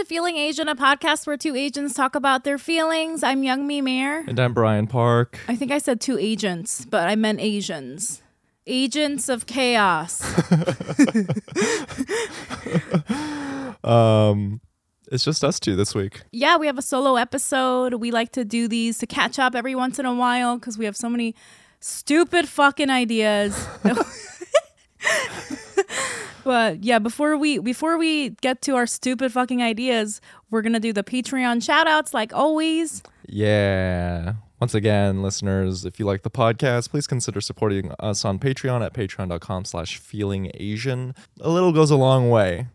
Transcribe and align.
To 0.00 0.06
Feeling 0.06 0.38
Asian, 0.38 0.66
a 0.66 0.74
podcast 0.74 1.26
where 1.26 1.36
two 1.36 1.54
Asians 1.54 1.92
talk 1.92 2.14
about 2.14 2.42
their 2.42 2.56
feelings. 2.56 3.22
I'm 3.22 3.42
Young 3.42 3.66
Mi 3.66 3.82
Mayer. 3.82 4.24
And 4.26 4.40
I'm 4.40 4.54
Brian 4.54 4.86
Park. 4.86 5.38
I 5.46 5.54
think 5.54 5.70
I 5.70 5.76
said 5.76 6.00
two 6.00 6.16
agents, 6.18 6.86
but 6.86 7.06
I 7.06 7.16
meant 7.16 7.38
Asians. 7.38 8.22
Agents 8.66 9.28
of 9.28 9.44
chaos. 9.44 10.22
Um, 13.84 14.62
it's 15.10 15.24
just 15.24 15.44
us 15.44 15.60
two 15.60 15.76
this 15.76 15.94
week. 15.94 16.22
yeah, 16.32 16.56
we 16.56 16.66
have 16.66 16.78
a 16.78 16.82
solo 16.82 17.16
episode. 17.16 17.94
We 17.94 18.10
like 18.10 18.32
to 18.32 18.44
do 18.44 18.68
these 18.68 18.96
to 18.98 19.06
catch 19.06 19.38
up 19.38 19.54
every 19.54 19.74
once 19.74 19.98
in 19.98 20.06
a 20.06 20.14
while 20.14 20.56
because 20.56 20.78
we 20.78 20.84
have 20.86 20.96
so 20.96 21.10
many 21.10 21.34
stupid 21.80 22.48
fucking 22.48 22.88
ideas. 22.88 23.68
but 26.44 26.84
yeah, 26.84 26.98
before 26.98 27.36
we 27.36 27.58
before 27.58 27.98
we 27.98 28.30
get 28.40 28.62
to 28.62 28.76
our 28.76 28.86
stupid 28.86 29.32
fucking 29.32 29.62
ideas, 29.62 30.20
we're 30.50 30.62
gonna 30.62 30.80
do 30.80 30.92
the 30.92 31.02
Patreon 31.02 31.62
shout 31.62 31.86
outs 31.86 32.12
like 32.14 32.34
always. 32.34 33.02
Yeah. 33.26 34.34
Once 34.60 34.74
again, 34.74 35.22
listeners, 35.22 35.86
if 35.86 35.98
you 35.98 36.04
like 36.04 36.22
the 36.22 36.30
podcast, 36.30 36.90
please 36.90 37.06
consider 37.06 37.40
supporting 37.40 37.92
us 37.98 38.26
on 38.26 38.38
Patreon 38.38 38.84
at 38.84 38.92
patreon.com 38.92 39.64
slash 39.64 39.96
feeling 39.96 40.50
Asian. 40.54 41.14
A 41.40 41.48
little 41.48 41.72
goes 41.72 41.90
a 41.90 41.96
long 41.96 42.28
way. 42.28 42.66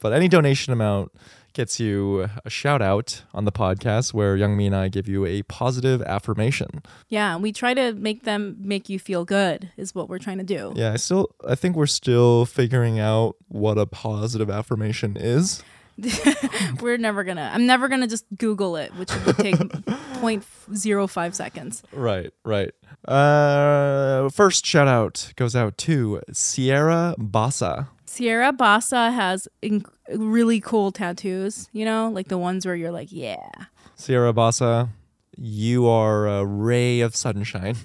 But 0.00 0.12
any 0.12 0.28
donation 0.28 0.72
amount 0.72 1.10
gets 1.52 1.78
you 1.80 2.28
a 2.44 2.50
shout 2.50 2.82
out 2.82 3.22
on 3.34 3.44
the 3.44 3.52
podcast 3.52 4.12
where 4.14 4.36
Young 4.36 4.56
Mi 4.56 4.66
and 4.66 4.76
I 4.76 4.88
give 4.88 5.08
you 5.08 5.24
a 5.26 5.42
positive 5.44 6.02
affirmation. 6.02 6.82
Yeah, 7.08 7.36
we 7.36 7.52
try 7.52 7.74
to 7.74 7.92
make 7.94 8.24
them 8.24 8.56
make 8.58 8.88
you 8.88 8.98
feel 8.98 9.24
good 9.24 9.70
is 9.76 9.94
what 9.94 10.08
we're 10.08 10.18
trying 10.18 10.38
to 10.38 10.44
do. 10.44 10.72
Yeah, 10.74 10.92
I 10.92 10.96
still 10.96 11.34
I 11.46 11.54
think 11.54 11.76
we're 11.76 11.86
still 11.86 12.46
figuring 12.46 12.98
out 12.98 13.36
what 13.48 13.78
a 13.78 13.86
positive 13.86 14.50
affirmation 14.50 15.16
is. 15.16 15.62
We're 16.80 16.96
never 16.96 17.22
gonna 17.22 17.50
I'm 17.52 17.66
never 17.66 17.86
gonna 17.86 18.06
just 18.06 18.24
Google 18.38 18.76
it, 18.76 18.94
which 18.96 19.12
would 19.26 19.36
take 19.36 19.54
0.05 20.22 21.34
seconds. 21.34 21.82
Right, 21.92 22.32
right. 22.44 22.72
Uh, 23.06 24.28
first 24.30 24.64
shout 24.64 24.88
out 24.88 25.32
goes 25.36 25.54
out 25.54 25.76
to 25.78 26.22
Sierra 26.32 27.14
Bassa. 27.18 27.88
Sierra 28.12 28.52
Bassa 28.52 29.10
has 29.10 29.48
inc- 29.62 29.88
really 30.14 30.60
cool 30.60 30.92
tattoos, 30.92 31.70
you 31.72 31.86
know, 31.86 32.10
like 32.10 32.28
the 32.28 32.36
ones 32.36 32.66
where 32.66 32.74
you're 32.74 32.90
like, 32.90 33.08
yeah. 33.10 33.48
Sierra 33.94 34.34
Bassa, 34.34 34.90
you 35.34 35.86
are 35.88 36.28
a 36.28 36.44
ray 36.44 37.00
of 37.00 37.16
sunshine. 37.16 37.76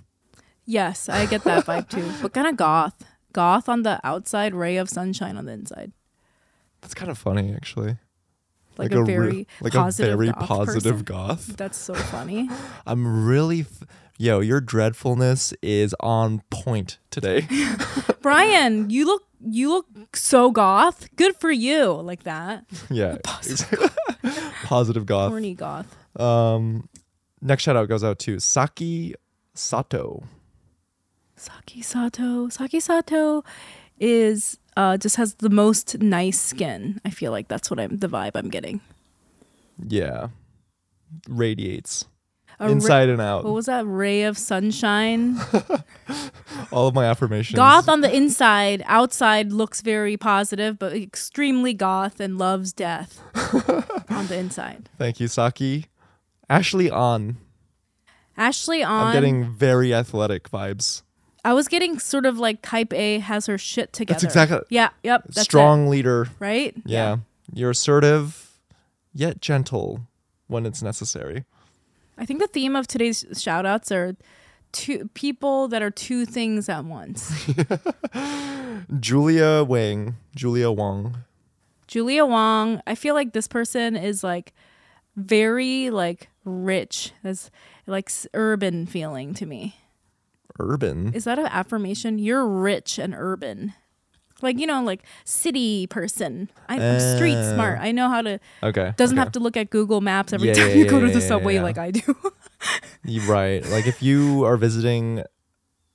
Yes, 0.66 1.08
I 1.08 1.28
get 1.28 1.46
that 1.46 1.66
vibe 1.66 1.88
too. 1.88 2.12
But 2.22 2.34
kind 2.34 2.46
of 2.46 2.58
goth. 2.58 3.06
Goth 3.32 3.70
on 3.70 3.84
the 3.84 4.02
outside, 4.04 4.54
ray 4.54 4.76
of 4.76 4.90
sunshine 4.90 5.38
on 5.38 5.46
the 5.46 5.54
inside. 5.54 5.94
That's 6.82 6.94
kind 6.94 7.10
of 7.10 7.18
funny, 7.18 7.54
actually. 7.56 7.96
Like, 8.78 8.92
a, 8.92 9.00
re- 9.00 9.06
very 9.06 9.48
like 9.62 9.72
positive 9.72 10.14
a 10.14 10.18
very 10.18 10.32
goth 10.34 10.46
positive 10.46 11.06
person. 11.06 11.06
goth. 11.06 11.48
That's 11.56 11.78
so 11.78 11.94
funny. 12.12 12.50
I'm 12.86 13.26
really, 13.26 13.62
f- 13.62 13.84
yo, 14.18 14.42
your 14.42 14.60
dreadfulness 14.60 15.54
is 15.62 15.96
on 16.02 16.42
point 16.50 17.00
today. 17.12 17.48
Brian, 18.22 18.90
you 18.90 19.06
look 19.06 19.24
you 19.46 19.86
look 19.96 20.16
so 20.16 20.52
goth. 20.52 21.08
Good 21.16 21.36
for 21.36 21.52
you. 21.52 21.92
Like 21.92 22.24
that. 22.24 22.66
yeah, 22.90 23.18
Positive 23.24 23.96
positive 24.64 25.06
goth. 25.06 25.30
Horny 25.30 25.54
goth. 25.54 25.96
Um, 26.20 26.90
next 27.42 27.64
shout 27.64 27.76
out 27.76 27.88
goes 27.90 28.04
out 28.04 28.20
to 28.20 28.40
Saki 28.40 29.16
Sato. 29.54 30.24
Saki 31.36 31.82
Sato. 31.82 32.50
Saki 32.50 32.80
Sato 32.80 33.44
is 34.00 34.58
uh 34.76 34.98
just 34.98 35.16
has 35.16 35.36
the 35.36 35.50
most 35.50 36.00
nice 36.00 36.40
skin. 36.40 37.00
I 37.06 37.10
feel 37.10 37.32
like 37.32 37.48
that's 37.48 37.70
what 37.70 37.80
I'm 37.80 37.98
the 37.98 38.08
vibe 38.08 38.32
I'm 38.36 38.50
getting. 38.50 38.82
Yeah, 39.88 40.30
radiates 41.30 42.06
A 42.60 42.66
ra- 42.66 42.72
inside 42.72 43.10
and 43.10 43.22
out. 43.22 43.44
what 43.44 43.54
was 43.54 43.68
that? 43.68 43.86
Ray 43.86 44.24
of 44.24 44.38
sunshine. 44.38 45.40
All 46.72 46.88
of 46.88 46.96
my 46.96 47.06
affirmations. 47.06 47.56
goth 47.56 47.88
on 47.88 48.02
the 48.02 48.14
inside, 48.16 48.84
outside 48.88 49.52
looks 49.52 49.82
very 49.82 50.18
positive, 50.18 50.80
but 50.80 50.94
extremely 50.94 51.74
goth 51.74 52.20
and 52.20 52.38
loves 52.38 52.74
death 52.74 53.22
on 54.10 54.28
the 54.28 54.38
inside. 54.38 54.90
Thank 54.98 55.20
you, 55.20 55.28
Saki. 55.28 55.86
Ashley 56.50 56.90
on. 56.90 57.38
Ashley 58.38 58.84
on 58.84 59.08
I'm 59.08 59.14
getting 59.14 59.52
very 59.52 59.94
athletic 59.94 60.50
vibes. 60.50 61.04
I 61.46 61.54
was 61.54 61.68
getting 61.68 61.98
sort 62.00 62.26
of 62.26 62.38
like 62.40 62.62
type 62.62 62.92
A 62.94 63.20
has 63.20 63.46
her 63.46 63.58
shit 63.58 63.94
together. 63.94 64.16
That's 64.16 64.24
exactly 64.24 64.60
Yeah, 64.70 64.90
yep. 65.04 65.24
That's 65.28 65.42
strong 65.42 65.88
leader. 65.90 66.24
it, 66.24 66.30
right? 66.40 66.76
Yeah. 66.86 67.18
You're 67.54 67.70
assertive, 67.72 68.58
yet 69.14 69.42
gentle 69.42 70.02
when 70.48 70.66
it's 70.66 70.82
necessary. 70.82 71.46
I 72.18 72.26
think 72.26 72.40
the 72.40 72.48
theme 72.48 72.76
of 72.76 72.88
today's 72.88 73.26
shout 73.38 73.66
outs 73.66 73.92
are 73.92 74.16
two 74.72 75.10
people 75.14 75.68
that 75.70 75.82
are 75.82 75.92
two 75.92 76.26
things 76.26 76.70
at 76.70 76.86
once. 76.86 77.32
Julia 79.00 79.64
Wang. 79.64 80.16
Julia 80.36 80.72
Wang. 80.72 81.18
Julia 81.88 82.26
Wong, 82.26 82.82
I 82.86 82.96
feel 82.96 83.16
like 83.16 83.32
this 83.34 83.48
person 83.48 83.96
is 83.96 84.24
like 84.24 84.54
very 85.16 85.90
like 85.90 86.30
rich. 86.44 87.14
That's 87.24 87.50
like 87.86 88.12
urban 88.34 88.86
feeling 88.86 89.34
to 89.36 89.46
me. 89.46 89.76
Urban. 90.60 91.14
Is 91.14 91.24
that 91.24 91.40
an 91.40 91.48
affirmation? 91.48 92.20
You're 92.20 92.46
rich 92.46 92.98
and 92.98 93.14
urban. 93.16 93.74
Like, 94.42 94.60
you 94.60 94.68
know, 94.68 94.84
like 94.84 95.04
city 95.26 95.88
person. 95.88 96.50
I'm 96.70 97.00
street 97.00 97.36
Uh, 97.36 97.54
smart. 97.56 97.80
I 97.80 97.92
know 97.92 98.08
how 98.10 98.22
to 98.22 98.40
Okay. 98.62 98.94
doesn't 98.98 99.18
okay. 99.18 99.24
have 99.24 99.32
to 99.34 99.40
look 99.40 99.58
at 99.58 99.70
Google 99.70 100.00
Maps 100.02 100.32
every 100.34 100.50
Yeah, 100.50 100.54
time 100.54 100.70
yeah, 100.70 100.76
you 100.76 100.84
yeah, 100.86 100.92
go 100.92 101.00
to 101.00 101.10
the 101.12 101.22
subway 101.22 101.60
like 101.60 101.78
I 101.78 101.92
do. 101.92 102.02
You 103.04 103.22
right. 103.22 103.64
Like 103.70 103.88
if 103.88 104.02
you 104.02 104.44
are 104.44 104.58
visiting 104.58 105.20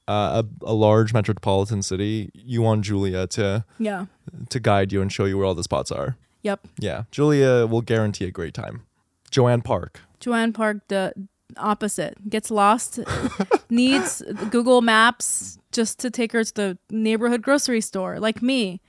uh, 0.08 0.42
a, 0.42 0.66
a 0.66 0.72
large 0.72 1.12
metropolitan 1.12 1.82
city, 1.82 2.30
you 2.34 2.62
want 2.62 2.84
Julia 2.84 3.26
to 3.28 3.64
yeah. 3.78 4.06
to 4.48 4.60
guide 4.60 4.92
you 4.92 5.02
and 5.02 5.12
show 5.12 5.24
you 5.24 5.36
where 5.36 5.46
all 5.46 5.54
the 5.54 5.64
spots 5.64 5.90
are. 5.90 6.16
Yep. 6.42 6.66
Yeah. 6.78 7.04
Julia 7.10 7.66
will 7.66 7.82
guarantee 7.82 8.24
a 8.26 8.30
great 8.30 8.54
time. 8.54 8.82
Joanne 9.30 9.62
Park. 9.62 10.00
Joanne 10.20 10.52
Park, 10.52 10.78
the 10.88 11.12
opposite, 11.56 12.28
gets 12.28 12.50
lost, 12.50 13.00
needs 13.70 14.22
Google 14.50 14.82
Maps 14.82 15.58
just 15.72 15.98
to 16.00 16.10
take 16.10 16.32
her 16.32 16.44
to 16.44 16.54
the 16.54 16.78
neighborhood 16.90 17.42
grocery 17.42 17.80
store, 17.80 18.18
like 18.20 18.42
me. 18.42 18.80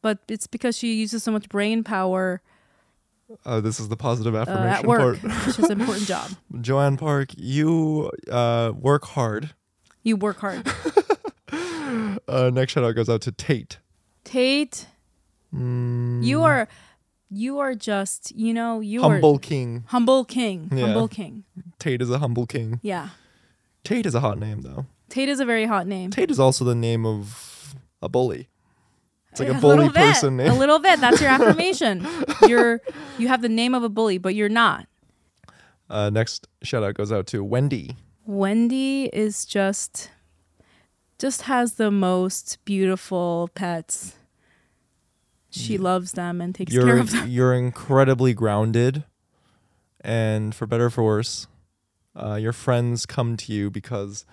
But 0.00 0.18
it's 0.28 0.46
because 0.46 0.76
she 0.76 0.94
uses 0.94 1.22
so 1.22 1.30
much 1.30 1.48
brain 1.48 1.84
power 1.84 2.42
Oh, 3.46 3.60
this 3.62 3.80
is 3.80 3.88
the 3.88 3.96
positive 3.96 4.34
uh, 4.34 4.38
affirmation 4.38 4.68
at 4.68 4.86
work, 4.86 5.18
part. 5.20 5.32
which 5.46 5.58
is 5.58 5.70
an 5.70 5.80
important 5.80 6.06
job. 6.06 6.30
Joanne 6.60 6.98
Park, 6.98 7.30
you 7.34 8.10
uh, 8.30 8.72
work 8.78 9.06
hard. 9.06 9.54
You 10.02 10.16
work 10.16 10.38
hard. 10.38 10.66
Uh, 12.28 12.50
next 12.52 12.72
shout 12.72 12.84
out 12.84 12.94
goes 12.94 13.08
out 13.08 13.20
to 13.22 13.32
Tate. 13.32 13.78
Tate, 14.24 14.86
Mm, 15.54 16.24
you 16.24 16.42
are, 16.44 16.66
you 17.32 17.58
are 17.58 17.74
just, 17.74 18.34
you 18.36 18.52
know, 18.54 18.80
you 18.80 19.02
are 19.02 19.12
humble 19.12 19.36
are 19.36 19.38
king. 19.38 19.84
humble 19.88 20.24
king, 20.24 20.68
Yeah. 20.72 20.86
humble 20.86 21.08
king. 21.08 21.44
Tate 21.78 22.02
is 22.02 22.10
a 22.10 22.18
humble 22.18 22.46
king. 22.46 22.78
Yeah, 22.82 23.08
Tate 23.84 24.06
is 24.06 24.14
a 24.14 24.20
hot 24.20 24.38
name 24.38 24.60
though. 24.62 24.86
Tate 25.08 25.28
is 25.28 25.40
a 25.40 25.44
very 25.44 25.66
hot 25.66 25.86
name. 25.86 26.10
Tate 26.10 26.30
is 26.30 26.38
also 26.40 26.64
the 26.64 26.74
name 26.74 27.04
of 27.06 27.74
a 28.00 28.08
bully. 28.08 28.48
It's 29.30 29.40
like 29.40 29.48
a, 29.48 29.54
bully 29.54 29.86
bit, 29.88 29.94
person 29.94 30.38
A 30.40 30.54
little 30.54 30.78
bit. 30.78 31.00
That's 31.00 31.20
your 31.20 31.30
affirmation. 31.36 32.06
you're 32.46 32.80
you 33.18 33.28
have 33.28 33.40
the 33.42 33.48
name 33.48 33.74
of 33.74 33.82
a 33.82 33.88
bully, 33.88 34.18
but 34.18 34.34
you're 34.34 34.48
not. 34.50 34.86
Uh, 35.88 36.10
next 36.10 36.48
shout 36.62 36.82
out 36.82 36.94
goes 36.94 37.10
out 37.12 37.26
to 37.28 37.42
Wendy. 37.44 37.96
Wendy 38.26 39.06
is 39.12 39.44
just 39.44 40.10
just 41.18 41.42
has 41.42 41.74
the 41.74 41.90
most 41.90 42.58
beautiful 42.64 43.48
pets. 43.54 44.16
She 45.52 45.78
loves 45.78 46.12
them 46.12 46.40
and 46.40 46.54
takes 46.54 46.72
care 46.72 46.86
You're 46.86 46.98
of 46.98 47.10
them. 47.10 47.28
you're 47.28 47.54
incredibly 47.54 48.34
grounded, 48.34 49.04
and 50.00 50.54
for 50.54 50.66
better 50.66 50.86
or 50.86 50.90
for 50.90 51.04
worse, 51.04 51.46
uh, 52.16 52.34
your 52.34 52.52
friends 52.52 53.06
come 53.06 53.36
to 53.36 53.52
you 53.52 53.70
because 53.70 54.24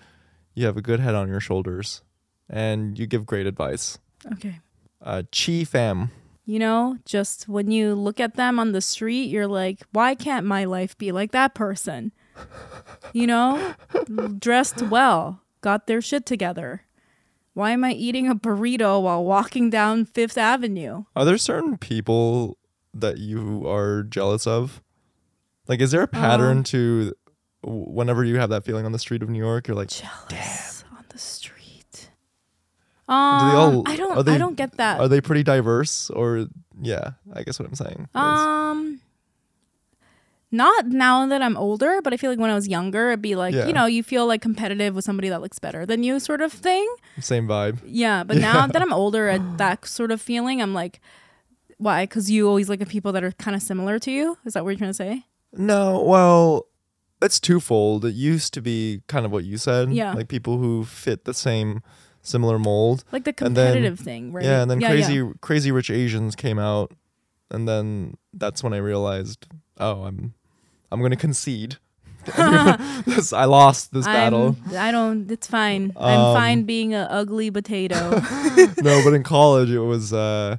you 0.54 0.66
have 0.66 0.76
a 0.76 0.82
good 0.82 1.00
head 1.00 1.14
on 1.14 1.28
your 1.28 1.40
shoulders, 1.40 2.02
and 2.48 2.98
you 2.98 3.06
give 3.06 3.26
great 3.26 3.46
advice. 3.46 3.98
Okay. 4.32 4.60
Uh, 5.02 5.22
Chi 5.30 5.64
fam. 5.64 6.10
You 6.46 6.58
know, 6.58 6.98
just 7.04 7.48
when 7.48 7.70
you 7.70 7.94
look 7.94 8.18
at 8.18 8.34
them 8.34 8.58
on 8.58 8.72
the 8.72 8.80
street, 8.80 9.30
you're 9.30 9.46
like, 9.46 9.82
why 9.92 10.14
can't 10.14 10.44
my 10.44 10.64
life 10.64 10.98
be 10.98 11.12
like 11.12 11.30
that 11.32 11.54
person? 11.54 12.12
You 13.12 13.26
know, 13.26 13.74
dressed 14.38 14.82
well, 14.82 15.42
got 15.60 15.86
their 15.86 16.00
shit 16.00 16.26
together. 16.26 16.82
Why 17.54 17.72
am 17.72 17.84
I 17.84 17.92
eating 17.92 18.28
a 18.28 18.34
burrito 18.34 19.02
while 19.02 19.24
walking 19.24 19.70
down 19.70 20.04
Fifth 20.04 20.38
Avenue? 20.38 21.04
Are 21.16 21.24
there 21.24 21.38
certain 21.38 21.76
people 21.78 22.56
that 22.94 23.18
you 23.18 23.66
are 23.68 24.02
jealous 24.04 24.46
of? 24.46 24.82
Like, 25.68 25.80
is 25.80 25.90
there 25.90 26.02
a 26.02 26.08
pattern 26.08 26.58
Um, 26.58 26.64
to 26.64 27.14
whenever 27.62 28.24
you 28.24 28.38
have 28.38 28.50
that 28.50 28.64
feeling 28.64 28.86
on 28.86 28.92
the 28.92 28.98
street 28.98 29.22
of 29.22 29.28
New 29.28 29.38
York? 29.38 29.68
You're 29.68 29.76
like, 29.76 29.88
Jealous 29.88 30.84
on 30.96 31.04
the 31.10 31.18
street. 31.18 32.10
Do 33.08 33.14
they 33.14 33.14
Um, 33.14 33.56
all- 33.56 33.82
I 33.86 33.96
don't. 33.96 34.24
they- 34.24 34.34
I 34.34 34.38
don't 34.38 34.56
get 34.56 34.76
that. 34.76 35.00
are 35.00 35.08
they 35.08 35.20
pretty 35.20 35.42
diverse? 35.42 36.10
Or 36.10 36.46
yeah, 36.80 37.12
I 37.34 37.42
guess 37.42 37.58
what 37.58 37.68
I'm 37.68 37.74
saying. 37.74 38.02
is- 38.02 38.20
Um, 38.20 38.89
Not 40.52 40.86
now 40.86 41.26
that 41.26 41.42
I'm 41.42 41.56
older, 41.56 42.00
but 42.02 42.12
I 42.12 42.16
feel 42.16 42.28
like 42.30 42.38
when 42.40 42.50
I 42.50 42.54
was 42.54 42.66
younger, 42.66 43.10
it'd 43.10 43.22
be 43.22 43.36
like, 43.36 43.54
Yeah. 43.54 43.66
you 43.66 43.72
know, 43.72 43.86
you 43.86 44.02
feel 44.02 44.26
like 44.26 44.42
competitive 44.42 44.94
with 44.96 45.04
somebody 45.04 45.28
that 45.28 45.40
looks 45.40 45.58
better 45.60 45.86
than 45.86 46.02
you, 46.02 46.18
sort 46.18 46.40
of 46.40 46.52
thing. 46.52 46.88
Same 47.20 47.46
vibe. 47.46 47.78
Yeah, 47.86 48.24
but 48.24 48.36
now 48.36 48.66
that 48.72 48.82
I'm 48.82 48.92
older, 48.92 49.28
at 49.28 49.58
that 49.58 49.86
sort 49.86 50.10
of 50.10 50.20
feeling, 50.20 50.60
I'm 50.60 50.74
like, 50.74 51.00
why? 51.78 52.02
Because 52.04 52.30
you 52.30 52.48
always 52.48 52.68
look 52.68 52.80
at 52.80 52.88
people 52.88 53.12
that 53.12 53.22
are 53.22 53.32
kind 53.32 53.54
of 53.54 53.62
similar 53.62 53.98
to 54.00 54.10
you. 54.10 54.38
Is 54.44 54.54
that 54.54 54.64
what 54.64 54.70
you're 54.70 54.78
trying 54.78 54.90
to 54.90 54.94
say? 54.94 55.24
No, 55.52 56.02
well, 56.02 56.66
it's 57.22 57.38
twofold. 57.38 58.04
It 58.04 58.14
used 58.14 58.52
to 58.54 58.60
be 58.60 59.02
kind 59.06 59.24
of 59.24 59.30
what 59.32 59.44
you 59.44 59.56
said. 59.56 59.92
Yeah. 59.92 60.12
Like 60.14 60.28
people 60.28 60.58
who 60.58 60.84
fit 60.84 61.24
the 61.26 61.34
same 61.34 61.82
similar 62.22 62.58
mold. 62.58 63.04
Like 63.12 63.24
the 63.24 63.30
And 63.44 63.56
then- 63.56 63.72
competitive 63.74 64.00
thing, 64.00 64.32
right? 64.32 64.44
Yeah, 64.44 64.62
and 64.62 64.70
then 64.70 64.80
yeah, 64.80 64.88
crazy 64.90 65.14
yeah. 65.14 65.30
crazy 65.40 65.70
rich 65.72 65.90
Asians 65.90 66.34
came 66.34 66.58
out 66.58 66.92
and 67.50 67.66
then 67.68 68.16
that's 68.34 68.62
when 68.62 68.72
I 68.74 68.76
realized, 68.78 69.46
oh, 69.78 70.02
I'm 70.04 70.34
I'm 70.90 71.00
gonna 71.02 71.16
concede. 71.16 71.76
This- 73.06 73.32
I 73.32 73.44
lost 73.46 73.92
this 73.92 74.06
battle. 74.06 74.56
I'm, 74.70 74.76
I 74.76 74.90
don't. 74.90 75.30
It's 75.30 75.46
fine. 75.46 75.92
I'm 75.96 76.18
Um, 76.20 76.36
fine 76.36 76.62
being 76.64 76.92
an 76.94 77.06
ugly 77.10 77.50
potato. 77.50 78.10
no, 78.82 79.02
but 79.04 79.14
in 79.14 79.22
college 79.22 79.70
it 79.70 79.80
was 79.80 80.12
uh 80.12 80.56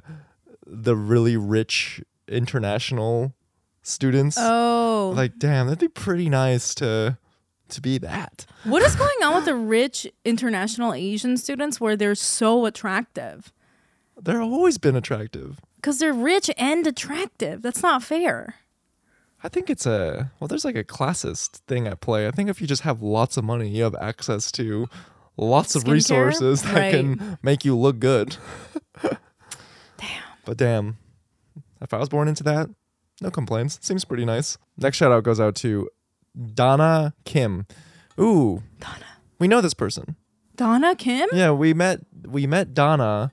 the 0.66 0.96
really 0.96 1.36
rich 1.36 2.02
international 2.28 3.34
students. 3.82 4.36
oh, 4.40 5.12
Like, 5.14 5.38
damn, 5.38 5.66
that'd 5.66 5.78
be 5.80 5.88
pretty 5.88 6.28
nice 6.28 6.74
to 6.76 7.18
to 7.68 7.80
be 7.80 7.96
that. 7.98 8.44
what 8.64 8.82
is 8.82 8.94
going 8.94 9.22
on 9.24 9.34
with 9.34 9.46
the 9.46 9.54
rich 9.54 10.06
international 10.26 10.92
Asian 10.92 11.36
students 11.38 11.80
where 11.80 11.96
they're 11.96 12.14
so 12.14 12.66
attractive? 12.66 13.50
They're 14.20 14.42
always 14.42 14.76
been 14.78 14.94
attractive. 14.94 15.58
Because 15.76 15.98
they're 15.98 16.12
rich 16.12 16.50
and 16.58 16.86
attractive. 16.86 17.62
That's 17.62 17.82
not 17.82 18.02
fair. 18.02 18.56
I 19.44 19.48
think 19.48 19.68
it's 19.70 19.86
a 19.86 20.30
well. 20.38 20.48
There's 20.48 20.64
like 20.64 20.76
a 20.76 20.84
classist 20.84 21.60
thing 21.66 21.86
at 21.86 22.00
play. 22.00 22.26
I 22.28 22.30
think 22.30 22.48
if 22.48 22.60
you 22.60 22.66
just 22.66 22.82
have 22.82 23.02
lots 23.02 23.36
of 23.36 23.44
money, 23.44 23.68
you 23.68 23.82
have 23.82 23.96
access 24.00 24.52
to 24.52 24.88
lots 25.36 25.74
of 25.74 25.84
Skincare? 25.84 25.92
resources 25.92 26.62
that 26.62 26.74
Right. 26.74 26.92
can 26.92 27.38
make 27.42 27.64
you 27.64 27.76
look 27.76 27.98
good. 27.98 28.36
damn. 29.02 30.22
But 30.44 30.56
damn, 30.56 30.96
if 31.80 31.92
I 31.92 31.98
was 31.98 32.08
born 32.08 32.28
into 32.28 32.42
that, 32.44 32.68
no 33.20 33.30
complaints. 33.30 33.78
Seems 33.82 34.04
pretty 34.04 34.24
nice. 34.24 34.58
Next 34.76 34.96
shout 34.98 35.12
out 35.12 35.24
goes 35.24 35.40
out 35.40 35.54
to 35.56 35.88
Donna 36.54 37.14
Kim. 37.24 37.66
Ooh, 38.20 38.62
Donna. 38.80 39.06
we 39.38 39.48
know 39.48 39.60
this 39.60 39.74
person. 39.74 40.16
Donna 40.56 40.94
Kim? 40.94 41.28
Yeah, 41.32 41.50
we 41.52 41.74
met 41.74 42.00
we 42.26 42.46
met 42.46 42.74
Donna 42.74 43.32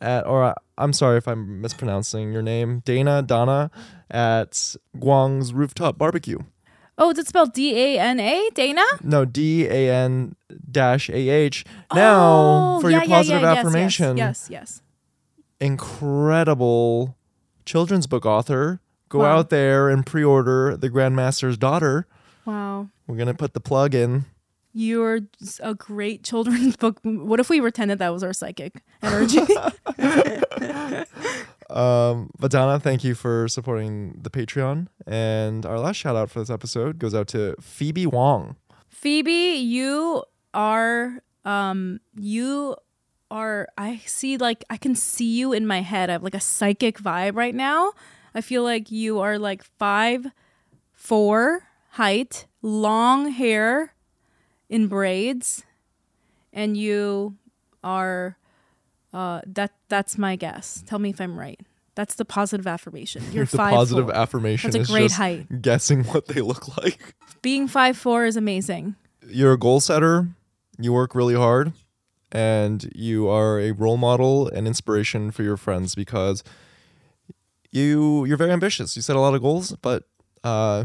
at 0.00 0.26
or 0.26 0.44
uh, 0.44 0.54
I'm 0.78 0.92
sorry 0.92 1.18
if 1.18 1.26
I'm 1.28 1.60
mispronouncing 1.60 2.32
your 2.32 2.42
name. 2.42 2.82
Dana 2.84 3.22
Donna 3.22 3.70
at 4.12 4.76
Guang's 5.00 5.52
rooftop 5.52 5.98
barbecue. 5.98 6.38
Oh, 6.98 7.10
is 7.10 7.18
it 7.18 7.26
spelled 7.26 7.52
D 7.54 7.74
A 7.74 7.98
N 7.98 8.20
A? 8.20 8.50
Dana? 8.54 8.84
No, 9.02 9.24
D 9.24 9.66
A 9.66 9.90
N 9.92 10.36
dash 10.70 11.08
A 11.08 11.14
H. 11.16 11.64
Now 11.94 12.76
Oh, 12.76 12.80
for 12.80 12.90
yeah, 12.90 12.98
your 12.98 13.08
positive 13.08 13.42
yeah, 13.42 13.54
yes, 13.54 13.58
affirmation. 13.58 14.16
Yes, 14.18 14.48
yes. 14.50 14.82
Incredible 15.58 17.16
children's 17.64 18.06
book 18.06 18.26
author. 18.26 18.80
Go 19.08 19.20
Wow. 19.20 19.38
out 19.38 19.50
there 19.50 19.88
and 19.88 20.04
pre-order 20.06 20.76
The 20.76 20.88
Grandmaster's 20.90 21.56
Daughter. 21.58 22.06
Wow. 22.44 22.88
We're 23.06 23.16
gonna 23.16 23.34
put 23.34 23.54
the 23.54 23.60
plug 23.60 23.94
in. 23.94 24.26
You're 24.74 25.20
a 25.60 25.74
great 25.74 26.22
children's 26.24 26.76
book. 26.76 26.98
What 27.02 27.40
if 27.40 27.50
we 27.50 27.60
pretended 27.60 27.98
that 27.98 28.12
was 28.12 28.22
our 28.22 28.32
psychic 28.32 28.82
energy? 29.02 29.40
Um, 31.72 32.30
but 32.38 32.50
Donna, 32.50 32.78
thank 32.78 33.02
you 33.04 33.14
for 33.14 33.48
supporting 33.48 34.18
the 34.22 34.30
Patreon. 34.30 34.88
And 35.06 35.64
our 35.66 35.78
last 35.78 35.96
shout 35.96 36.16
out 36.16 36.30
for 36.30 36.38
this 36.40 36.50
episode 36.50 36.98
goes 36.98 37.14
out 37.14 37.28
to 37.28 37.56
Phoebe 37.60 38.06
Wong. 38.06 38.56
Phoebe, 38.88 39.54
you 39.56 40.22
are 40.54 41.22
um 41.44 41.98
you 42.14 42.76
are 43.30 43.66
I 43.78 44.02
see 44.04 44.36
like 44.36 44.64
I 44.70 44.76
can 44.76 44.94
see 44.94 45.38
you 45.38 45.52
in 45.52 45.66
my 45.66 45.80
head. 45.80 46.10
I 46.10 46.12
have 46.12 46.22
like 46.22 46.34
a 46.34 46.40
psychic 46.40 46.98
vibe 46.98 47.36
right 47.36 47.54
now. 47.54 47.92
I 48.34 48.42
feel 48.42 48.62
like 48.62 48.90
you 48.90 49.18
are 49.20 49.38
like 49.38 49.64
five 49.78 50.26
four 50.92 51.64
height, 51.90 52.46
long 52.60 53.30
hair 53.30 53.94
in 54.68 54.88
braids, 54.88 55.64
and 56.52 56.76
you 56.76 57.36
are 57.82 58.36
uh 59.12 59.40
that 59.46 59.72
that's 59.88 60.16
my 60.18 60.36
guess. 60.36 60.82
Tell 60.86 60.98
me 60.98 61.10
if 61.10 61.20
I'm 61.20 61.38
right. 61.38 61.60
That's 61.94 62.14
the 62.14 62.24
positive 62.24 62.66
affirmation. 62.66 63.22
You're 63.32 63.44
the 63.44 63.56
five 63.58 63.74
positive 63.74 64.06
four. 64.06 64.16
affirmation 64.16 64.70
That's 64.70 64.88
a 64.88 64.92
great 64.92 65.12
height. 65.12 65.60
guessing 65.62 66.04
what 66.04 66.26
they 66.28 66.40
look 66.40 66.76
like. 66.78 67.14
Being 67.42 67.68
five 67.68 67.96
four 67.96 68.24
is 68.24 68.36
amazing. 68.36 68.94
You're 69.28 69.52
a 69.52 69.58
goal 69.58 69.80
setter. 69.80 70.28
You 70.78 70.92
work 70.92 71.14
really 71.14 71.34
hard, 71.34 71.72
and 72.32 72.90
you 72.94 73.28
are 73.28 73.60
a 73.60 73.72
role 73.72 73.96
model 73.98 74.48
and 74.48 74.66
inspiration 74.66 75.30
for 75.30 75.42
your 75.42 75.56
friends 75.56 75.94
because 75.94 76.42
you 77.70 78.24
you're 78.24 78.36
very 78.36 78.50
ambitious. 78.50 78.96
You 78.96 79.02
set 79.02 79.16
a 79.16 79.20
lot 79.20 79.34
of 79.34 79.42
goals, 79.42 79.72
but 79.82 80.04
uh, 80.44 80.84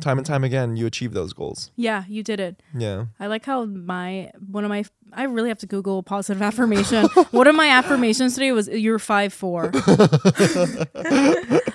time 0.00 0.18
and 0.18 0.26
time 0.26 0.44
again, 0.44 0.76
you 0.76 0.86
achieve 0.86 1.12
those 1.12 1.32
goals. 1.32 1.70
Yeah, 1.76 2.04
you 2.08 2.22
did 2.22 2.40
it. 2.40 2.62
Yeah. 2.74 3.06
I 3.18 3.26
like 3.26 3.44
how 3.44 3.64
my 3.64 4.30
one 4.50 4.64
of 4.64 4.68
my 4.70 4.84
I 5.12 5.24
really 5.24 5.48
have 5.48 5.58
to 5.58 5.66
Google 5.66 6.02
positive 6.02 6.42
affirmation. 6.42 7.06
one 7.30 7.46
of 7.46 7.54
my 7.54 7.68
affirmations 7.68 8.34
today 8.34 8.52
was 8.52 8.68
you're 8.68 8.98
five 8.98 9.32
four. 9.32 9.72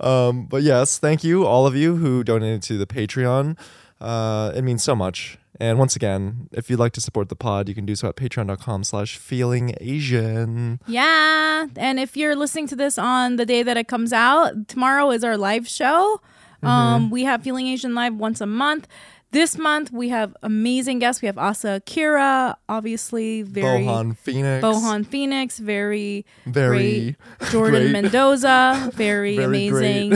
Um, 0.00 0.46
but 0.46 0.62
yes, 0.62 0.98
thank 0.98 1.22
you 1.22 1.46
all 1.46 1.66
of 1.66 1.76
you 1.76 1.96
who 1.96 2.24
donated 2.24 2.62
to 2.64 2.78
the 2.78 2.86
Patreon. 2.86 3.56
Uh, 4.00 4.50
it 4.54 4.62
means 4.62 4.82
so 4.82 4.96
much. 4.96 5.38
And 5.60 5.78
once 5.78 5.94
again, 5.94 6.48
if 6.50 6.68
you'd 6.68 6.80
like 6.80 6.92
to 6.94 7.00
support 7.00 7.28
the 7.28 7.36
pod, 7.36 7.68
you 7.68 7.74
can 7.74 7.86
do 7.86 7.94
so 7.94 8.08
at 8.08 8.16
patreon.com 8.16 8.82
slash 8.82 9.16
feeling 9.16 9.74
Asian. 9.80 10.80
yeah, 10.88 11.66
and 11.76 12.00
if 12.00 12.16
you're 12.16 12.34
listening 12.34 12.66
to 12.68 12.76
this 12.76 12.98
on 12.98 13.36
the 13.36 13.46
day 13.46 13.62
that 13.62 13.76
it 13.76 13.86
comes 13.86 14.12
out, 14.12 14.66
tomorrow 14.66 15.10
is 15.12 15.22
our 15.22 15.36
live 15.36 15.68
show. 15.68 16.20
Um, 16.62 17.10
we 17.10 17.24
have 17.24 17.42
Feeling 17.42 17.66
Asian 17.68 17.94
live 17.94 18.14
once 18.14 18.40
a 18.40 18.46
month. 18.46 18.86
This 19.32 19.56
month 19.56 19.90
we 19.90 20.10
have 20.10 20.36
amazing 20.42 20.98
guests. 20.98 21.22
We 21.22 21.26
have 21.26 21.38
Asa 21.38 21.76
Akira, 21.76 22.56
obviously 22.68 23.40
very 23.42 23.80
Bohan 23.84 24.16
Phoenix. 24.16 24.62
Bohan 24.62 25.06
Phoenix, 25.06 25.58
very 25.58 26.26
Very 26.44 27.16
great. 27.38 27.50
Jordan 27.50 27.82
great. 27.90 27.92
Mendoza, 27.92 28.90
very, 28.94 29.36
Very 29.38 29.68
amazing. 29.68 30.12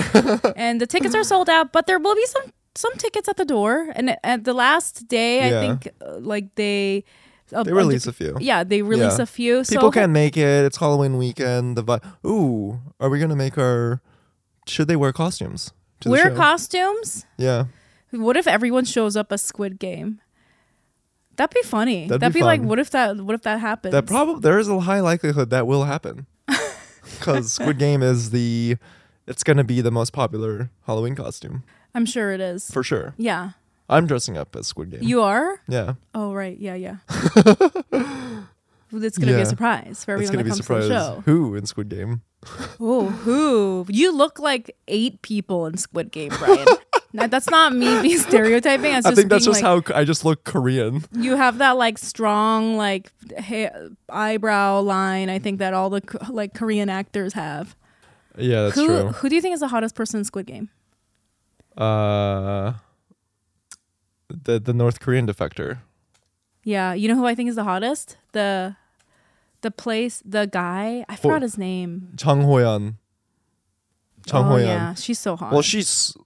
and 0.56 0.80
the 0.80 0.86
tickets 0.86 1.14
are 1.14 1.24
sold 1.24 1.48
out, 1.48 1.72
but 1.72 1.86
there 1.86 1.98
will 1.98 2.14
be 2.14 2.26
some 2.26 2.52
some 2.74 2.92
tickets 2.98 3.26
at 3.26 3.38
the 3.38 3.46
door. 3.46 3.90
And 3.96 4.18
at 4.22 4.44
the 4.44 4.52
last 4.52 5.08
day, 5.08 5.48
Yeah. 5.48 5.58
I 5.58 5.60
think 5.62 5.88
uh, 6.02 6.18
like 6.20 6.54
they 6.56 7.04
a 7.52 7.64
They 7.64 7.72
release 7.72 8.06
a 8.06 8.12
few. 8.12 8.36
Yeah, 8.38 8.64
they 8.64 8.82
release 8.82 9.16
Yeah. 9.16 9.22
a 9.22 9.26
few. 9.26 9.62
People 9.64 9.88
so 9.88 9.90
can't 9.92 10.12
make 10.12 10.36
it. 10.36 10.64
It's 10.66 10.76
Halloween 10.76 11.16
weekend. 11.16 11.76
The 11.78 11.82
vi- 11.82 12.00
Ooh, 12.26 12.80
are 13.00 13.08
we 13.08 13.18
going 13.18 13.30
to 13.30 13.36
make 13.36 13.56
our. 13.56 14.02
Should 14.66 14.88
they 14.88 14.96
wear 14.96 15.12
costumes? 15.14 15.72
Wear 16.04 16.30
costumes. 16.34 17.24
Yeah. 17.38 17.64
What 18.10 18.36
if 18.36 18.46
everyone 18.46 18.84
shows 18.84 19.16
up 19.16 19.32
as 19.32 19.42
Squid 19.42 19.78
Game? 19.78 20.20
That'd 21.36 21.54
be 21.54 21.62
funny. 21.62 22.06
That'd 22.06 22.20
That'd, 22.22 22.34
be 22.34 22.40
be, 22.40 22.44
like, 22.44 22.62
what 22.62 22.78
if 22.78 22.90
that? 22.90 23.18
What 23.18 23.34
if 23.34 23.42
that 23.42 23.60
happens? 23.60 23.92
That 23.92 24.06
probably 24.06 24.40
there 24.40 24.58
is 24.58 24.68
a 24.68 24.80
high 24.80 25.00
likelihood 25.00 25.50
that 25.50 25.66
will 25.66 25.84
happen 25.84 26.26
because 27.18 27.52
Squid 27.52 27.78
Game 27.78 28.02
is 28.02 28.30
the 28.30 28.76
it's 29.26 29.42
gonna 29.42 29.64
be 29.64 29.80
the 29.80 29.90
most 29.90 30.12
popular 30.12 30.70
Halloween 30.86 31.14
costume 31.14 31.62
I'm 31.94 32.06
sure 32.06 32.32
it 32.32 32.40
is. 32.40 32.70
for 32.70 32.82
sure. 32.82 33.14
yeah, 33.18 33.50
I'm 33.88 34.06
dressing 34.06 34.36
up 34.38 34.56
as 34.56 34.66
Squid 34.66 34.90
Game. 34.90 35.02
you 35.02 35.20
are. 35.22 35.60
yeah, 35.68 35.94
Oh 36.14 36.32
right, 36.32 36.58
yeah, 36.58 36.74
yeah. 36.74 36.96
it's 38.92 39.18
gonna 39.18 39.32
be 39.34 39.40
a 39.40 39.46
surprise 39.46 40.04
for 40.04 40.16
it's 40.16 40.30
everyone 40.30 40.32
gonna 40.32 40.36
that 40.38 40.44
be 40.44 40.50
comes 40.50 40.56
to 40.58 40.62
surprise. 40.62 40.88
the 40.88 41.14
show. 41.16 41.22
Who 41.26 41.54
in 41.54 41.66
Squid 41.66 41.90
Game? 41.90 42.22
Oh, 42.80 43.08
who? 43.08 43.86
You 43.88 44.16
look 44.16 44.38
like 44.38 44.76
eight 44.88 45.22
people 45.22 45.66
in 45.66 45.76
Squid 45.76 46.10
Game, 46.12 46.32
Brian. 46.38 46.66
Now, 47.12 47.26
that's 47.26 47.48
not 47.48 47.72
me 47.72 48.02
being 48.02 48.18
stereotyping. 48.18 48.92
I 48.92 49.00
just 49.00 49.16
think 49.16 49.30
that's 49.30 49.44
just 49.44 49.62
like, 49.62 49.88
how 49.88 49.98
I 49.98 50.04
just 50.04 50.24
look 50.24 50.44
Korean. 50.44 51.04
you 51.12 51.36
have 51.36 51.58
that 51.58 51.76
like 51.78 51.98
strong 51.98 52.76
like 52.76 53.10
hair, 53.38 53.88
eyebrow 54.10 54.80
line. 54.80 55.30
I 55.30 55.38
think 55.38 55.58
that 55.60 55.72
all 55.72 55.88
the 55.88 56.02
like 56.28 56.54
Korean 56.54 56.90
actors 56.90 57.32
have. 57.32 57.74
Yeah, 58.36 58.64
that's 58.64 58.74
who 58.74 58.86
true. 58.86 59.08
who 59.08 59.28
do 59.30 59.34
you 59.34 59.40
think 59.40 59.54
is 59.54 59.60
the 59.60 59.68
hottest 59.68 59.94
person 59.94 60.18
in 60.18 60.24
Squid 60.24 60.46
Game? 60.46 60.68
Uh, 61.76 62.74
the 64.28 64.58
the 64.58 64.74
North 64.74 65.00
Korean 65.00 65.26
defector. 65.26 65.78
Yeah, 66.64 66.92
you 66.92 67.08
know 67.08 67.14
who 67.14 67.26
I 67.26 67.34
think 67.34 67.48
is 67.48 67.56
the 67.56 67.64
hottest? 67.64 68.18
The 68.32 68.76
the 69.66 69.70
place, 69.72 70.22
the 70.24 70.46
guy. 70.46 71.04
I 71.08 71.16
forgot 71.16 71.42
his 71.42 71.58
name. 71.58 72.12
Chung 72.16 72.42
Hoyan. 72.42 72.94
Chung 74.26 74.46
oh 74.46 74.56
Hoyan. 74.56 74.64
yeah, 74.64 74.94
she's 74.94 75.18
so 75.18 75.36
hot. 75.36 75.52
Well, 75.52 75.62
she's 75.62 76.16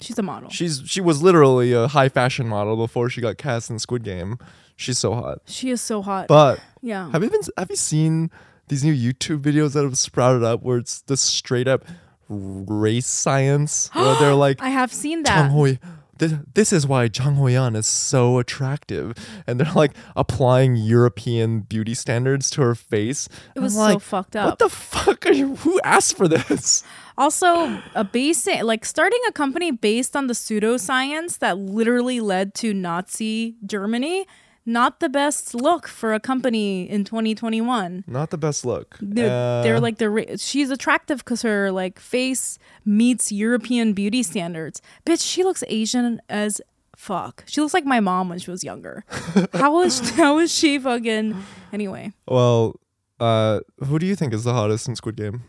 she's 0.00 0.18
a 0.18 0.22
model. 0.22 0.50
she's 0.50 0.82
she 0.86 1.00
was 1.00 1.22
literally 1.22 1.72
a 1.72 1.86
high 1.86 2.08
fashion 2.08 2.48
model 2.48 2.76
before 2.76 3.08
she 3.08 3.20
got 3.20 3.38
cast 3.38 3.70
in 3.70 3.78
Squid 3.78 4.02
Game. 4.02 4.38
She's 4.76 4.98
so 4.98 5.14
hot. 5.14 5.38
she 5.46 5.70
is 5.70 5.80
so 5.80 6.02
hot. 6.02 6.26
But 6.26 6.60
yeah. 6.82 7.10
have 7.12 7.22
you 7.22 7.30
been 7.30 7.42
have 7.56 7.70
you 7.70 7.76
seen 7.76 8.30
these 8.68 8.82
new 8.82 8.94
YouTube 8.94 9.40
videos 9.40 9.74
that 9.74 9.84
have 9.84 9.96
sprouted 9.96 10.42
up 10.42 10.62
where 10.62 10.78
it's 10.78 11.02
the 11.02 11.16
straight 11.16 11.68
up 11.68 11.84
race 12.28 13.06
science 13.06 13.88
where 13.92 14.16
they're 14.18 14.34
like 14.46 14.60
I 14.60 14.70
have 14.70 14.92
seen 14.92 15.22
Chang 15.24 15.48
that. 15.48 15.78
This, 16.18 16.34
this 16.54 16.72
is 16.72 16.86
why 16.86 17.08
Chang 17.08 17.36
Hoyan 17.36 17.76
is 17.76 17.86
so 17.86 18.38
attractive, 18.38 19.14
and 19.46 19.58
they're 19.58 19.72
like 19.72 19.92
applying 20.16 20.76
European 20.76 21.60
beauty 21.60 21.94
standards 21.94 22.50
to 22.50 22.62
her 22.62 22.74
face. 22.74 23.28
It 23.54 23.60
was 23.60 23.76
like, 23.76 23.94
so 23.94 23.98
fucked 23.98 24.36
up. 24.36 24.46
What 24.46 24.58
the 24.58 24.68
fuck 24.68 25.26
are 25.26 25.32
you? 25.32 25.56
Who 25.56 25.80
asked 25.82 26.16
for 26.16 26.28
this? 26.28 26.84
Also, 27.16 27.80
a 27.94 28.04
basic 28.04 28.62
like 28.62 28.84
starting 28.84 29.20
a 29.28 29.32
company 29.32 29.70
based 29.70 30.16
on 30.16 30.26
the 30.26 30.34
pseudoscience 30.34 31.38
that 31.38 31.58
literally 31.58 32.20
led 32.20 32.54
to 32.54 32.74
Nazi 32.74 33.56
Germany. 33.64 34.26
Not 34.66 35.00
the 35.00 35.08
best 35.10 35.54
look 35.54 35.86
for 35.86 36.14
a 36.14 36.20
company 36.20 36.88
in 36.88 37.04
2021. 37.04 38.04
Not 38.06 38.30
the 38.30 38.38
best 38.38 38.64
look. 38.64 38.96
They're, 39.00 39.30
Uh, 39.30 39.62
they're 39.62 39.80
like 39.80 39.98
the 39.98 40.36
she's 40.38 40.70
attractive 40.70 41.18
because 41.18 41.42
her 41.42 41.70
like 41.70 41.98
face 42.00 42.58
meets 42.84 43.30
European 43.30 43.92
beauty 43.92 44.22
standards. 44.22 44.80
Bitch, 45.04 45.20
she 45.22 45.44
looks 45.44 45.62
Asian 45.68 46.20
as 46.28 46.62
fuck. 46.96 47.44
She 47.46 47.60
looks 47.60 47.74
like 47.74 47.84
my 47.84 48.00
mom 48.00 48.28
when 48.30 48.38
she 48.38 48.50
was 48.50 48.64
younger. 48.64 49.04
how 49.52 49.74
was 49.74 50.00
how 50.10 50.46
she 50.46 50.78
fucking 50.78 51.36
anyway? 51.72 52.12
well, 52.26 52.80
uh, 53.20 53.60
who 53.84 53.98
do 53.98 54.06
you 54.06 54.16
think 54.16 54.32
is 54.32 54.44
the 54.44 54.52
hottest 54.54 54.88
in 54.88 54.96
Squid 54.96 55.16
Game? 55.16 55.42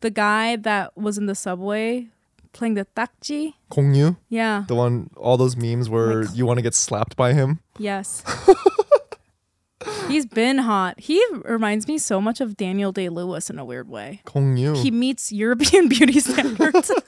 The 0.00 0.10
guy 0.10 0.56
that 0.56 0.96
was 0.96 1.18
in 1.18 1.26
the 1.26 1.34
subway 1.34 2.08
playing 2.52 2.74
the 2.74 2.86
ddakji. 2.96 3.54
Gong 3.70 3.94
Yoo, 3.94 4.16
Yeah. 4.28 4.64
the 4.68 4.74
one, 4.74 5.10
all 5.16 5.36
those 5.36 5.56
memes 5.56 5.88
where 5.88 6.24
Like- 6.24 6.36
you 6.36 6.46
want 6.46 6.58
to 6.58 6.62
get 6.62 6.74
slapped 6.74 7.16
by 7.16 7.32
him. 7.32 7.60
Yes. 7.78 8.22
He's 10.08 10.26
been 10.26 10.58
hot. 10.58 11.00
He 11.00 11.24
reminds 11.44 11.86
me 11.88 11.96
so 11.96 12.20
much 12.20 12.40
of 12.42 12.56
Daniel 12.56 12.92
Day 12.92 13.08
Lewis 13.08 13.48
in 13.48 13.58
a 13.58 13.64
weird 13.64 13.88
way. 13.88 14.20
Gong 14.26 14.56
Yoo. 14.56 14.74
He 14.74 14.90
meets 14.90 15.32
European 15.32 15.88
beauty 15.94 16.20
standards. 16.20 16.90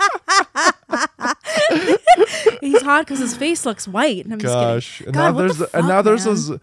He's 2.61 2.81
hot 2.83 3.05
because 3.07 3.19
his 3.19 3.37
face 3.37 3.67
looks 3.67 3.87
white. 3.89 4.27
I'm 4.31 4.39
Gosh, 4.39 4.99
just 4.99 5.07
and 5.09 5.15
God, 5.15 5.33
now 5.33 5.39
there's 5.39 5.59
the 5.59 5.77
and 5.77 5.89
now 5.89 6.03
there's 6.03 6.25
man? 6.25 6.35
those. 6.35 6.49
There's. 6.49 6.61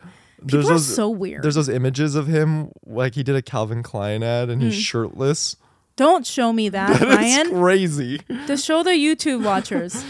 People 0.63 0.69
those 0.69 0.95
so 0.95 1.09
weird. 1.09 1.43
there's 1.43 1.55
those 1.55 1.67
images 1.67 2.15
of 2.15 2.25
him 2.27 2.71
like 2.85 3.13
he 3.15 3.23
did 3.23 3.35
a 3.35 3.41
Calvin 3.41 3.83
Klein 3.83 4.23
ad 4.23 4.49
and 4.49 4.61
he's 4.61 4.73
Hmm. 4.75 4.79
shirtless. 4.79 5.57
Don't 5.99 6.25
show 6.25 6.53
me 6.53 6.69
that, 6.69 7.01
Ryan. 7.01 7.09
That 7.19 7.45
is 7.47 7.51
crazy. 7.51 8.17
to 8.47 8.55
show 8.55 8.83
the 8.83 8.91
YouTube 8.91 9.43
watchers. 9.43 10.01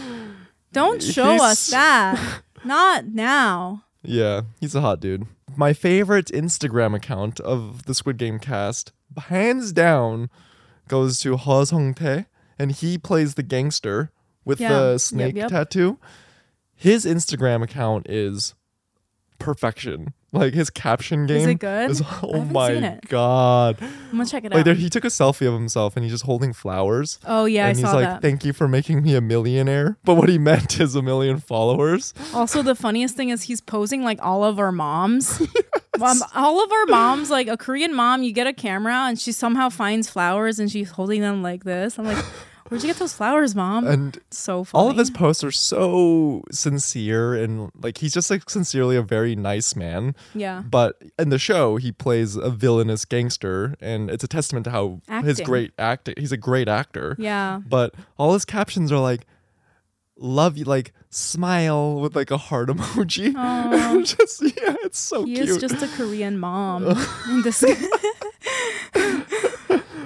Don't 0.72 1.02
show 1.16 1.42
us 1.42 1.66
that. 1.70 2.42
Not 2.64 3.06
now. 3.06 3.82
Yeah, 4.02 4.42
he's 4.60 4.76
a 4.76 4.80
hot 4.82 5.00
dude. 5.00 5.26
My 5.56 5.72
favorite 5.72 6.26
Instagram 6.26 6.94
account 6.94 7.40
of 7.40 7.86
the 7.86 7.94
Squid 7.94 8.18
Game 8.18 8.38
cast, 8.38 8.92
hands 9.26 9.72
down, 9.72 10.30
goes 10.86 11.18
to 11.20 11.36
Heo 11.36 11.66
Sung-tae, 11.66 12.26
and 12.56 12.70
he 12.70 12.96
plays 12.96 13.34
the 13.34 13.42
gangster 13.42 14.12
with 14.44 14.60
Yeah. 14.60 14.68
the 14.78 14.90
Yep, 14.92 15.00
snake 15.00 15.34
yep. 15.36 15.48
tattoo. 15.50 15.98
His 16.76 17.04
Instagram 17.04 17.64
account 17.64 18.06
is 18.08 18.54
perfection. 19.40 20.14
Like 20.32 20.54
his 20.54 20.70
caption 20.70 21.26
game 21.26 21.38
Is 21.38 21.46
it 21.46 21.54
good? 21.58 21.90
is- 21.90 22.02
oh 22.22 22.44
my 22.44 22.98
god! 23.08 23.78
I'm 23.80 23.90
gonna 24.12 24.26
check 24.26 24.44
it 24.44 24.52
Like 24.52 24.60
out. 24.60 24.64
there, 24.66 24.74
he 24.74 24.88
took 24.88 25.04
a 25.04 25.08
selfie 25.08 25.46
of 25.46 25.54
himself 25.54 25.96
and 25.96 26.04
he's 26.04 26.12
just 26.12 26.24
holding 26.24 26.52
flowers. 26.52 27.18
oh 27.26 27.46
yeah, 27.46 27.66
and 27.66 27.76
I 27.76 27.80
he's 27.80 27.92
like, 27.92 28.04
that. 28.06 28.22
"Thank 28.22 28.44
you 28.44 28.52
for 28.52 28.68
making 28.68 29.02
me 29.02 29.14
a 29.16 29.20
millionaire." 29.20 29.98
But 30.04 30.14
what 30.14 30.28
he 30.28 30.38
meant 30.38 30.78
is 30.80 30.94
a 30.94 31.02
million 31.02 31.38
followers. 31.40 32.14
Also, 32.32 32.62
the 32.62 32.74
funniest 32.76 33.16
thing 33.16 33.30
is 33.30 33.42
he's 33.42 33.60
posing 33.60 34.04
like 34.04 34.18
all 34.24 34.44
of 34.44 34.58
our 34.58 34.72
moms. 34.72 35.42
Um, 36.00 36.22
all 36.34 36.64
of 36.64 36.72
our 36.72 36.86
moms, 36.86 37.28
like 37.28 37.46
a 37.46 37.58
Korean 37.58 37.92
mom, 37.94 38.22
you 38.22 38.32
get 38.32 38.46
a 38.46 38.54
camera 38.54 38.94
and 39.08 39.20
she 39.20 39.32
somehow 39.32 39.68
finds 39.68 40.08
flowers 40.08 40.58
and 40.58 40.70
she's 40.72 40.92
holding 40.92 41.20
them 41.20 41.42
like 41.42 41.64
this. 41.64 41.98
I'm 41.98 42.06
like, 42.06 42.24
where'd 42.70 42.82
you 42.82 42.88
get 42.88 42.96
those 42.98 43.12
flowers, 43.12 43.54
mom? 43.54 43.86
And 43.86 44.18
so 44.30 44.64
funny. 44.64 44.80
all 44.82 44.90
of 44.90 44.96
his 44.96 45.10
posts 45.10 45.44
are 45.44 45.50
so 45.50 46.42
sincere 46.50 47.34
and 47.34 47.70
like 47.82 47.98
he's 47.98 48.14
just 48.14 48.30
like 48.30 48.48
sincerely 48.48 48.96
a 48.96 49.02
very 49.02 49.36
nice 49.36 49.76
man. 49.76 50.14
yeah. 50.34 50.62
But 50.62 51.02
in 51.18 51.28
the 51.28 51.38
show, 51.38 51.76
he 51.76 51.92
plays 51.92 52.36
a 52.36 52.48
villainous 52.50 53.04
gangster, 53.04 53.74
and 53.80 54.10
it's 54.10 54.24
a 54.24 54.28
testament 54.28 54.64
to 54.64 54.70
how 54.70 55.00
his 55.22 55.40
great 55.40 55.72
acting. 55.78 56.14
He's 56.16 56.32
a 56.32 56.36
great 56.38 56.68
actor. 56.68 57.16
Yeah. 57.18 57.60
But 57.68 57.94
all 58.16 58.32
his 58.32 58.44
captions 58.46 58.90
are 58.92 58.98
like, 59.00 59.26
"Love 60.16 60.56
you," 60.56 60.64
like 60.64 60.92
smile 61.10 62.00
with 62.00 62.14
like 62.14 62.30
a 62.30 62.38
heart 62.38 62.68
emoji. 62.72 63.34
Just 64.06 64.42
yeah, 64.42 64.76
it's 64.84 64.98
so 64.98 65.24
He 65.24 65.34
cute. 65.34 65.48
is 65.48 65.58
just 65.58 65.82
a 65.82 65.88
Korean 65.88 66.38
mom. 66.38 66.86
in 67.28 67.42
this 67.42 67.64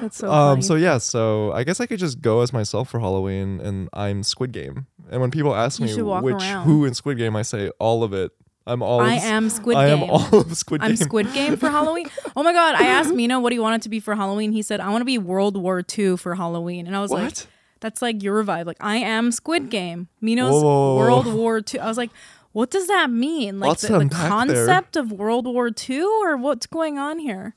That's 0.04 0.18
so 0.18 0.30
um. 0.30 0.56
funny. 0.56 0.62
So 0.62 0.74
yeah. 0.74 0.98
So 0.98 1.52
I 1.52 1.64
guess 1.64 1.80
I 1.80 1.86
could 1.86 1.98
just 1.98 2.20
go 2.20 2.42
as 2.42 2.52
myself 2.52 2.90
for 2.90 3.00
Halloween, 3.00 3.58
and 3.60 3.88
I'm 3.94 4.22
Squid 4.22 4.52
Game. 4.52 4.86
And 5.10 5.20
when 5.20 5.30
people 5.30 5.54
ask 5.54 5.80
me 5.80 5.94
which 5.94 6.34
around. 6.42 6.64
who 6.64 6.84
in 6.84 6.92
Squid 6.94 7.16
Game, 7.16 7.34
I 7.36 7.42
say 7.42 7.70
all 7.78 8.02
of 8.02 8.12
it. 8.12 8.32
I'm 8.66 8.82
all. 8.82 9.00
I 9.00 9.14
of, 9.14 9.22
am 9.22 9.48
Squid 9.48 9.76
I 9.78 9.88
Game. 9.88 10.02
am 10.02 10.10
all 10.10 10.40
of 10.40 10.54
Squid 10.56 10.82
Game. 10.82 10.90
I'm 10.90 10.96
Squid 10.96 11.32
Game 11.32 11.56
for 11.56 11.70
Halloween. 11.70 12.08
Oh 12.36 12.42
my 12.42 12.52
god! 12.52 12.74
I 12.74 12.86
asked 12.86 13.14
Mino 13.14 13.38
what 13.38 13.52
he 13.52 13.58
wanted 13.58 13.82
to 13.82 13.88
be 13.88 14.00
for 14.00 14.14
Halloween. 14.16 14.52
He 14.52 14.60
said 14.60 14.80
I 14.80 14.90
want 14.90 15.02
to 15.02 15.06
be 15.06 15.18
World 15.18 15.56
War 15.56 15.82
II 15.96 16.16
for 16.16 16.34
Halloween, 16.34 16.86
and 16.86 16.96
I 16.96 17.00
was 17.00 17.10
like, 17.12 17.34
"That's 17.80 18.02
like 18.02 18.22
your 18.22 18.42
vibe." 18.44 18.66
Like 18.66 18.78
I 18.80 18.96
am 18.96 19.30
Squid 19.30 19.70
Game. 19.70 20.08
Mino's 20.20 20.62
Whoa, 20.62 20.96
World. 20.96 21.32
War 21.32 21.58
II. 21.58 21.80
I 21.80 21.86
was 21.86 21.96
like, 21.96 22.10
"What 22.52 22.70
does 22.70 22.88
that 22.88 23.08
mean? 23.10 23.60
Like 23.60 23.68
Lots 23.68 23.82
the, 23.82 23.88
the 23.88 23.98
unpack 24.00 24.20
there. 24.48 24.66
concept 24.66 24.96
of 24.96 25.12
World 25.12 25.46
War 25.46 25.70
II, 25.88 26.02
or 26.02 26.36
what's 26.36 26.66
going 26.66 26.98
on 26.98 27.18
here?" 27.20 27.54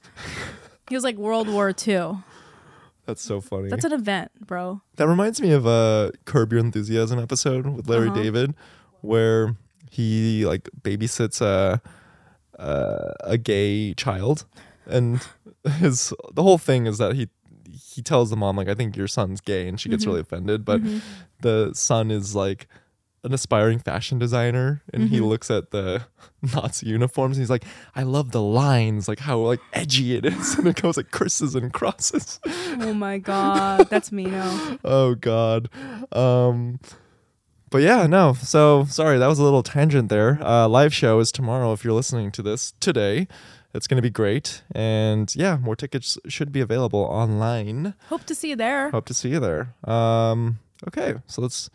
He 0.89 0.95
was 0.95 1.03
like 1.03 1.17
World 1.17 1.49
War 1.49 1.73
II. 1.85 2.17
That's 3.07 3.23
so 3.23 3.41
funny. 3.41 3.69
That's 3.69 3.85
an 3.85 3.93
event, 3.93 4.31
bro. 4.45 4.81
That 4.97 5.07
reminds 5.07 5.41
me 5.41 5.51
of 5.53 5.65
a 5.65 6.11
Curb 6.25 6.51
Your 6.51 6.59
Enthusiasm 6.59 7.17
episode 7.19 7.65
with 7.65 7.89
Larry 7.89 8.09
Uh-huh. 8.09 8.21
David, 8.21 8.53
where 9.01 9.55
he 9.89 10.45
like 10.45 10.69
babysits 10.81 11.41
a 11.41 11.81
a, 12.59 13.13
a 13.21 13.37
gay 13.37 13.93
child, 13.95 14.45
and 14.85 15.21
his 15.79 16.13
the 16.33 16.43
whole 16.43 16.57
thing 16.59 16.85
is 16.85 16.97
that 16.99 17.15
he 17.15 17.29
he 17.95 18.01
tells 18.01 18.29
the 18.29 18.35
mom 18.35 18.57
like 18.57 18.67
I 18.69 18.75
think 18.75 18.95
your 18.97 19.07
son's 19.07 19.41
gay, 19.41 19.67
and 19.67 19.79
she 19.79 19.89
gets 19.89 20.03
Mm-hmm. 20.03 20.09
really 20.11 20.21
offended, 20.21 20.65
but 20.65 20.81
the 21.41 21.71
son 21.73 22.11
is 22.11 22.35
like 22.35 22.67
an 23.23 23.33
aspiring 23.33 23.79
fashion 23.79 24.19
designer 24.19 24.81
and 24.93 25.09
he 25.09 25.17
Mm-hmm. 25.17 25.25
looks 25.25 25.49
at 25.51 25.71
the 25.71 26.03
Nazi 26.53 26.87
uniforms 26.87 27.37
and 27.37 27.41
he's 27.41 27.49
like, 27.49 27.63
I 27.95 28.03
love 28.03 28.31
the 28.31 28.41
lines, 28.41 29.07
like 29.07 29.19
how 29.19 29.39
like 29.39 29.59
edgy 29.73 30.15
it 30.15 30.25
is. 30.25 30.55
And 30.59 30.67
it 30.67 30.81
goes 30.81 30.97
like 30.97 31.11
curses 31.11 31.55
and 31.55 31.73
crosses. 31.73 32.39
Oh 32.45 32.93
my 32.93 33.17
god, 33.31 33.89
that's 33.89 34.11
me 34.11 34.25
now. 34.25 34.77
oh 34.85 35.15
god 35.15 35.69
um 36.11 36.79
but 37.69 37.79
yeah 37.79 38.07
no 38.07 38.33
so 38.33 38.85
sorry 38.85 39.17
that 39.17 39.27
was 39.27 39.39
a 39.39 39.43
little 39.43 39.63
tangent 39.63 40.07
there 40.09 40.39
uh 40.41 40.67
live 40.67 40.93
show 40.93 41.19
is 41.19 41.31
tomorrow 41.33 41.73
if 41.73 41.83
you're 41.83 41.93
listening 41.93 42.31
to 42.31 42.41
this 42.41 42.73
today 42.79 43.27
it's 43.73 43.87
going 43.87 43.97
to 43.97 44.01
be 44.01 44.09
great 44.09 44.63
and 44.73 45.35
yeah 45.35 45.57
more 45.57 45.75
tickets 45.75 46.17
should 46.29 46.51
be 46.53 46.61
available 46.61 47.01
online 47.01 47.93
Hope 48.07 48.23
to 48.25 48.33
see 48.35 48.49
you 48.51 48.55
there. 48.55 48.89
hope 48.91 49.05
to 49.07 49.13
see 49.13 49.29
you 49.29 49.39
there 49.41 49.73
um 49.83 50.59
okay 50.87 51.15
so 51.27 51.41
let's 51.41 51.69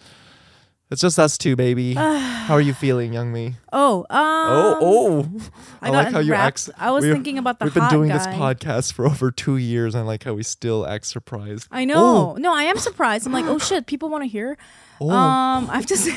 it's 0.93 1.01
just 1.01 1.19
us 1.19 1.37
two 1.39 1.57
baby 1.57 1.95
how 1.95 2.55
are 2.55 2.61
you 2.61 2.75
feeling 2.75 3.13
Young 3.13 3.33
Mi 3.33 3.55
Oh, 3.73 4.01
um, 4.11 4.19
oh 4.21 4.79
oh 4.83 5.41
I, 5.81 5.89
I 5.89 5.91
like 5.91 6.13
how 6.13 6.19
you 6.21 6.33
wrapped- 6.33 6.69
act- 6.69 6.79
I 6.81 6.91
was 6.91 7.03
we've- 7.03 7.15
thinking 7.15 7.39
about 7.39 7.59
the 7.59 7.65
we've 7.65 7.75
been 7.75 7.83
hot 7.85 7.91
doing 7.91 8.09
this 8.11 8.27
podcast 8.27 8.93
for 8.93 9.07
over 9.13 9.31
two 9.31 9.57
years 9.57 9.95
and 9.95 10.05
i 10.05 10.07
like 10.07 10.25
how 10.25 10.35
we 10.35 10.43
still 10.43 10.87
act 10.87 11.07
surprised 11.07 11.67
I 11.73 11.85
know. 11.85 12.35
No, 12.39 12.55
I 12.55 12.65
am 12.65 12.77
surprised. 12.79 13.27
I'm 13.27 13.33
like, 13.33 13.47
oh 13.47 13.59
shit, 13.59 13.87
people 13.87 14.09
want 14.11 14.23
to 14.25 14.29
hear. 14.29 14.57
oh 15.01 15.09
Um, 15.11 15.71
I 15.71 15.77
have 15.77 15.87
to 15.87 15.97
say, 16.05 16.13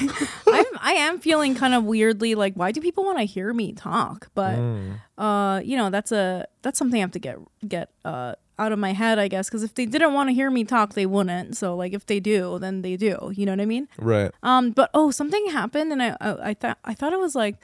I'm 0.48 0.65
I 0.82 0.94
am 0.94 1.20
feeling 1.20 1.55
kind 1.55 1.74
of 1.74 1.84
weirdly 1.86 2.36
like, 2.36 2.53
why 2.55 2.72
do 2.72 2.82
people 2.82 3.03
want 3.05 3.17
to 3.20 3.24
hear 3.24 3.53
me 3.53 3.74
talk? 3.74 4.27
But 4.36 4.58
Mm. 4.58 5.00
uh, 5.17 5.62
you 5.63 5.77
know, 5.77 5.89
that's 5.89 6.12
a 6.12 6.46
that's 6.62 6.77
something 6.77 7.00
I 7.00 7.01
have 7.01 7.12
to 7.12 7.20
get 7.20 7.38
get 7.67 7.89
uh 8.03 8.36
out 8.57 8.71
of 8.71 8.79
my 8.79 8.93
head, 8.93 9.19
I 9.19 9.27
guess, 9.27 9.50
because 9.50 9.63
if 9.63 9.74
they 9.74 9.85
didn't 9.85 10.13
want 10.13 10.29
to 10.29 10.33
hear 10.33 10.50
me 10.50 10.63
talk, 10.63 10.93
they 10.93 11.05
wouldn't. 11.05 11.57
So 11.57 11.75
like, 11.75 11.93
if 11.93 12.05
they 12.05 12.19
do, 12.19 12.59
then 12.59 12.81
they 12.81 12.95
do. 12.95 13.31
You 13.35 13.45
know 13.45 13.51
what 13.51 13.62
I 13.62 13.65
mean? 13.65 13.88
right 13.97 14.31
Um, 14.43 14.71
but 14.71 14.89
oh, 14.93 15.12
something 15.12 15.47
happened, 15.50 15.91
and 15.91 16.01
I 16.01 16.15
I, 16.21 16.50
I 16.50 16.53
thought 16.53 16.77
I 16.83 16.93
thought 16.93 17.13
it 17.13 17.19
was 17.19 17.35
like. 17.35 17.55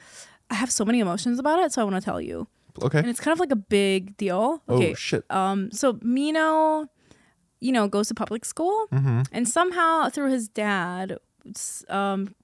I 0.50 0.54
have 0.56 0.70
so 0.70 0.84
many 0.84 1.00
emotions 1.00 1.38
about 1.38 1.60
it, 1.60 1.72
so 1.72 1.80
I 1.80 1.84
want 1.84 1.96
to 1.96 2.02
tell 2.02 2.20
you. 2.20 2.46
okay 2.82 2.98
And 2.98 3.08
it's 3.08 3.20
kind 3.20 3.32
of 3.32 3.40
like 3.40 3.52
a 3.52 3.56
big 3.56 4.18
deal. 4.18 4.62
Okay. 4.68 4.90
oh 4.90 4.94
shit 4.94 5.24
Um, 5.30 5.70
so 5.72 5.98
Mino, 6.02 6.88
you 7.58 7.72
know, 7.72 7.88
goes 7.88 8.08
to 8.08 8.14
public 8.14 8.44
school, 8.44 8.86
mm-hmm. 8.92 9.22
and 9.32 9.48
somehow 9.48 10.10
through 10.10 10.30
his 10.30 10.48
dad, 10.48 11.16
um, 11.88 12.34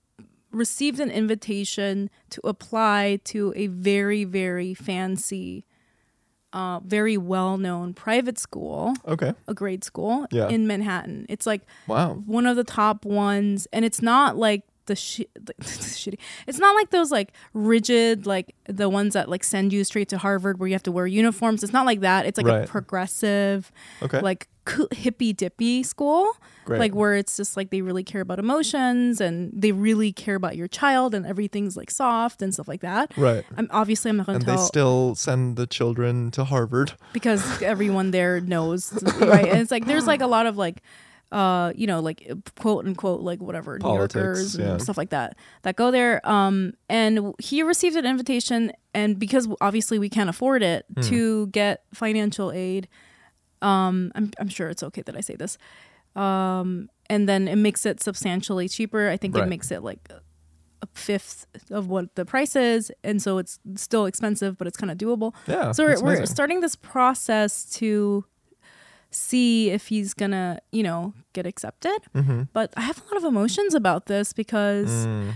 received 0.50 1.00
an 1.00 1.10
invitation 1.10 2.08
to 2.30 2.40
apply 2.44 3.20
to 3.24 3.52
a 3.56 3.66
very, 3.66 4.24
very 4.24 4.74
fancy, 4.74 5.64
uh, 6.52 6.80
very 6.80 7.16
well-known 7.16 7.94
private 7.94 8.38
school, 8.38 8.94
okay 9.06 9.34
a 9.46 9.54
grade 9.54 9.84
school 9.84 10.26
Yeah. 10.30 10.48
in 10.48 10.66
Manhattan. 10.66 11.26
It's 11.28 11.46
like 11.46 11.62
wow 11.86 12.14
one 12.26 12.46
of 12.46 12.56
the 12.56 12.64
top 12.64 13.04
ones, 13.04 13.66
and 13.72 13.84
it's 13.84 14.00
not 14.02 14.36
like 14.36 14.62
the 14.88 14.96
shi- 14.96 15.28
the 15.34 15.54
shitty. 15.62 16.18
It's 16.46 16.58
not 16.58 16.74
like 16.74 16.90
those 16.90 17.10
like 17.10 17.32
rigid 17.54 18.26
like 18.26 18.54
the 18.68 18.88
ones 18.88 19.14
that 19.14 19.28
like 19.30 19.44
send 19.44 19.72
you 19.72 19.84
straight 19.84 20.08
to 20.10 20.18
Harvard 20.18 20.58
where 20.58 20.66
you 20.68 20.74
have 20.74 20.82
to 20.82 20.92
wear 20.92 21.06
uniforms. 21.06 21.62
It's 21.62 21.72
not 21.72 21.86
like 21.86 22.00
that. 22.00 22.26
It's 22.26 22.36
like 22.36 22.46
a 22.64 22.66
progressive, 22.66 23.70
Okay. 24.02 24.20
like 24.20 24.48
cool, 24.64 24.88
hippy 24.90 25.32
dippy 25.32 25.82
school. 25.82 26.32
Great. 26.64 26.80
Like 26.80 26.94
where 26.94 27.14
it's 27.14 27.36
just 27.36 27.56
like 27.56 27.70
they 27.70 27.80
really 27.80 28.04
care 28.04 28.20
about 28.20 28.38
emotions 28.38 29.20
and 29.20 29.50
they 29.54 29.72
really 29.72 30.12
care 30.12 30.34
about 30.34 30.56
your 30.56 30.68
child 30.68 31.14
and 31.14 31.24
everything's 31.24 31.76
like 31.76 31.90
soft 31.90 32.42
and 32.42 32.52
stuff 32.52 32.68
like 32.68 32.82
that. 32.82 33.12
right. 33.16 33.44
I'm 33.56 33.68
obviously 33.70 34.10
I'm 34.10 34.18
not 34.18 34.26
going 34.26 34.36
And 34.36 34.44
to 34.44 34.50
they 34.50 34.56
tell 34.56 34.66
still 34.66 35.14
send 35.14 35.56
the 35.56 35.66
children 35.66 36.30
to 36.32 36.44
Harvard. 36.44 36.92
because 37.14 37.62
everyone 37.62 38.10
there 38.10 38.40
knows 38.40 38.92
right 39.20 39.48
and 39.48 39.60
it's 39.60 39.70
like 39.70 39.86
there's 39.86 40.06
like 40.06 40.20
a 40.20 40.26
lot 40.26 40.46
of 40.46 40.56
like 40.58 40.82
uh 41.30 41.72
you 41.76 41.86
know 41.86 42.00
like 42.00 42.26
quote 42.58 42.86
unquote 42.86 43.20
like 43.20 43.40
whatever 43.42 43.78
Politics, 43.78 44.14
new 44.14 44.20
yorkers 44.22 44.54
and 44.54 44.64
yeah. 44.66 44.76
stuff 44.78 44.96
like 44.96 45.10
that 45.10 45.36
that 45.62 45.76
go 45.76 45.90
there 45.90 46.26
um 46.26 46.72
and 46.88 47.34
he 47.38 47.62
received 47.62 47.96
an 47.96 48.06
invitation 48.06 48.72
and 48.94 49.18
because 49.18 49.46
obviously 49.60 49.98
we 49.98 50.08
can't 50.08 50.30
afford 50.30 50.62
it 50.62 50.86
Hmm. 50.94 51.02
to 51.02 51.46
get 51.48 51.84
financial 51.92 52.50
aid 52.52 52.88
um 53.60 54.10
I'm, 54.14 54.30
I'm 54.40 54.48
sure 54.48 54.68
it's 54.70 54.82
okay 54.82 55.02
that 55.02 55.16
i 55.16 55.20
say 55.20 55.36
this 55.36 55.58
um 56.16 56.88
and 57.10 57.28
then 57.28 57.46
it 57.48 57.56
makes 57.56 57.84
it 57.84 58.02
substantially 58.02 58.68
cheaper 58.68 59.08
i 59.10 59.16
think 59.16 59.34
Right. 59.34 59.44
it 59.44 59.50
makes 59.50 59.70
it 59.70 59.82
like 59.82 60.08
a 60.80 60.86
fifth 60.94 61.46
of 61.70 61.88
what 61.88 62.14
the 62.14 62.24
price 62.24 62.54
is 62.56 62.90
and 63.04 63.20
so 63.20 63.38
it's 63.38 63.58
still 63.74 64.06
expensive 64.06 64.56
but 64.56 64.66
it's 64.66 64.76
kind 64.76 64.90
of 64.90 64.96
doable 64.96 65.34
Yeah. 65.46 65.72
so 65.72 65.84
we're, 65.84 66.00
we're 66.02 66.24
starting 66.26 66.60
this 66.60 66.76
process 66.76 67.68
to 67.78 68.24
see 69.10 69.70
if 69.70 69.88
he's 69.88 70.12
gonna 70.14 70.58
you 70.72 70.82
know 70.82 71.14
get 71.32 71.46
accepted 71.46 71.98
Mm-hmm. 72.14 72.42
but 72.52 72.72
i 72.76 72.82
have 72.82 72.98
a 73.00 73.04
lot 73.08 73.16
of 73.16 73.24
emotions 73.24 73.74
about 73.74 74.06
this 74.06 74.32
because 74.32 75.06
Mm, 75.06 75.32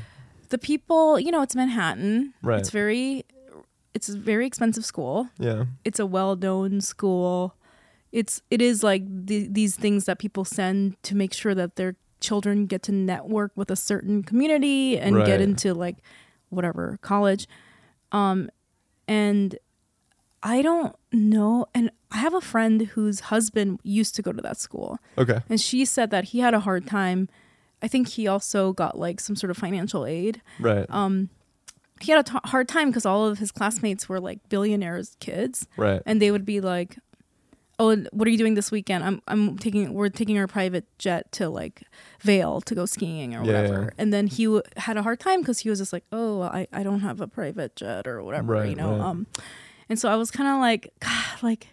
the 0.50 0.58
people 0.58 1.18
you 1.18 1.30
know 1.30 1.42
it's 1.42 1.56
manhattan 1.56 2.34
Right. 2.42 2.58
it's 2.60 2.70
very 2.70 3.24
it's 3.94 4.08
a 4.10 4.16
very 4.18 4.46
expensive 4.46 4.84
school 4.84 5.28
yeah. 5.38 5.64
it's 5.84 5.98
a 5.98 6.06
well-known 6.06 6.80
school 6.82 7.54
it's 8.10 8.42
it 8.50 8.60
is 8.60 8.82
like 8.82 9.02
the, 9.08 9.48
these 9.48 9.74
things 9.76 10.04
that 10.04 10.18
people 10.18 10.44
send 10.44 11.02
to 11.04 11.14
make 11.16 11.32
sure 11.32 11.54
that 11.54 11.76
their 11.76 11.96
children 12.20 12.66
get 12.66 12.82
to 12.82 12.92
network 12.92 13.52
with 13.56 13.70
a 13.70 13.76
certain 13.76 14.22
community 14.22 14.98
and 14.98 15.16
Right. 15.16 15.26
get 15.26 15.40
into 15.40 15.72
like 15.72 15.96
whatever 16.50 16.98
college 17.00 17.48
um 18.12 18.50
and 19.08 19.56
i 20.42 20.60
don't 20.62 20.94
know 21.12 21.66
and 21.74 21.90
i 22.10 22.16
have 22.18 22.34
a 22.34 22.40
friend 22.40 22.82
whose 22.94 23.20
husband 23.20 23.78
used 23.82 24.14
to 24.16 24.22
go 24.22 24.32
to 24.32 24.42
that 24.42 24.56
school 24.58 24.98
Okay. 25.18 25.40
and 25.48 25.60
she 25.60 25.84
said 25.84 26.10
that 26.10 26.24
he 26.24 26.40
had 26.40 26.54
a 26.54 26.60
hard 26.60 26.86
time 26.86 27.28
i 27.82 27.88
think 27.88 28.08
he 28.08 28.26
also 28.26 28.72
got 28.72 28.98
like 28.98 29.20
some 29.20 29.36
sort 29.36 29.50
of 29.50 29.56
financial 29.56 30.04
aid 30.06 30.40
Right. 30.60 30.86
um 30.90 31.28
he 32.00 32.10
had 32.10 32.26
a 32.26 32.32
t- 32.32 32.38
hard 32.50 32.66
time 32.68 32.88
because 32.88 33.06
all 33.06 33.26
of 33.26 33.38
his 33.38 33.52
classmates 33.52 34.08
were 34.08 34.20
like 34.20 34.40
billionaires 34.48 35.16
kids 35.20 35.66
right. 35.76 36.02
and 36.06 36.20
they 36.20 36.30
would 36.30 36.44
be 36.44 36.60
like 36.60 36.98
oh 37.78 37.96
what 38.12 38.28
are 38.28 38.30
you 38.30 38.36
doing 38.38 38.54
this 38.54 38.70
weekend 38.70 39.02
i'm 39.02 39.22
i'm 39.28 39.56
taking 39.56 39.94
we're 39.94 40.08
taking 40.08 40.36
our 40.38 40.46
private 40.46 40.84
jet 40.98 41.30
to 41.32 41.48
like 41.48 41.82
Vail 42.20 42.60
to 42.62 42.74
go 42.74 42.84
skiing 42.86 43.34
or 43.34 43.42
Yeah, 43.44 43.62
whatever 43.62 43.82
yeah. 43.84 43.90
and 43.98 44.12
then 44.12 44.26
he 44.26 44.44
w- 44.44 44.62
had 44.76 44.96
a 44.96 45.02
hard 45.02 45.20
time 45.20 45.40
because 45.40 45.60
he 45.60 45.70
was 45.70 45.78
just 45.78 45.92
like 45.92 46.04
oh 46.12 46.42
i 46.42 46.66
i 46.72 46.82
don't 46.82 47.00
have 47.00 47.20
a 47.20 47.26
private 47.26 47.74
jet 47.76 48.06
or 48.06 48.22
whatever 48.22 48.52
Right, 48.52 48.68
you 48.70 48.76
know 48.76 48.90
right. 48.92 49.00
um 49.00 49.26
and 49.92 49.98
so 50.00 50.08
i 50.08 50.16
was 50.16 50.30
kind 50.30 50.48
of 50.48 50.56
like 50.58 50.82
god 51.00 51.42
like 51.50 51.68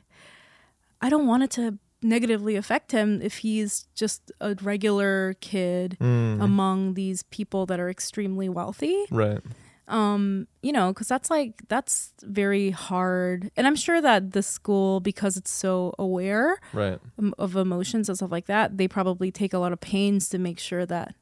i 1.01 1.07
don't 1.09 1.25
want 1.31 1.41
it 1.43 1.51
to 1.51 1.77
negatively 2.01 2.55
affect 2.55 2.91
him 2.91 3.21
if 3.21 3.38
he's 3.39 3.88
just 3.95 4.31
a 4.39 4.55
regular 4.61 5.35
kid 5.41 5.97
Mm, 5.99 6.41
among 6.43 6.93
these 6.95 7.23
people 7.23 7.65
that 7.65 7.79
are 7.79 7.89
extremely 7.89 8.47
wealthy 8.47 8.95
right. 9.11 9.41
um 9.88 10.47
you 10.62 10.71
know 10.71 10.93
because 10.93 11.08
that's 11.13 11.29
like 11.29 11.53
that's 11.67 12.13
very 12.23 12.69
hard 12.71 13.51
and 13.58 13.67
i'm 13.67 13.75
sure 13.75 13.99
that 14.01 14.32
the 14.32 14.43
school 14.43 14.99
because 15.01 15.36
it's 15.36 15.51
so 15.51 15.93
aware 15.99 16.60
Right. 16.73 16.99
of 17.38 17.55
emotions 17.58 18.08
and 18.10 18.15
stuff 18.17 18.32
like 18.32 18.45
that 18.45 18.77
they 18.77 18.88
probably 18.88 19.29
take 19.32 19.53
a 19.53 19.60
lot 19.60 19.73
of 19.73 19.79
pains 19.82 20.29
to 20.29 20.38
make 20.38 20.60
sure 20.60 20.86
that 20.86 21.15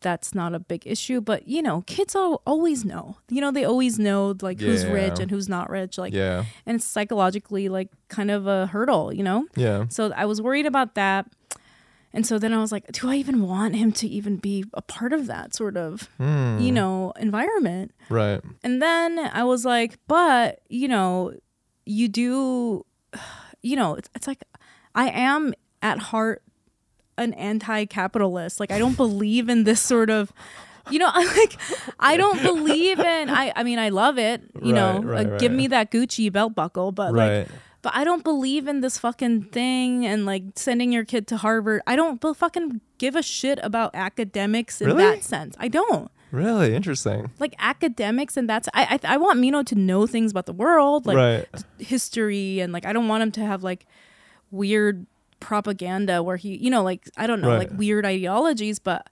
that's 0.00 0.34
not 0.34 0.54
a 0.54 0.58
big 0.58 0.82
issue 0.86 1.20
but 1.20 1.48
you 1.48 1.60
know 1.60 1.82
kids 1.86 2.14
al- 2.14 2.40
always 2.46 2.84
know 2.84 3.16
you 3.28 3.40
know 3.40 3.50
they 3.50 3.64
always 3.64 3.98
know 3.98 4.34
like 4.42 4.60
who's 4.60 4.86
rich 4.86 5.18
and 5.18 5.30
who's 5.30 5.48
not 5.48 5.68
rich 5.68 5.98
like 5.98 6.12
yeah. 6.12 6.44
and 6.66 6.76
it's 6.76 6.84
psychologically 6.84 7.68
like 7.68 7.88
kind 8.08 8.30
of 8.30 8.46
a 8.46 8.66
hurdle 8.68 9.12
you 9.12 9.22
know 9.22 9.46
Yeah. 9.56 9.86
so 9.88 10.12
i 10.16 10.24
was 10.24 10.40
worried 10.40 10.66
about 10.66 10.94
that 10.94 11.26
and 12.12 12.24
so 12.26 12.38
then 12.38 12.52
i 12.54 12.58
was 12.58 12.70
like 12.72 12.90
do 12.92 13.10
i 13.10 13.16
even 13.16 13.42
want 13.42 13.74
him 13.76 13.92
to 13.92 14.06
even 14.06 14.36
be 14.36 14.64
a 14.72 14.82
part 14.82 15.12
of 15.12 15.26
that 15.26 15.54
sort 15.54 15.76
of 15.76 16.08
Mm, 16.20 16.62
you 16.62 16.72
know 16.72 17.12
environment 17.18 17.92
Right. 18.08 18.40
and 18.64 18.80
then 18.80 19.18
I 19.18 19.44
was 19.44 19.64
like, 19.66 19.98
but, 20.08 20.60
you 20.70 20.88
know, 20.88 21.34
you 21.84 22.08
do, 22.08 22.86
you 23.62 23.76
know, 23.76 23.96
it's, 23.96 24.08
it's 24.14 24.26
like 24.26 24.42
I 24.94 25.10
am 25.10 25.52
at 25.82 25.98
heart 25.98 26.42
an 27.18 27.34
anti 27.34 27.84
capitalist. 27.84 28.60
Like, 28.60 28.70
I 28.72 28.78
don't 28.78 28.96
believe 28.96 29.48
in 29.48 29.64
this 29.64 29.80
sort 29.80 30.08
of. 30.10 30.32
You 30.90 30.98
know, 30.98 31.10
I'm 31.12 31.26
like 31.36 31.58
I 32.00 32.16
don't 32.16 32.40
believe 32.50 32.98
in 32.98 33.28
I 33.28 33.52
I 33.54 33.62
mean 33.62 33.78
I 33.78 33.90
love 33.90 34.18
it, 34.18 34.40
you 34.62 34.72
know. 34.72 35.00
Right, 35.00 35.26
right, 35.26 35.32
uh, 35.34 35.36
give 35.38 35.52
me 35.52 35.66
that 35.66 35.90
Gucci 35.90 36.32
belt 36.32 36.54
buckle, 36.54 36.92
but 36.92 37.12
like 37.12 37.46
but 37.82 37.94
I 37.94 38.04
don't 38.04 38.24
believe 38.24 38.66
in 38.66 38.80
this 38.80 38.96
fucking 38.98 39.44
thing 39.50 40.06
and 40.06 40.24
like 40.24 40.44
sending 40.56 40.90
your 40.90 41.04
kid 41.04 41.26
to 41.28 41.36
Harvard. 41.36 41.82
I 41.86 41.94
don't 41.94 42.18
fucking 42.34 42.80
give 42.96 43.16
a 43.16 43.22
shit 43.22 43.58
about 43.62 43.94
academics 43.94 44.80
in 44.80 44.88
Really? 44.88 45.02
that 45.02 45.24
sense. 45.24 45.54
I 45.60 45.68
don't 45.68 46.10
Really 46.32 46.74
interesting. 46.74 47.30
like 47.38 47.54
academics 47.58 48.38
and 48.38 48.48
that's 48.48 48.68
I, 48.72 48.98
I 49.04 49.14
I 49.14 49.16
want 49.18 49.40
Mino 49.40 49.62
to 49.64 49.74
know 49.74 50.06
things 50.06 50.30
about 50.30 50.46
the 50.46 50.52
world 50.54 51.04
like 51.04 51.16
right. 51.16 51.46
history 51.78 52.60
and 52.60 52.72
like 52.72 52.86
I 52.86 52.94
don't 52.94 53.08
want 53.08 53.22
him 53.22 53.32
to 53.32 53.40
have 53.44 53.62
like 53.62 53.84
weird 54.50 55.06
propaganda 55.40 56.22
where 56.22 56.36
he 56.36 56.56
you 56.56 56.70
know 56.70 56.82
like 56.82 57.08
I 57.16 57.26
don't 57.26 57.40
know 57.40 57.48
Right. 57.48 57.58
like 57.58 57.70
weird 57.78 58.04
ideologies 58.04 58.78
but 58.78 59.08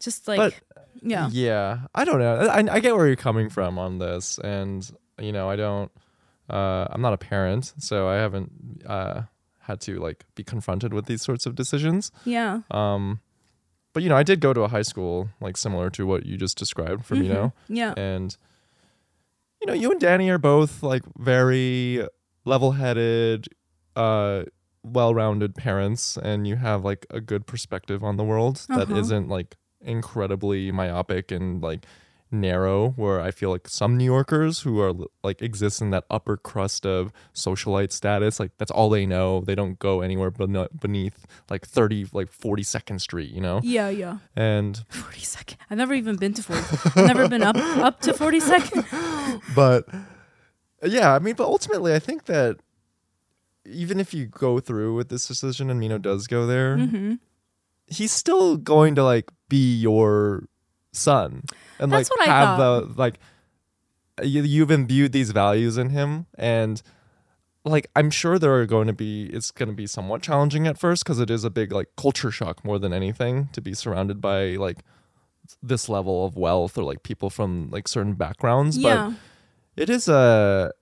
just 0.00 0.28
like 0.28 0.38
But 0.38 0.54
yeah 1.02 1.28
Yeah, 1.30 1.78
I 1.94 2.04
don't 2.04 2.18
know. 2.18 2.36
I, 2.48 2.64
I 2.76 2.80
get 2.80 2.94
where 2.96 3.06
you're 3.06 3.16
coming 3.16 3.48
from 3.50 3.78
on 3.78 3.98
this, 3.98 4.38
and 4.38 4.88
you 5.20 5.32
know, 5.32 5.48
I 5.50 5.56
don't. 5.56 5.90
Uh, 6.48 6.86
I'm 6.90 7.00
not 7.02 7.12
a 7.12 7.18
parent, 7.18 7.72
so 7.78 8.08
I 8.08 8.14
haven't 8.16 8.82
uh, 8.86 9.22
had 9.60 9.80
to 9.82 9.98
like 9.98 10.24
be 10.34 10.44
confronted 10.44 10.94
with 10.94 11.06
these 11.06 11.20
sorts 11.22 11.44
of 11.46 11.54
decisions. 11.54 12.12
yeah 12.24 12.60
Um, 12.70 13.20
but 13.92 14.02
you 14.02 14.08
know, 14.08 14.16
I 14.16 14.22
did 14.22 14.40
go 14.40 14.52
to 14.52 14.62
a 14.62 14.68
high 14.68 14.82
school 14.82 15.28
like 15.40 15.56
similar 15.56 15.90
to 15.90 16.06
what 16.06 16.24
you 16.26 16.36
just 16.36 16.56
described 16.58 17.04
from 17.04 17.22
you 17.22 17.28
know, 17.32 17.52
yeah 17.68 17.92
and 17.96 18.36
you 19.60 19.66
know, 19.66 19.72
you 19.72 19.90
and 19.90 20.00
Danny 20.00 20.28
are 20.30 20.38
both 20.38 20.82
like 20.82 21.02
very 21.18 22.06
level-headed, 22.44 23.48
uh, 23.96 24.44
well-rounded 24.92 25.54
parents, 25.54 26.16
and 26.16 26.46
you 26.46 26.56
have 26.56 26.84
like 26.84 27.06
a 27.10 27.20
good 27.20 27.46
perspective 27.46 28.02
on 28.04 28.16
the 28.16 28.24
world 28.24 28.64
that 28.68 28.88
Uh-huh. 28.90 28.96
isn't 28.96 29.28
like 29.28 29.56
incredibly 29.80 30.72
myopic 30.72 31.30
and 31.30 31.62
like 31.62 31.84
narrow 32.32 32.90
where 32.96 33.20
i 33.20 33.30
feel 33.30 33.50
like 33.50 33.68
some 33.68 33.96
new 33.96 34.04
yorkers 34.04 34.60
who 34.62 34.80
are 34.80 34.92
like 35.22 35.40
exist 35.40 35.80
in 35.80 35.90
that 35.90 36.02
upper 36.10 36.36
crust 36.36 36.84
of 36.84 37.12
socialite 37.32 37.92
status 37.92 38.40
like 38.40 38.50
that's 38.58 38.70
all 38.72 38.90
they 38.90 39.06
know. 39.06 39.42
They 39.46 39.54
don't 39.54 39.78
go 39.78 40.00
anywhere 40.00 40.32
beneath 40.32 41.24
like 41.48 41.64
30 41.64 42.08
like 42.12 42.28
42nd 42.32 43.00
street 43.00 43.30
you 43.30 43.40
know? 43.40 43.60
Yeah 43.62 43.88
yeah. 43.90 44.18
And 44.34 44.84
42nd 44.90 45.54
I've 45.70 45.78
never 45.78 45.94
even 45.94 46.16
been 46.16 46.34
to 46.34 46.42
40 46.42 47.00
I've 47.00 47.06
never 47.06 47.28
been 47.28 47.44
up 47.44 47.56
up 47.56 48.00
to 48.00 48.12
42nd 48.12 49.40
but 49.54 49.86
yeah, 50.82 51.14
I 51.14 51.18
mean, 51.20 51.34
but 51.36 51.44
ultimately, 51.46 51.94
I 51.94 51.98
think 51.98 52.26
that 52.26 52.58
even 53.68 54.00
if 54.00 54.14
you 54.14 54.26
go 54.26 54.60
through 54.60 54.94
with 54.94 55.08
this 55.08 55.26
decision 55.28 55.70
and 55.70 55.78
Mino 55.80 55.98
does 55.98 56.26
go 56.26 56.46
there, 56.46 56.76
hmm 56.78 57.14
he's 57.88 58.10
still 58.10 58.56
going 58.56 58.96
to 58.96 59.04
like 59.04 59.30
be 59.48 59.76
your 59.76 60.42
son 60.92 61.44
and 61.78 61.92
That's 61.92 62.10
like 62.10 62.18
what 62.18 62.28
I 62.28 62.32
have 62.32 62.58
thought. 62.58 62.88
the 62.96 63.00
like 63.00 63.20
you, 64.24 64.42
you've 64.42 64.72
imbued 64.72 65.12
these 65.12 65.30
values 65.30 65.78
in 65.78 65.90
him 65.90 66.26
and 66.36 66.82
like 67.64 67.88
i'm 67.94 68.10
sure 68.10 68.40
there 68.40 68.54
are 68.54 68.66
going 68.66 68.88
to 68.88 68.92
be 68.92 69.26
it's 69.26 69.52
going 69.52 69.68
to 69.68 69.74
be 69.74 69.86
somewhat 69.86 70.20
challenging 70.20 70.66
at 70.66 70.78
first 70.78 71.04
because 71.04 71.20
it 71.20 71.30
is 71.30 71.44
a 71.44 71.50
big 71.50 71.70
like 71.70 71.86
culture 71.96 72.32
shock 72.32 72.64
more 72.64 72.78
than 72.80 72.92
anything 72.92 73.48
to 73.52 73.60
be 73.60 73.72
surrounded 73.72 74.20
by 74.20 74.56
like 74.56 74.78
this 75.62 75.88
level 75.88 76.24
of 76.26 76.36
wealth 76.36 76.76
or 76.76 76.82
like 76.82 77.04
people 77.04 77.30
from 77.30 77.70
like 77.70 77.86
certain 77.86 78.14
backgrounds 78.14 78.78
but 78.78 79.12
it 79.76 79.88
is 79.88 80.08
a 80.08 80.72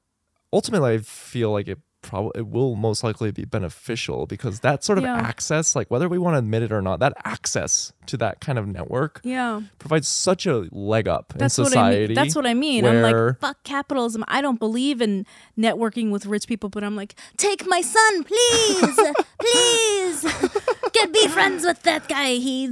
ultimately 0.54 0.94
I 0.94 0.98
feel 0.98 1.50
like 1.52 1.68
it 1.68 1.80
probably 2.04 2.32
it 2.40 2.46
will 2.48 2.76
most 2.76 3.02
likely 3.02 3.32
be 3.32 3.44
beneficial 3.44 4.26
because 4.26 4.60
that 4.60 4.84
sort 4.84 4.98
of 4.98 5.04
Yeah. 5.04 5.16
access, 5.16 5.74
like 5.74 5.90
whether 5.90 6.08
we 6.08 6.18
want 6.18 6.34
to 6.34 6.38
admit 6.38 6.62
it 6.62 6.70
or 6.70 6.80
not, 6.82 7.00
that 7.00 7.14
access 7.24 7.92
to 8.06 8.16
that 8.18 8.40
kind 8.40 8.58
of 8.58 8.66
network 8.68 9.20
Yeah. 9.24 9.62
provides 9.78 10.06
such 10.06 10.46
a 10.46 10.68
leg 10.70 11.08
up 11.08 11.32
That's 11.36 11.58
in 11.58 11.64
what 11.64 11.76
I 11.76 11.90
mean. 12.06 12.14
That's 12.14 12.36
what 12.36 12.46
I 12.46 12.54
mean. 12.54 12.84
I'm 12.86 13.02
like, 13.02 13.40
fuck 13.40 13.62
capitalism. 13.64 14.22
I 14.28 14.40
don't 14.42 14.58
believe 14.60 15.00
in 15.00 15.24
networking 15.58 16.10
with 16.10 16.26
rich 16.26 16.46
people, 16.46 16.68
but 16.68 16.84
I'm 16.84 16.94
like, 16.96 17.14
take 17.38 17.66
my 17.66 17.80
son, 17.80 18.24
please, 18.24 19.00
please, 19.40 20.22
get 20.92 21.12
be 21.12 21.26
friends 21.28 21.64
with 21.64 21.82
that 21.82 22.08
guy. 22.08 22.34
He, 22.34 22.66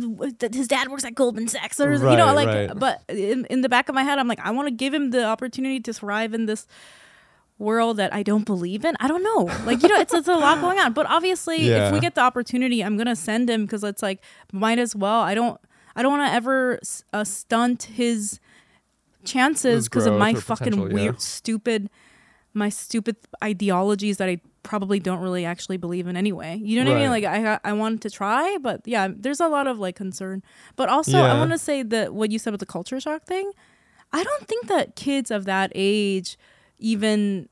his 0.53 0.68
dad 0.68 0.88
works 0.88 1.05
at 1.05 1.14
Goldman 1.14 1.49
Sachs, 1.49 1.81
or 1.81 1.92
you 1.95 1.99
know, 1.99 2.27
Right, 2.35 2.47
like. 2.47 2.49
right. 2.49 2.79
But 2.79 3.03
in 3.09 3.47
in 3.47 3.62
the 3.62 3.68
back 3.68 3.88
of 3.88 3.95
my 3.95 4.03
head, 4.03 4.18
I'm 4.18 4.29
like, 4.29 4.40
I 4.40 4.51
want 4.51 4.68
to 4.68 4.75
give 4.75 4.92
him 4.95 5.11
the 5.11 5.25
opportunity 5.25 5.81
to 5.81 5.92
thrive 5.92 6.35
in 6.35 6.47
this 6.47 6.66
world 7.62 7.96
that 7.96 8.12
I 8.12 8.22
don't 8.22 8.44
believe 8.44 8.85
in. 8.85 8.96
I 9.01 9.09
don't 9.09 9.22
know. 9.22 9.51
Like, 9.64 9.83
you 9.83 9.88
know, 9.88 9.98
it's, 9.98 10.12
it's 10.12 10.29
a 10.29 10.37
lot 10.37 10.61
going 10.61 10.79
on. 10.79 10.92
But 10.92 11.07
obviously, 11.07 11.68
if 11.68 11.92
we 11.92 12.01
get 12.01 12.14
the 12.14 12.20
opportunity, 12.20 12.83
I'm 12.83 12.96
going 12.96 13.07
to 13.07 13.16
send 13.16 13.48
him 13.48 13.64
because 13.64 13.83
it's 13.85 14.03
like, 14.03 14.22
might 14.53 14.79
as 14.79 14.94
well. 14.94 15.20
I 15.20 15.35
don't, 15.35 15.61
I 15.96 16.03
don't 16.03 16.12
want 16.12 16.29
to 16.29 16.35
ever 16.35 16.81
uh, 17.12 17.25
stunt 17.25 17.85
his 17.85 18.40
chances 19.25 19.88
because 19.88 20.07
of 20.07 20.18
my 20.18 20.35
fucking 20.35 20.72
potential, 20.72 20.88
yeah. 20.88 20.94
weird, 20.94 21.20
stupid, 21.20 21.88
my 22.55 22.68
stupid 22.68 23.16
ideologies 23.42 24.18
that 24.18 24.29
I 24.29 24.40
probably 24.62 25.01
don't 25.01 25.20
really 25.20 25.44
actually 25.44 25.77
believe 25.77 26.07
in 26.07 26.16
anyway. 26.16 26.59
You 26.62 26.83
know 26.83 26.90
what 26.90 26.96
I 26.96 27.01
mean? 27.01 27.11
Like 27.11 27.25
I 27.25 27.59
I 27.64 27.72
wanted 27.72 28.03
to 28.03 28.11
try, 28.11 28.59
but 28.61 28.83
yeah, 28.85 29.09
there's 29.14 29.40
a 29.40 29.48
lot 29.48 29.66
of 29.66 29.79
like 29.79 29.96
concern. 29.96 30.42
But 30.77 30.88
also, 30.88 31.18
I 31.18 31.35
want 31.38 31.53
to 31.53 31.59
say 31.59 31.83
that 31.83 32.14
what 32.14 32.31
you 32.31 32.38
said 32.38 32.53
with 32.53 32.61
the 32.61 32.66
culture 32.66 33.01
shock 33.01 33.25
thing. 33.25 33.51
I 34.12 34.22
don't 34.22 34.46
think 34.46 34.66
that 34.68 34.94
kids 34.94 35.31
of 35.31 35.46
that 35.46 35.72
age 35.75 36.37
even 36.83 37.49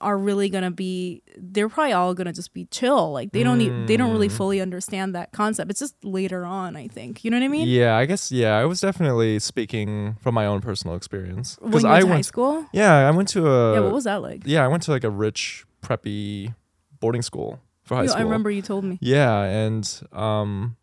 are 0.00 0.18
really 0.18 0.48
gonna 0.50 0.70
be 0.72 1.22
they're 1.38 1.68
probably 1.68 1.92
all 1.92 2.12
gonna 2.14 2.32
just 2.32 2.52
be 2.52 2.66
chill. 2.66 3.12
Like 3.12 3.32
they 3.32 3.42
don't 3.42 3.58
need, 3.58 3.86
they 3.86 3.96
don't 3.96 4.10
really 4.12 4.28
Mm. 4.28 4.36
fully 4.36 4.60
understand 4.60 5.14
that 5.14 5.32
concept. 5.32 5.70
It's 5.70 5.80
just 5.80 5.94
later 6.04 6.44
on 6.44 6.76
i 6.76 6.88
think. 6.88 7.24
You 7.24 7.30
know 7.30 7.38
what 7.38 7.44
i 7.44 7.48
mean? 7.48 7.66
Yeah, 7.68 7.96
I 7.96 8.04
guess 8.04 8.30
yeah, 8.30 8.58
I 8.58 8.64
was 8.66 8.80
definitely 8.80 9.38
speaking 9.38 10.16
from 10.20 10.34
my 10.34 10.44
own 10.46 10.60
personal 10.60 10.94
experience. 10.96 11.56
You 11.62 11.68
I 11.68 11.70
went 11.70 11.82
to 12.02 12.08
high 12.08 12.20
school? 12.22 12.66
Yeah, 12.72 13.08
I 13.08 13.10
went 13.12 13.28
to 13.30 13.48
a 13.48 13.74
yeah 13.74 13.80
what 13.80 13.92
was 13.92 14.04
that 14.04 14.20
like? 14.20 14.42
Yeah, 14.44 14.64
I 14.64 14.68
went 14.68 14.82
to 14.84 14.90
like 14.90 15.04
a 15.04 15.10
rich 15.10 15.64
preppy 15.82 16.54
boarding 17.00 17.22
school 17.22 17.60
for 17.84 17.94
high 17.94 18.02
You- 18.02 18.08
school. 18.08 18.20
i 18.20 18.24
remember 18.24 18.50
you 18.50 18.62
told 18.62 18.84
me. 18.84 18.98
Yeah, 19.00 19.42
and 19.44 19.88
um, 20.12 20.76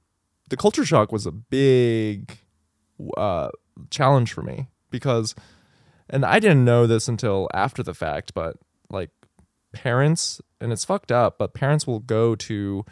the 0.50 0.58
culture 0.58 0.86
shock 0.86 1.12
was 1.12 1.26
a 1.28 1.32
big 1.32 2.38
uh, 3.18 3.50
challenge 3.90 4.32
for 4.34 4.42
me 4.42 4.68
because, 4.90 5.36
and 6.12 6.26
I 6.26 6.40
didn't 6.40 6.66
know 6.66 6.86
this 6.86 7.08
until 7.08 7.50
after 7.54 7.82
the 7.82 7.94
fact, 7.94 8.34
but 8.34 8.58
like 8.90 9.10
parents, 9.72 10.42
and 10.60 10.72
it's 10.72 10.86
fucked 10.86 11.12
up, 11.12 11.38
but 11.38 11.54
parents 11.54 11.88
will 11.88 12.00
go 12.00 12.36
to 12.36 12.86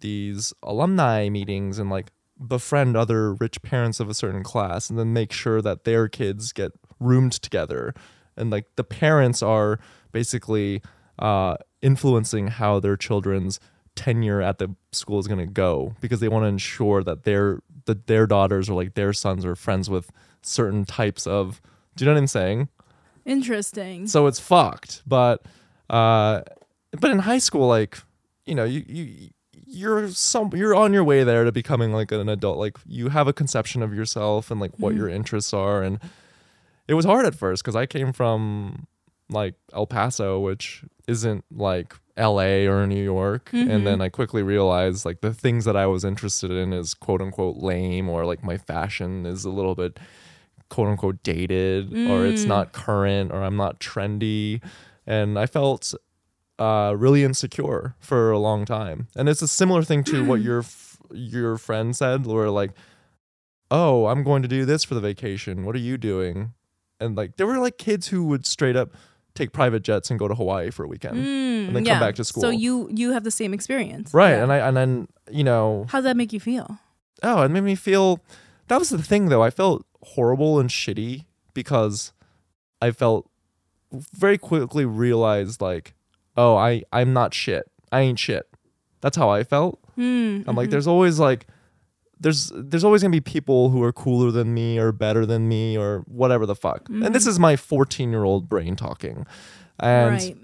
these 0.00 0.52
alumni 0.62 1.28
meetings 1.28 1.78
and 1.78 1.88
like 1.88 2.10
befriend 2.46 2.96
other 2.96 3.34
rich 3.34 3.62
parents 3.62 4.00
of 4.00 4.10
a 4.10 4.14
certain 4.14 4.42
class 4.42 4.90
and 4.90 4.98
then 4.98 5.12
make 5.12 5.32
sure 5.32 5.62
that 5.62 5.84
their 5.84 6.08
kids 6.08 6.52
get 6.52 6.72
roomed 6.98 7.32
together. 7.32 7.94
And 8.36 8.50
like 8.50 8.66
the 8.76 8.84
parents 8.84 9.42
are 9.42 9.78
basically 10.10 10.82
uh, 11.18 11.56
influencing 11.80 12.48
how 12.48 12.80
their 12.80 12.96
children's 12.96 13.60
tenure 13.94 14.42
at 14.42 14.58
the 14.58 14.74
school 14.90 15.20
is 15.20 15.28
going 15.28 15.38
to 15.38 15.46
go 15.46 15.94
because 16.00 16.18
they 16.18 16.28
want 16.28 16.42
to 16.42 16.48
ensure 16.48 17.04
that 17.04 17.22
their 17.22 17.60
that 17.84 18.06
their 18.06 18.26
daughters 18.26 18.68
or 18.68 18.74
like 18.74 18.94
their 18.94 19.12
sons 19.12 19.44
are 19.44 19.54
friends 19.54 19.88
with 19.88 20.10
certain 20.42 20.84
types 20.84 21.26
of 21.26 21.60
do 21.96 22.04
you 22.04 22.06
know 22.06 22.14
what 22.14 22.18
i'm 22.20 22.26
saying 22.26 22.68
interesting 23.24 24.06
so 24.06 24.26
it's 24.26 24.38
fucked 24.40 25.02
but 25.06 25.42
uh 25.90 26.42
but 27.00 27.10
in 27.10 27.18
high 27.20 27.38
school 27.38 27.66
like 27.66 27.98
you 28.46 28.54
know 28.54 28.64
you 28.64 28.84
you 28.86 29.30
you're 29.66 30.08
some 30.10 30.50
you're 30.54 30.74
on 30.74 30.92
your 30.92 31.02
way 31.04 31.24
there 31.24 31.44
to 31.44 31.50
becoming 31.52 31.92
like 31.92 32.12
an 32.12 32.28
adult 32.28 32.58
like 32.58 32.76
you 32.86 33.08
have 33.08 33.26
a 33.26 33.32
conception 33.32 33.82
of 33.82 33.92
yourself 33.94 34.50
and 34.50 34.60
like 34.60 34.72
what 34.78 34.92
Mhm. 34.94 34.98
your 34.98 35.08
interests 35.08 35.52
are 35.52 35.82
and 35.82 35.98
it 36.86 36.94
was 36.94 37.04
hard 37.04 37.24
at 37.26 37.34
first 37.34 37.62
because 37.62 37.74
i 37.74 37.86
came 37.86 38.12
from 38.12 38.86
like 39.30 39.54
el 39.72 39.86
paso 39.86 40.38
which 40.38 40.84
isn't 41.08 41.44
like 41.50 41.94
la 42.16 42.42
or 42.44 42.86
new 42.86 43.02
york 43.02 43.50
Mhm. 43.52 43.70
and 43.70 43.86
then 43.86 44.00
i 44.02 44.08
quickly 44.10 44.42
realized 44.42 45.04
like 45.04 45.22
the 45.22 45.32
things 45.34 45.64
that 45.64 45.76
i 45.76 45.86
was 45.86 46.04
interested 46.04 46.50
in 46.50 46.72
is 46.72 46.92
quote 46.94 47.22
unquote 47.22 47.56
lame 47.56 48.08
or 48.08 48.24
like 48.26 48.44
my 48.44 48.56
fashion 48.58 49.24
is 49.26 49.44
a 49.44 49.50
little 49.50 49.74
bit 49.74 49.98
quote 50.70 50.88
unquote 50.88 51.22
dated 51.22 51.92
or 52.08 52.26
it's 52.26 52.44
Mm. 52.44 52.48
not 52.48 52.72
current 52.72 53.30
or 53.32 53.42
i'm 53.42 53.56
not 53.56 53.78
trendy 53.80 54.60
and 55.06 55.38
i 55.38 55.46
felt 55.46 55.94
uh, 56.58 56.94
really 56.96 57.24
insecure 57.24 57.96
for 57.98 58.30
a 58.30 58.38
long 58.38 58.64
time. 58.64 59.08
And 59.16 59.28
it's 59.28 59.42
a 59.42 59.48
similar 59.48 59.82
thing 59.82 60.04
to 60.04 60.24
what 60.24 60.40
your 60.40 60.60
f- 60.60 60.98
your 61.12 61.58
friend 61.58 61.96
said, 61.96 62.26
where 62.26 62.48
like, 62.48 62.70
"Oh, 63.70 64.06
I'm 64.06 64.22
going 64.22 64.42
to 64.42 64.48
do 64.48 64.64
this 64.64 64.84
for 64.84 64.94
the 64.94 65.00
vacation. 65.00 65.64
What 65.64 65.74
are 65.74 65.80
you 65.80 65.98
doing?" 65.98 66.52
And 67.00 67.16
like, 67.16 67.36
there 67.36 67.46
were 67.48 67.58
like 67.58 67.76
kids 67.78 68.06
who 68.08 68.24
would 68.26 68.46
straight 68.46 68.76
up 68.76 68.90
take 69.34 69.52
private 69.52 69.82
jets 69.82 70.10
and 70.10 70.18
go 70.18 70.28
to 70.28 70.34
Hawaii 70.36 70.70
for 70.70 70.84
a 70.84 70.88
weekend, 70.88 71.16
Mm, 71.16 71.66
and 71.66 71.76
then 71.76 71.84
yeah. 71.84 71.94
come 71.94 72.00
back 72.06 72.14
to 72.16 72.24
school. 72.24 72.40
so 72.40 72.50
you 72.50 72.88
you 72.94 73.10
have 73.12 73.24
the 73.24 73.32
same 73.32 73.52
experience 73.52 74.14
right? 74.14 74.30
Yeah. 74.30 74.42
And 74.44 74.52
I 74.52 74.58
and 74.58 74.76
then 74.76 75.08
you 75.30 75.42
know, 75.42 75.86
how'd 75.88 76.04
that 76.04 76.16
make 76.16 76.32
you 76.32 76.40
feel 76.40 76.78
oh, 77.22 77.42
it 77.42 77.50
made 77.50 77.62
me 77.64 77.74
feel. 77.74 78.20
That 78.68 78.78
was 78.78 78.90
the 78.90 79.02
thing, 79.02 79.26
though. 79.28 79.42
I 79.42 79.50
felt 79.50 79.84
horrible 80.04 80.58
and 80.60 80.70
shitty 80.70 81.24
because 81.54 82.12
I 82.82 82.90
felt 82.90 83.28
very 83.92 84.38
quickly 84.38 84.84
realized 84.84 85.60
like, 85.60 85.94
oh, 86.36 86.56
I 86.56 86.82
I'm 86.92 87.12
not 87.12 87.32
shit. 87.34 87.70
I 87.92 88.00
ain't 88.00 88.18
shit. 88.18 88.48
That's 89.00 89.16
how 89.16 89.28
I 89.30 89.44
felt. 89.44 89.78
mm, 89.96 90.44
I'm 90.48 90.56
like, 90.56 90.68
mhm. 90.68 90.72
there's 90.72 90.86
always 90.86 91.18
like, 91.18 91.46
there's 92.18 92.50
there's 92.54 92.84
always 92.84 93.02
gonna 93.02 93.12
be 93.12 93.20
people 93.20 93.70
who 93.70 93.82
are 93.82 93.92
cooler 93.92 94.30
than 94.30 94.52
me 94.54 94.78
or 94.78 94.92
better 94.92 95.24
than 95.26 95.48
me 95.48 95.76
or 95.78 96.00
whatever 96.06 96.46
the 96.46 96.54
fuck. 96.56 96.88
And 96.88 97.14
this 97.14 97.24
Mhm. 97.24 97.28
is 97.28 97.38
my 97.38 97.56
14 97.56 98.10
year 98.10 98.24
old 98.24 98.48
brain 98.48 98.76
talking, 98.76 99.26
and 99.78 100.12
right 100.14 100.36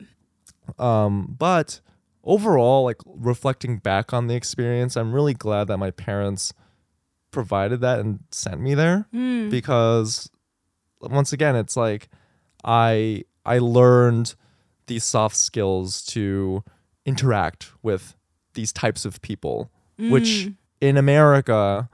um, 0.78 1.34
but 1.38 1.80
overall, 2.22 2.84
like 2.84 2.98
reflecting 3.06 3.78
back 3.78 4.12
on 4.12 4.26
the 4.28 4.34
experience, 4.34 4.96
I'm 4.96 5.12
really 5.12 5.34
glad 5.34 5.66
that 5.68 5.78
my 5.78 5.90
parents 5.90 6.52
provided 7.30 7.80
that 7.80 8.00
and 8.00 8.20
sent 8.30 8.60
me 8.60 8.74
there 8.74 9.06
Mm, 9.14 9.50
because 9.50 10.30
once 11.00 11.32
again, 11.32 11.56
it's 11.56 11.76
like 11.76 12.08
I 12.64 13.24
I 13.44 13.58
learned 13.58 14.34
these 14.86 15.04
soft 15.04 15.36
skills 15.36 16.02
to 16.06 16.62
interact 17.06 17.70
with 17.82 18.14
these 18.54 18.72
types 18.72 19.04
of 19.04 19.22
people, 19.22 19.70
which 19.96 20.24
mm, 20.48 20.54
in 20.80 20.96
America 20.96 21.88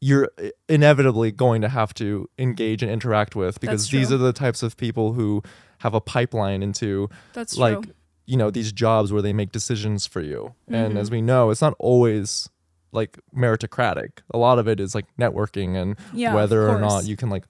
you're 0.00 0.30
inevitably 0.68 1.32
going 1.32 1.62
to 1.62 1.68
have 1.68 1.94
to 1.94 2.28
engage 2.38 2.82
and 2.82 2.92
interact 2.92 3.34
with 3.34 3.60
because 3.60 3.88
these 3.90 4.12
are 4.12 4.18
the 4.18 4.32
types 4.32 4.62
of 4.62 4.76
people 4.76 5.14
who 5.14 5.42
have 5.78 5.94
a 5.94 6.00
pipeline 6.00 6.62
into 6.62 7.08
that's 7.32 7.56
like 7.56 7.82
true. 7.82 7.94
you 8.26 8.36
know 8.36 8.50
these 8.50 8.72
jobs 8.72 9.10
where 9.12 9.22
they 9.22 9.32
make 9.32 9.50
decisions 9.52 10.06
for 10.06 10.20
you. 10.20 10.54
And 10.68 10.94
Mhm. 10.94 11.00
as 11.00 11.10
we 11.10 11.22
know 11.22 11.50
it's 11.50 11.62
not 11.62 11.74
always 11.78 12.50
like 12.96 13.18
meritocratic. 13.36 14.20
A 14.32 14.38
lot 14.38 14.58
of 14.58 14.66
it 14.66 14.80
is 14.80 14.94
like 14.94 15.06
networking 15.18 15.76
and 15.80 15.96
yeah 16.12 16.34
whether 16.34 16.68
or 16.68 16.80
not 16.80 17.04
you 17.06 17.16
can 17.16 17.30
like 17.30 17.44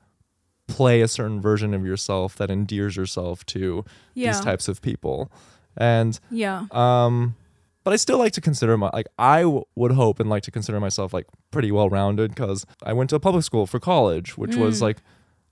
play 0.69 1.01
a 1.01 1.09
certain 1.09 1.41
version 1.41 1.73
of 1.75 1.87
yourself 1.87 2.37
that 2.37 2.51
endears 2.51 2.97
yourself 2.97 3.47
to 3.47 3.85
yeah. 4.15 4.33
these 4.33 4.41
types 4.41 4.69
of 4.69 4.83
people. 4.83 5.31
And 5.77 6.19
yeah. 6.31 6.67
um 6.73 7.37
but 7.85 7.93
i 7.93 7.97
still 7.97 8.19
like 8.19 8.33
to 8.33 8.41
consider 8.41 8.77
my 8.77 8.91
like 8.93 9.07
i 9.17 9.43
w- 9.43 9.63
would 9.77 9.93
hope 9.93 10.19
and 10.19 10.29
like 10.29 10.43
to 10.43 10.51
consider 10.51 10.81
myself 10.81 11.15
like 11.15 11.27
pretty 11.53 11.71
well 11.71 11.89
rounded 11.89 12.35
because 12.35 12.67
i 12.83 12.93
went 12.93 13.09
to 13.11 13.15
a 13.15 13.21
public 13.21 13.45
school 13.45 13.65
for 13.65 13.79
college 13.79 14.37
which 14.37 14.57
was 14.57 14.79
Mm. 14.79 14.83
like 14.83 14.99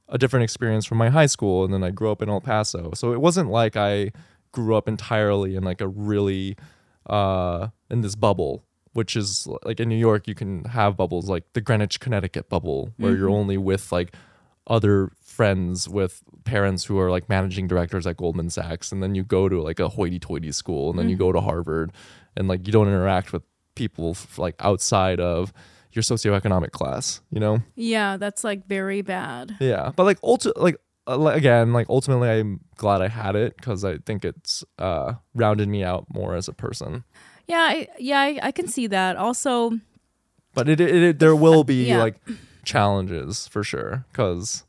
a 0.08 0.18
different 0.18 0.42
experience 0.42 0.84
from 0.84 0.98
my 0.98 1.10
high 1.10 1.26
school 1.26 1.62
and 1.64 1.72
then 1.72 1.84
i 1.84 1.90
grew 1.90 2.10
up 2.10 2.20
in 2.22 2.28
el 2.28 2.40
paso. 2.40 2.90
So 2.94 3.12
it 3.12 3.20
wasn't 3.20 3.50
like 3.50 3.76
i 3.76 4.10
grew 4.50 4.74
up 4.74 4.88
entirely 4.88 5.54
in 5.54 5.62
like 5.62 5.80
a 5.80 5.86
really 5.86 6.56
uh 7.06 7.68
in 7.88 8.00
this 8.00 8.16
bubble 8.16 8.64
which 8.94 9.14
is 9.16 9.46
like 9.64 9.78
in 9.80 9.88
new 9.88 9.96
york 10.10 10.26
you 10.26 10.34
can 10.34 10.64
have 10.64 10.96
bubbles 10.96 11.28
like 11.28 11.44
the 11.52 11.60
greenwich 11.60 12.00
connecticut 12.00 12.48
bubble 12.48 12.90
where 12.96 13.14
you're 13.16 13.28
Mhm. 13.28 13.34
only 13.40 13.56
with 13.58 13.92
like 13.92 14.14
other 14.66 15.10
friends 15.22 15.88
with 15.88 16.22
parents 16.44 16.84
who 16.86 16.98
are 16.98 17.10
like 17.10 17.28
managing 17.28 17.66
directors 17.68 18.06
at 18.06 18.16
Goldman 18.16 18.48
Sachs 18.48 18.92
and 18.92 19.02
then 19.02 19.14
you 19.14 19.22
go 19.22 19.46
to 19.48 19.60
like 19.60 19.78
a 19.78 19.88
hoity-toity 19.90 20.52
school 20.52 20.88
and 20.88 20.98
then 20.98 21.10
you 21.10 21.16
go 21.16 21.32
to 21.32 21.40
Harvard 21.40 21.92
and 22.36 22.48
like 22.48 22.66
you 22.66 22.72
don't 22.72 22.88
interact 22.88 23.30
with 23.34 23.42
people 23.74 24.16
like 24.38 24.54
outside 24.60 25.20
of 25.20 25.52
your 25.92 26.02
socioeconomic 26.02 26.70
class, 26.70 27.20
you 27.30 27.40
know? 27.40 27.58
yeah 27.74 28.16
that's 28.16 28.42
like 28.42 28.66
very 28.66 29.02
bad 29.02 29.54
Yeah. 29.60 29.92
But 29.94 30.04
like 30.04 30.20
ulti- 30.22 30.56
like 30.56 30.76
uh, 31.06 31.20
again, 31.26 31.74
like 31.74 31.86
ultimately 31.90 32.30
I'm 32.30 32.60
glad 32.76 33.02
I 33.02 33.08
had 33.08 33.36
it 33.36 33.60
cuz 33.60 33.84
I 33.84 33.98
think 33.98 34.24
it's 34.24 34.64
uh 34.78 35.14
rounded 35.34 35.68
me 35.68 35.84
out 35.84 36.06
more 36.14 36.34
as 36.34 36.48
a 36.48 36.54
person. 36.54 37.04
Yeah 37.46 37.58
I, 37.60 37.88
yeah 37.98 38.20
I, 38.20 38.38
I 38.44 38.50
can 38.52 38.68
see 38.68 38.86
that 38.88 39.16
also 39.16 39.78
But 40.54 40.68
it, 40.68 40.80
it, 40.80 40.94
it 41.02 41.18
there 41.18 41.36
will 41.36 41.64
be 41.64 41.86
Yeah. 41.88 41.98
like 42.02 42.16
challenges 42.64 43.46
for 43.48 43.62
sure 43.62 44.04
cuz 44.12 44.64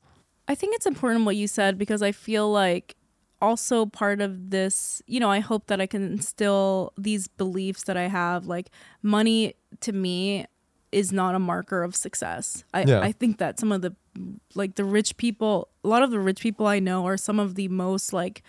I 0.47 0.55
think 0.55 0.75
it's 0.75 0.85
important 0.85 1.25
what 1.25 1.35
you 1.35 1.47
said 1.47 1.77
because 1.77 2.01
I 2.01 2.11
feel 2.11 2.51
like 2.51 2.95
also 3.41 3.85
part 3.85 4.21
of 4.21 4.49
this, 4.51 5.01
you 5.07 5.19
know, 5.19 5.29
I 5.29 5.39
hope 5.39 5.67
that 5.67 5.81
I 5.81 5.87
can 5.87 6.03
instill 6.03 6.93
these 6.97 7.27
beliefs 7.27 7.83
that 7.83 7.97
I 7.97 8.07
have. 8.07 8.45
Like, 8.45 8.69
money 9.01 9.55
to 9.81 9.91
me 9.91 10.45
is 10.91 11.11
not 11.11 11.35
a 11.35 11.39
marker 11.39 11.83
of 11.83 11.95
success. 11.95 12.63
I, 12.73 12.83
Yeah. 12.83 13.01
I 13.01 13.11
think 13.11 13.39
that 13.39 13.59
some 13.59 13.71
of 13.71 13.81
the, 13.81 13.95
like, 14.55 14.75
the 14.75 14.85
rich 14.85 15.17
people, 15.17 15.67
a 15.83 15.87
lot 15.87 16.01
of 16.03 16.11
the 16.11 16.19
rich 16.19 16.39
people 16.41 16.65
I 16.67 16.79
know 16.79 17.05
are 17.05 17.17
some 17.17 17.39
of 17.39 17.55
the 17.55 17.67
most, 17.67 18.13
like, 18.13 18.41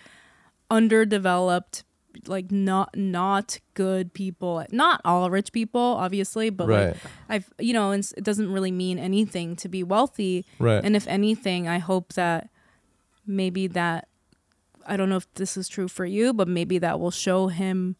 underdeveloped 0.69 1.83
like 2.25 2.51
not 2.51 2.89
not 2.97 3.59
good 3.73 4.13
people 4.13 4.65
not 4.71 4.99
all 5.05 5.29
rich 5.29 5.51
people 5.51 5.79
obviously 5.81 6.49
but 6.49 6.67
Right. 6.67 6.87
like 6.87 6.97
i've 7.29 7.49
you 7.59 7.73
know 7.73 7.91
and 7.91 8.03
it 8.17 8.23
doesn't 8.23 8.51
really 8.51 8.71
mean 8.71 8.97
anything 8.99 9.55
to 9.57 9.69
be 9.69 9.83
wealthy 9.83 10.45
Right. 10.59 10.83
and 10.83 10.95
if 10.95 11.07
anything 11.07 11.67
i 11.67 11.77
hope 11.79 12.13
that 12.13 12.49
maybe 13.25 13.67
that 13.67 14.07
i 14.85 14.95
don't 14.97 15.09
know 15.09 15.17
if 15.17 15.31
this 15.35 15.57
is 15.57 15.67
true 15.67 15.87
for 15.87 16.05
you 16.05 16.33
but 16.33 16.47
maybe 16.47 16.77
that 16.79 16.99
will 16.99 17.11
show 17.11 17.47
him 17.47 17.95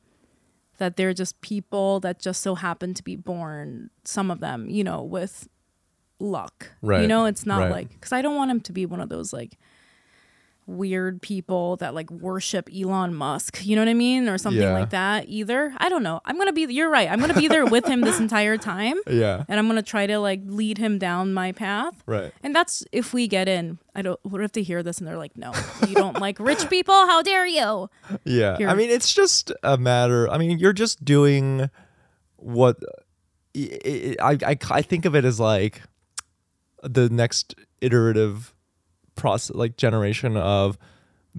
that 0.77 0.95
they're 0.95 1.13
just 1.13 1.39
people 1.41 1.99
that 1.99 2.19
just 2.19 2.41
so 2.41 2.56
happen 2.56 2.93
to 2.93 3.03
be 3.03 3.15
born 3.15 3.89
some 4.03 4.32
of 4.32 4.39
them 4.39 4.69
you 4.69 4.84
know 4.84 5.01
with 5.03 5.47
luck 6.19 6.71
Right. 6.82 7.01
you 7.01 7.08
know 7.08 7.25
it's 7.25 7.45
not 7.45 7.60
Right. 7.63 7.71
like 7.71 7.89
because 7.89 8.12
i 8.13 8.21
don't 8.21 8.36
want 8.36 8.49
him 8.51 8.62
to 8.62 8.71
be 8.73 8.86
one 8.86 9.01
of 9.01 9.10
those 9.10 9.34
like 9.34 9.58
weird 10.67 11.21
people 11.21 11.77
that 11.77 11.95
like 11.95 12.12
worship 12.12 12.69
Elon 12.75 13.13
Musk, 13.15 13.65
you 13.65 13.75
know 13.75 13.82
what 13.82 13.88
I 13.89 13.93
mean? 13.93 14.27
Or 14.27 14.38
something 14.38 14.62
Yeah. 14.62 14.73
like 14.73 14.89
that 14.91 15.27
either. 15.30 15.73
I 15.77 15.89
don't 15.89 16.03
know. 16.03 16.19
I'm 16.25 16.36
going 16.36 16.47
to 16.47 16.53
be 16.53 16.71
you're 16.73 16.89
right. 16.89 17.10
I'm 17.10 17.19
going 17.19 17.34
to 17.34 17.39
be 17.39 17.47
there 17.47 17.65
with 17.65 17.86
him 17.88 18.01
this 18.01 18.19
entire 18.25 18.58
time 18.58 18.97
yeah. 19.08 19.43
and 19.47 19.60
I'm 19.60 19.67
going 19.67 19.77
to 19.77 19.89
try 19.89 20.06
to 20.08 20.19
like 20.19 20.41
lead 20.45 20.77
him 20.77 20.99
down 20.99 21.34
my 21.34 21.51
path. 21.53 22.03
Right. 22.06 22.32
And 22.43 22.53
that's 22.53 22.84
if 22.91 23.13
we 23.13 23.27
get 23.27 23.47
in. 23.47 23.80
I 23.95 24.03
don't 24.03 24.19
what 24.23 24.41
if 24.41 24.51
they 24.51 24.62
hear 24.62 24.84
this 24.84 24.99
and 24.99 25.08
they're 25.08 25.17
like, 25.17 25.36
"No, 25.36 25.51
you 25.88 25.95
don't 25.95 26.19
like 26.19 26.38
rich 26.39 26.69
people? 26.69 26.93
How 26.93 27.23
dare 27.23 27.47
you?" 27.47 27.89
Yeah. 28.25 28.58
I 28.60 28.75
mean, 28.75 28.91
it's 28.91 29.12
just 29.12 29.51
a 29.63 29.75
matter. 29.77 30.30
I 30.30 30.38
mean, 30.38 30.60
you're 30.60 30.71
just 30.73 31.03
doing 31.03 31.71
what 32.36 32.77
I, 33.56 34.17
I, 34.45 34.58
I 34.69 34.82
think 34.84 35.06
of 35.06 35.15
it 35.15 35.25
as 35.25 35.39
like 35.39 35.82
the 36.84 37.10
next 37.10 37.56
iterative 37.82 38.53
process, 39.17 39.56
like 39.56 39.77
generation 39.77 40.38
of 40.38 40.77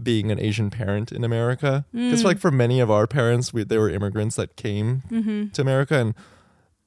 being 0.00 0.30
an 0.30 0.38
Asian 0.38 0.70
parent 0.70 1.10
in 1.12 1.24
America. 1.24 1.84
Mm. 1.94 2.10
Because, 2.10 2.24
like, 2.24 2.38
for 2.38 2.50
many 2.50 2.80
of 2.80 2.90
our 2.90 3.06
parents, 3.06 3.52
we, 3.52 3.64
they 3.64 3.78
were 3.78 3.90
immigrants 3.90 4.36
that 4.36 4.56
came 4.56 5.02
mm-hmm. 5.10 5.48
to 5.48 5.62
America. 5.62 5.96
And 5.96 6.14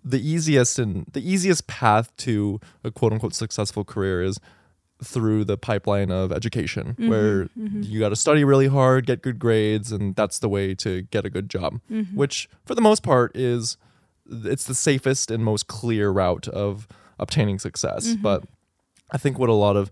the 0.04 0.26
easiest 0.26 0.80
and 0.80 1.06
the 1.12 1.28
easiest 1.28 1.68
path 1.68 2.16
to 2.18 2.60
a 2.84 2.92
quote 2.92 3.14
unquote 3.14 3.36
successful 3.36 3.84
career 3.84 4.24
is 4.24 4.40
through 5.04 5.44
the 5.44 5.58
pipeline 5.58 6.12
of 6.12 6.32
education 6.32 6.90
mm-hmm. 6.90 7.10
where 7.10 7.46
mm-hmm. 7.58 7.82
you 7.82 8.00
got 8.00 8.10
to 8.10 8.16
study 8.16 8.44
really 8.44 8.68
hard 8.68 9.06
get 9.08 9.22
good 9.22 9.40
grades 9.40 9.92
and 9.92 10.16
that's 10.16 10.40
the 10.40 10.50
way 10.50 10.76
to 10.76 11.02
get 11.04 11.26
a 11.26 11.30
good 11.30 11.50
job 11.50 11.82
which 12.14 12.48
for 12.66 12.76
the 12.76 12.82
most 12.82 13.02
part 13.02 13.36
is 13.36 13.78
it's 14.32 14.66
the 14.66 14.76
safest 14.76 15.32
and 15.32 15.44
most 15.44 15.68
clear 15.68 16.10
route 16.12 16.48
of 16.48 16.88
obtaining 17.20 17.60
success. 17.60 18.16
But 18.16 18.44
i 19.12 19.18
think 19.18 19.38
what 19.38 19.50
a 19.50 19.54
lot 19.54 19.76
of 19.76 19.92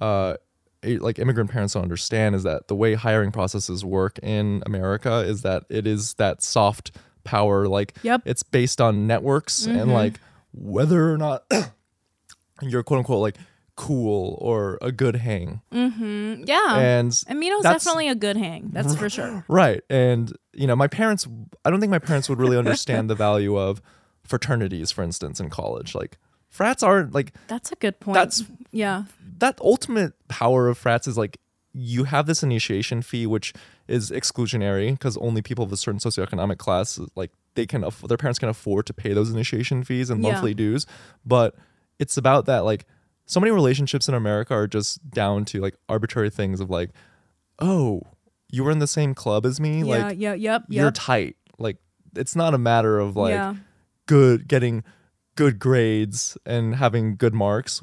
uh 0.00 0.34
like 0.82 1.18
immigrant 1.18 1.50
parents 1.50 1.74
don't 1.74 1.82
understand 1.82 2.34
is 2.34 2.42
that 2.44 2.68
the 2.68 2.74
way 2.74 2.94
hiring 2.94 3.30
processes 3.30 3.84
work 3.84 4.18
in 4.22 4.62
america 4.66 5.18
is 5.18 5.42
that 5.42 5.64
it 5.68 5.86
is 5.86 6.14
that 6.14 6.42
soft 6.42 6.90
power 7.22 7.68
like 7.68 7.94
Yep. 8.02 8.22
it's 8.24 8.42
based 8.42 8.80
on 8.80 9.06
networks 9.06 9.66
and 9.66 9.92
like 9.92 10.18
whether 10.52 11.12
or 11.12 11.18
not 11.18 11.44
you're 12.62 12.82
quote 12.82 12.98
unquote 12.98 13.20
like 13.20 13.36
cool 13.76 14.36
or 14.42 14.76
a 14.82 14.92
good 14.92 15.16
hang. 15.16 15.62
Yeah. 15.72 16.76
And 16.76 17.10
Amino's 17.12 17.62
definitely 17.62 18.08
a 18.08 18.14
good 18.14 18.36
hang. 18.36 18.68
That's 18.72 18.94
for 18.94 19.08
sure. 19.08 19.42
right. 19.48 19.82
And 19.88 20.36
you 20.52 20.66
know, 20.66 20.76
my 20.76 20.86
parents 20.86 21.26
I 21.64 21.70
don't 21.70 21.80
think 21.80 21.90
my 21.90 21.98
parents 21.98 22.28
would 22.28 22.38
really 22.38 22.58
understand 22.58 23.08
the 23.08 23.14
value 23.14 23.56
of 23.58 23.80
fraternities, 24.22 24.90
for 24.90 25.02
instance, 25.02 25.40
in 25.40 25.48
college. 25.48 25.94
Like 25.94 26.18
frats 26.50 26.82
aren't 26.82 27.14
like 27.14 27.32
That's 27.48 27.72
a 27.72 27.76
good 27.76 27.98
point. 28.00 28.14
That's- 28.14 28.42
yeah. 28.72 29.04
that 29.38 29.58
ultimate 29.62 30.12
power 30.28 30.68
of 30.68 30.76
frats 30.76 31.08
is 31.08 31.16
like 31.16 31.38
you 31.72 32.04
have 32.04 32.26
this 32.26 32.42
initiation 32.42 33.00
fee 33.00 33.26
which 33.26 33.52
is 33.88 34.10
exclusionary 34.10 34.90
because 34.92 35.16
only 35.18 35.40
people 35.42 35.64
of 35.64 35.72
a 35.72 35.76
certain 35.76 36.00
socioeconomic 36.00 36.58
class 36.58 36.98
like 37.16 37.30
they 37.54 37.64
can 37.66 37.82
aff- 37.84 38.02
their 38.02 38.16
parents 38.18 38.38
can 38.38 38.48
afford 38.48 38.86
to 38.86 38.92
pay 38.92 39.12
those 39.12 39.30
initiation 39.30 39.82
fees 39.84 40.10
and 40.10 40.22
Yeah. 40.22 40.32
monthly 40.32 40.52
dues 40.54 40.84
but 41.24 41.54
it's 42.00 42.16
about 42.16 42.46
that 42.46 42.60
like 42.64 42.86
so 43.26 43.38
many 43.40 43.52
relationships 43.52 44.08
in 44.08 44.14
america 44.14 44.52
are 44.54 44.66
just 44.66 45.08
down 45.10 45.44
to 45.46 45.60
like 45.60 45.76
arbitrary 45.88 46.30
things 46.30 46.60
of 46.60 46.70
like 46.70 46.90
oh 47.60 48.02
you 48.50 48.64
were 48.64 48.70
in 48.72 48.80
the 48.80 48.86
same 48.88 49.14
club 49.14 49.46
as 49.46 49.60
me 49.60 49.78
Yeah, 49.84 50.06
like 50.08 50.18
yeah, 50.18 50.34
yep, 50.34 50.64
you're 50.68 50.86
yep. 50.86 50.94
tight 50.96 51.36
like 51.58 51.76
it's 52.16 52.34
not 52.34 52.52
a 52.54 52.58
matter 52.58 52.98
of 52.98 53.14
like 53.16 53.30
yeah. 53.34 53.54
good 54.06 54.48
getting 54.48 54.82
good 55.36 55.58
grades 55.58 56.36
and 56.44 56.74
having 56.76 57.16
good 57.16 57.32
marks 57.34 57.80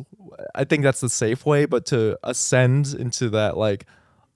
i 0.53 0.63
think 0.63 0.83
that's 0.83 0.99
the 1.01 1.09
safe 1.09 1.45
way 1.45 1.65
but 1.65 1.85
to 1.85 2.17
ascend 2.23 2.93
into 2.93 3.29
that 3.29 3.57
like 3.57 3.85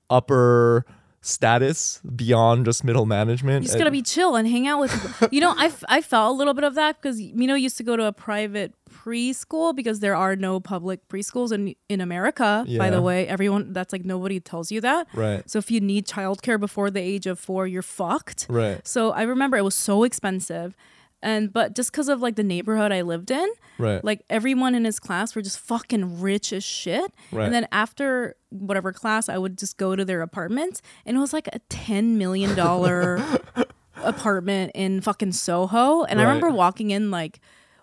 upper 0.09 0.85
status 1.21 2.01
beyond 2.15 2.65
just 2.65 2.83
middle 2.83 3.05
management 3.05 3.61
You 3.63 3.67
just 3.67 3.77
gotta 3.77 3.91
be 3.91 4.01
chill 4.01 4.35
and 4.35 4.47
hang 4.47 4.67
out 4.67 4.79
with. 4.79 5.27
You 5.31 5.39
know, 5.39 5.53
I, 5.55 5.65
f- 5.67 5.83
I 5.87 6.01
felt 6.01 6.33
a 6.33 6.35
little 6.35 6.55
bit 6.55 6.63
of 6.63 6.73
that 6.75 6.99
because 6.99 7.19
Mino 7.21 7.53
used 7.53 7.77
to 7.77 7.83
go 7.83 7.95
to 7.95 8.05
a 8.05 8.11
private 8.11 8.73
preschool 8.91 9.75
because 9.75 9.99
there 9.99 10.15
are 10.15 10.35
no 10.35 10.59
public 10.59 11.07
preschools 11.09 11.51
in 11.51 11.75
in 11.89 12.01
America. 12.01 12.65
By 12.77 12.89
the 12.89 13.01
way, 13.03 13.27
everyone 13.27 13.71
that's 13.71 13.93
like 13.93 14.03
nobody 14.03 14.39
tells 14.39 14.71
you 14.71 14.81
that. 14.81 15.07
right 15.13 15.47
So 15.49 15.59
if 15.59 15.69
you 15.69 15.79
need 15.79 16.07
childcare 16.07 16.59
before 16.59 16.89
the 16.89 17.01
age 17.01 17.27
of 17.27 17.37
four, 17.39 17.67
you're 17.67 17.83
fucked. 17.83 18.47
right 18.49 18.85
So 18.87 19.11
I 19.11 19.21
remember 19.21 19.57
it 19.57 19.63
was 19.63 19.75
so 19.75 20.03
expensive, 20.03 20.75
and 21.21 21.51
but 21.51 21.75
just 21.75 21.91
because 21.91 22.09
of 22.09 22.21
like 22.21 22.35
the 22.35 22.43
neighborhood 22.43 22.91
I 22.91 23.01
lived 23.01 23.31
in, 23.31 23.47
right 23.77 24.03
like 24.03 24.23
everyone 24.29 24.75
in 24.75 24.85
his 24.85 24.99
class 24.99 25.35
were 25.35 25.41
just 25.41 25.59
fucking 25.59 26.19
rich 26.21 26.53
as 26.53 26.63
shit. 26.63 27.11
Right. 27.31 27.45
And 27.45 27.53
then 27.53 27.67
after 27.71 28.35
whatever 28.49 28.91
class, 28.91 29.29
I 29.29 29.37
would 29.37 29.57
just 29.57 29.77
go 29.77 29.95
to 29.95 30.03
their 30.05 30.21
apartment, 30.21 30.81
and 31.05 31.17
it 31.17 31.19
was 31.19 31.33
like 31.33 31.47
a 31.53 31.59
ten 31.69 32.17
million 32.17 32.55
dollar 32.55 33.23
apartment 33.97 34.71
in 34.75 35.01
fucking 35.01 35.33
Soho. 35.33 36.03
And 36.03 36.19
I 36.19 36.23
remember 36.23 36.49
walking 36.49 36.91
in 36.91 37.11
like. 37.11 37.39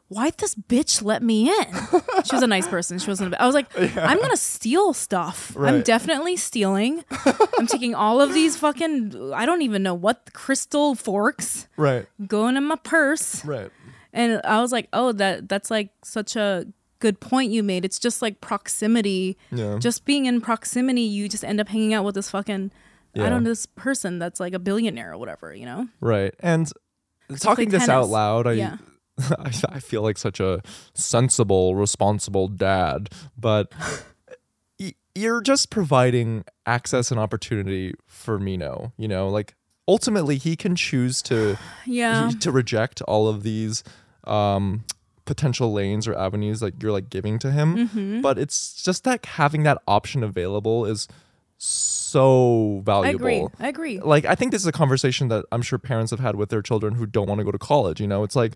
Why'd 0.08 0.38
this 0.38 0.54
bitch 0.54 1.02
let 1.02 1.22
me 1.22 1.48
in? 1.50 1.66
She 2.24 2.34
was 2.34 2.42
a 2.42 2.46
nice 2.46 2.66
person. 2.66 2.98
She 2.98 3.08
wasn't. 3.10 3.34
A, 3.34 3.42
I 3.42 3.46
was 3.46 3.54
like, 3.54 3.66
I'm 3.78 4.18
gonna 4.20 4.36
steal 4.38 4.94
stuff. 4.94 5.54
I'm 5.58 5.82
definitely 5.82 6.36
stealing. 6.36 7.04
I'm 7.58 7.66
taking 7.66 7.94
all 7.94 8.20
of 8.22 8.32
these 8.32 8.56
fucking. 8.56 9.32
I 9.34 9.44
don't 9.44 9.60
even 9.62 9.82
know 9.82 9.94
what 9.94 10.32
crystal 10.32 10.94
forks 10.94 11.68
right 11.76 12.06
going 12.26 12.56
in 12.56 12.64
my 12.64 12.76
purse. 12.76 13.44
right 13.44 13.70
And 14.14 14.40
I 14.44 14.62
was 14.62 14.72
like, 14.72 14.88
oh, 14.94 15.12
that 15.12 15.48
that's 15.48 15.70
like 15.70 15.90
such 16.02 16.36
a 16.36 16.66
good 17.00 17.20
point 17.20 17.52
you 17.52 17.62
made. 17.62 17.84
It's 17.84 17.98
just 17.98 18.22
like 18.22 18.40
proximity. 18.40 19.36
yeah 19.52 19.76
Just 19.78 20.04
being 20.06 20.24
in 20.26 20.40
proximity, 20.40 21.02
you 21.02 21.28
just 21.28 21.44
end 21.44 21.60
up 21.60 21.68
hanging 21.68 21.92
out 21.92 22.04
with 22.04 22.14
this 22.14 22.30
fucking 22.30 22.70
Yeah. 23.14 23.26
I 23.26 23.28
don't 23.28 23.44
know 23.44 23.50
this 23.50 23.66
person 23.66 24.18
that's 24.18 24.40
like 24.40 24.54
a 24.54 24.58
billionaire 24.58 25.12
or 25.12 25.18
whatever, 25.18 25.54
you 25.54 25.66
know? 25.66 25.88
right 26.00 26.34
and 26.40 26.72
talking 27.40 27.68
this 27.68 27.88
out 27.90 28.08
loud 28.08 28.46
i 28.46 28.52
Yeah. 28.52 28.76
I, 29.38 29.50
I 29.68 29.80
feel 29.80 30.02
like 30.02 30.18
such 30.18 30.40
a 30.40 30.62
sensible, 30.94 31.74
responsible 31.74 32.48
dad, 32.48 33.10
but 33.36 33.72
you're 35.14 35.40
just 35.40 35.70
providing 35.70 36.44
access 36.66 37.10
and 37.10 37.18
opportunity 37.18 37.94
for 38.06 38.38
Mino. 38.38 38.92
You 38.96 39.08
know, 39.08 39.28
like 39.28 39.54
ultimately 39.88 40.36
he 40.38 40.54
can 40.56 40.76
choose 40.76 41.22
to 41.22 41.58
Yeah. 41.86 42.28
he- 42.30 42.36
to 42.36 42.52
reject 42.52 43.02
all 43.02 43.26
of 43.28 43.42
these 43.42 43.82
um, 44.24 44.84
potential 45.24 45.72
lanes 45.72 46.06
or 46.06 46.16
avenues 46.16 46.60
that 46.60 46.80
you're 46.82 46.92
like 46.92 47.10
giving 47.10 47.38
to 47.40 47.50
him. 47.50 47.88
Mm-hmm. 47.88 48.20
But 48.20 48.38
it's 48.38 48.82
just 48.82 49.04
that 49.04 49.24
having 49.26 49.64
that 49.64 49.78
option 49.88 50.22
available 50.22 50.84
is 50.84 51.08
so 51.56 52.82
valuable. 52.84 53.26
I 53.26 53.32
agree. 53.32 53.46
I 53.58 53.68
agree. 53.68 53.98
like 54.00 54.24
I 54.24 54.36
think 54.36 54.52
this 54.52 54.62
is 54.62 54.66
a 54.68 54.72
conversation 54.72 55.26
that 55.28 55.44
I'm 55.50 55.62
sure 55.62 55.78
parents 55.78 56.10
have 56.12 56.20
had 56.20 56.36
with 56.36 56.50
their 56.50 56.62
children 56.62 56.94
who 56.94 57.04
don't 57.04 57.28
want 57.28 57.40
to 57.40 57.44
go 57.44 57.50
to 57.50 57.58
college. 57.58 58.00
You 58.00 58.06
know, 58.06 58.22
it's 58.22 58.36
like 58.36 58.52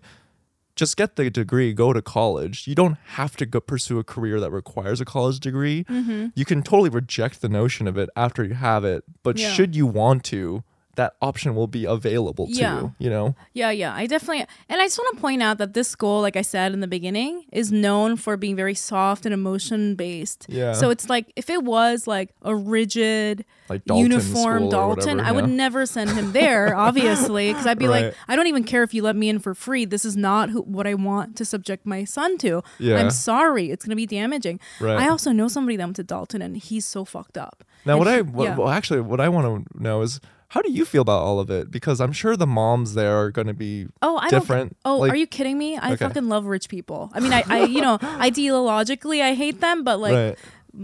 just 0.75 0.97
get 0.97 1.15
the 1.15 1.29
degree, 1.29 1.71
go 1.73 1.93
to 1.93 2.01
college. 2.01 2.67
You 2.67 2.75
don't 2.75 2.97
have 3.15 3.35
to 3.37 3.45
go 3.45 3.59
pursue 3.59 3.99
a 3.99 4.03
career 4.03 4.39
that 4.39 4.51
requires 4.51 4.99
a 4.99 5.05
college 5.05 5.39
degree. 5.39 5.83
Mm-hmm. 5.85 6.27
You 6.35 6.45
can 6.45 6.63
totally 6.63 6.89
reject 6.89 7.41
the 7.41 7.49
notion 7.49 7.87
of 7.87 7.97
it 7.97 8.09
after 8.15 8.43
you 8.43 8.55
have 8.55 8.83
it. 8.83 9.03
But 9.23 9.37
Yeah. 9.37 9.53
should 9.53 9.75
you 9.75 9.85
want 9.85 10.23
to, 10.25 10.63
that 10.95 11.15
option 11.21 11.55
will 11.55 11.67
be 11.67 11.85
available 11.85 12.45
to 12.47 12.53
Yeah. 12.53 12.79
you. 12.81 12.95
You 12.99 13.09
know, 13.09 13.35
Yeah, 13.53 13.71
yeah. 13.71 13.93
I 13.95 14.05
definitely 14.05 14.45
and 14.69 14.79
I 14.81 14.85
just 14.85 14.97
want 14.99 15.15
to 15.15 15.21
point 15.21 15.41
out 15.41 15.57
that 15.57 15.73
this 15.73 15.87
school, 15.87 16.21
like 16.21 16.35
I 16.35 16.41
said 16.43 16.71
in 16.73 16.81
the 16.81 16.87
beginning, 16.87 17.45
is 17.51 17.71
known 17.71 18.15
for 18.15 18.37
being 18.37 18.55
very 18.55 18.75
soft 18.75 19.25
and 19.25 19.33
emotion 19.33 19.95
based. 19.95 20.45
Yeah. 20.49 20.73
So 20.73 20.89
it's 20.91 21.09
like 21.09 21.31
if 21.35 21.49
it 21.49 21.63
was 21.63 22.05
like 22.07 22.29
a 22.43 22.55
rigid 22.55 23.45
like 23.69 23.85
Dalton 23.85 24.11
uniform 24.11 24.69
Dalton, 24.69 25.17
whatever, 25.17 25.21
I 25.21 25.31
would 25.31 25.49
never 25.49 25.85
send 25.85 26.11
him 26.11 26.31
there, 26.33 26.75
obviously, 26.87 27.51
because 27.51 27.65
I'd 27.65 27.79
be 27.79 27.87
Right. 27.87 28.05
like, 28.05 28.15
I 28.27 28.35
don't 28.35 28.47
even 28.47 28.63
care 28.63 28.83
if 28.83 28.93
you 28.93 29.01
let 29.03 29.15
me 29.15 29.29
in 29.29 29.39
for 29.39 29.53
free. 29.55 29.85
This 29.85 30.05
is 30.05 30.15
not 30.17 30.49
who, 30.49 30.61
what 30.61 30.85
I 30.85 30.93
want 30.93 31.35
to 31.37 31.45
subject 31.45 31.85
my 31.85 32.03
son 32.03 32.37
to. 32.39 32.61
Yeah. 32.79 32.97
I'm 32.97 33.09
sorry, 33.09 33.71
it's 33.71 33.83
gonna 33.85 33.95
be 33.95 34.05
damaging. 34.05 34.59
Right. 34.79 34.97
I 34.99 35.09
also 35.09 35.31
know 35.31 35.47
somebody 35.47 35.77
that 35.77 35.83
went 35.85 35.95
to 35.95 36.03
Dalton, 36.03 36.41
and 36.41 36.57
he's 36.57 36.85
so 36.85 37.03
fucked 37.05 37.37
up. 37.37 37.63
Now, 37.85 37.93
And 37.93 37.99
what 37.99 38.07
he- 38.09 38.13
I 38.17 38.21
what, 38.21 38.43
yeah. 38.43 38.55
well, 38.57 38.69
actually 38.69 39.01
what 39.01 39.19
I 39.19 39.29
want 39.29 39.65
to 39.67 39.81
know 39.83 40.01
is 40.01 40.19
how 40.53 40.61
do 40.61 40.71
you 40.71 40.85
feel 40.85 41.01
about 41.01 41.21
all 41.23 41.39
of 41.39 41.49
it? 41.49 41.71
Because 41.71 41.99
I'm 41.99 42.11
sure 42.13 42.37
the 42.37 42.45
moms 42.47 42.93
there 42.93 43.17
are 43.19 43.31
going 43.31 43.47
to 43.47 43.53
be 43.55 43.87
Oh, 44.03 44.17
I 44.17 44.29
different. 44.29 44.77
Don't, 44.83 44.93
oh, 44.93 44.97
Like- 44.99 45.11
are 45.13 45.15
you 45.15 45.25
kidding 45.27 45.57
me? 45.57 45.77
I 45.77 45.93
Okay. 45.93 46.05
fucking 46.05 46.29
love 46.29 46.45
rich 46.45 46.69
people. 46.69 47.09
I 47.15 47.19
mean, 47.19 47.33
I, 47.33 47.43
I 47.47 47.63
you 47.65 47.81
know, 47.81 47.97
ideologically, 48.29 49.21
I 49.21 49.33
hate 49.33 49.61
them, 49.61 49.83
but 49.83 49.99
like, 49.99 50.13
right. 50.13 50.37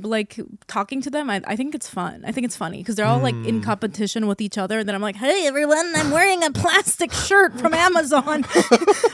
like 0.04 0.40
talking 0.68 1.02
to 1.02 1.10
them, 1.10 1.30
I, 1.30 1.42
I 1.46 1.56
think 1.56 1.76
it's 1.76 1.88
fun. 1.88 2.24
I 2.26 2.32
think 2.32 2.46
it's 2.46 2.56
funny 2.56 2.80
because 2.80 2.96
they're 2.96 3.06
all 3.06 3.20
like 3.20 3.36
Hmm. 3.36 3.46
in 3.46 3.62
competition 3.62 4.26
with 4.28 4.42
each 4.42 4.58
other. 4.58 4.80
And 4.80 4.88
then 4.90 4.96
I'm 4.96 5.02
like, 5.02 5.16
hey, 5.18 5.46
everyone, 5.46 5.94
I'm 5.96 6.12
wearing 6.12 6.44
a 6.44 6.52
plastic 6.52 7.12
shirt 7.12 7.60
from 7.60 7.74
Amazon. 7.76 8.46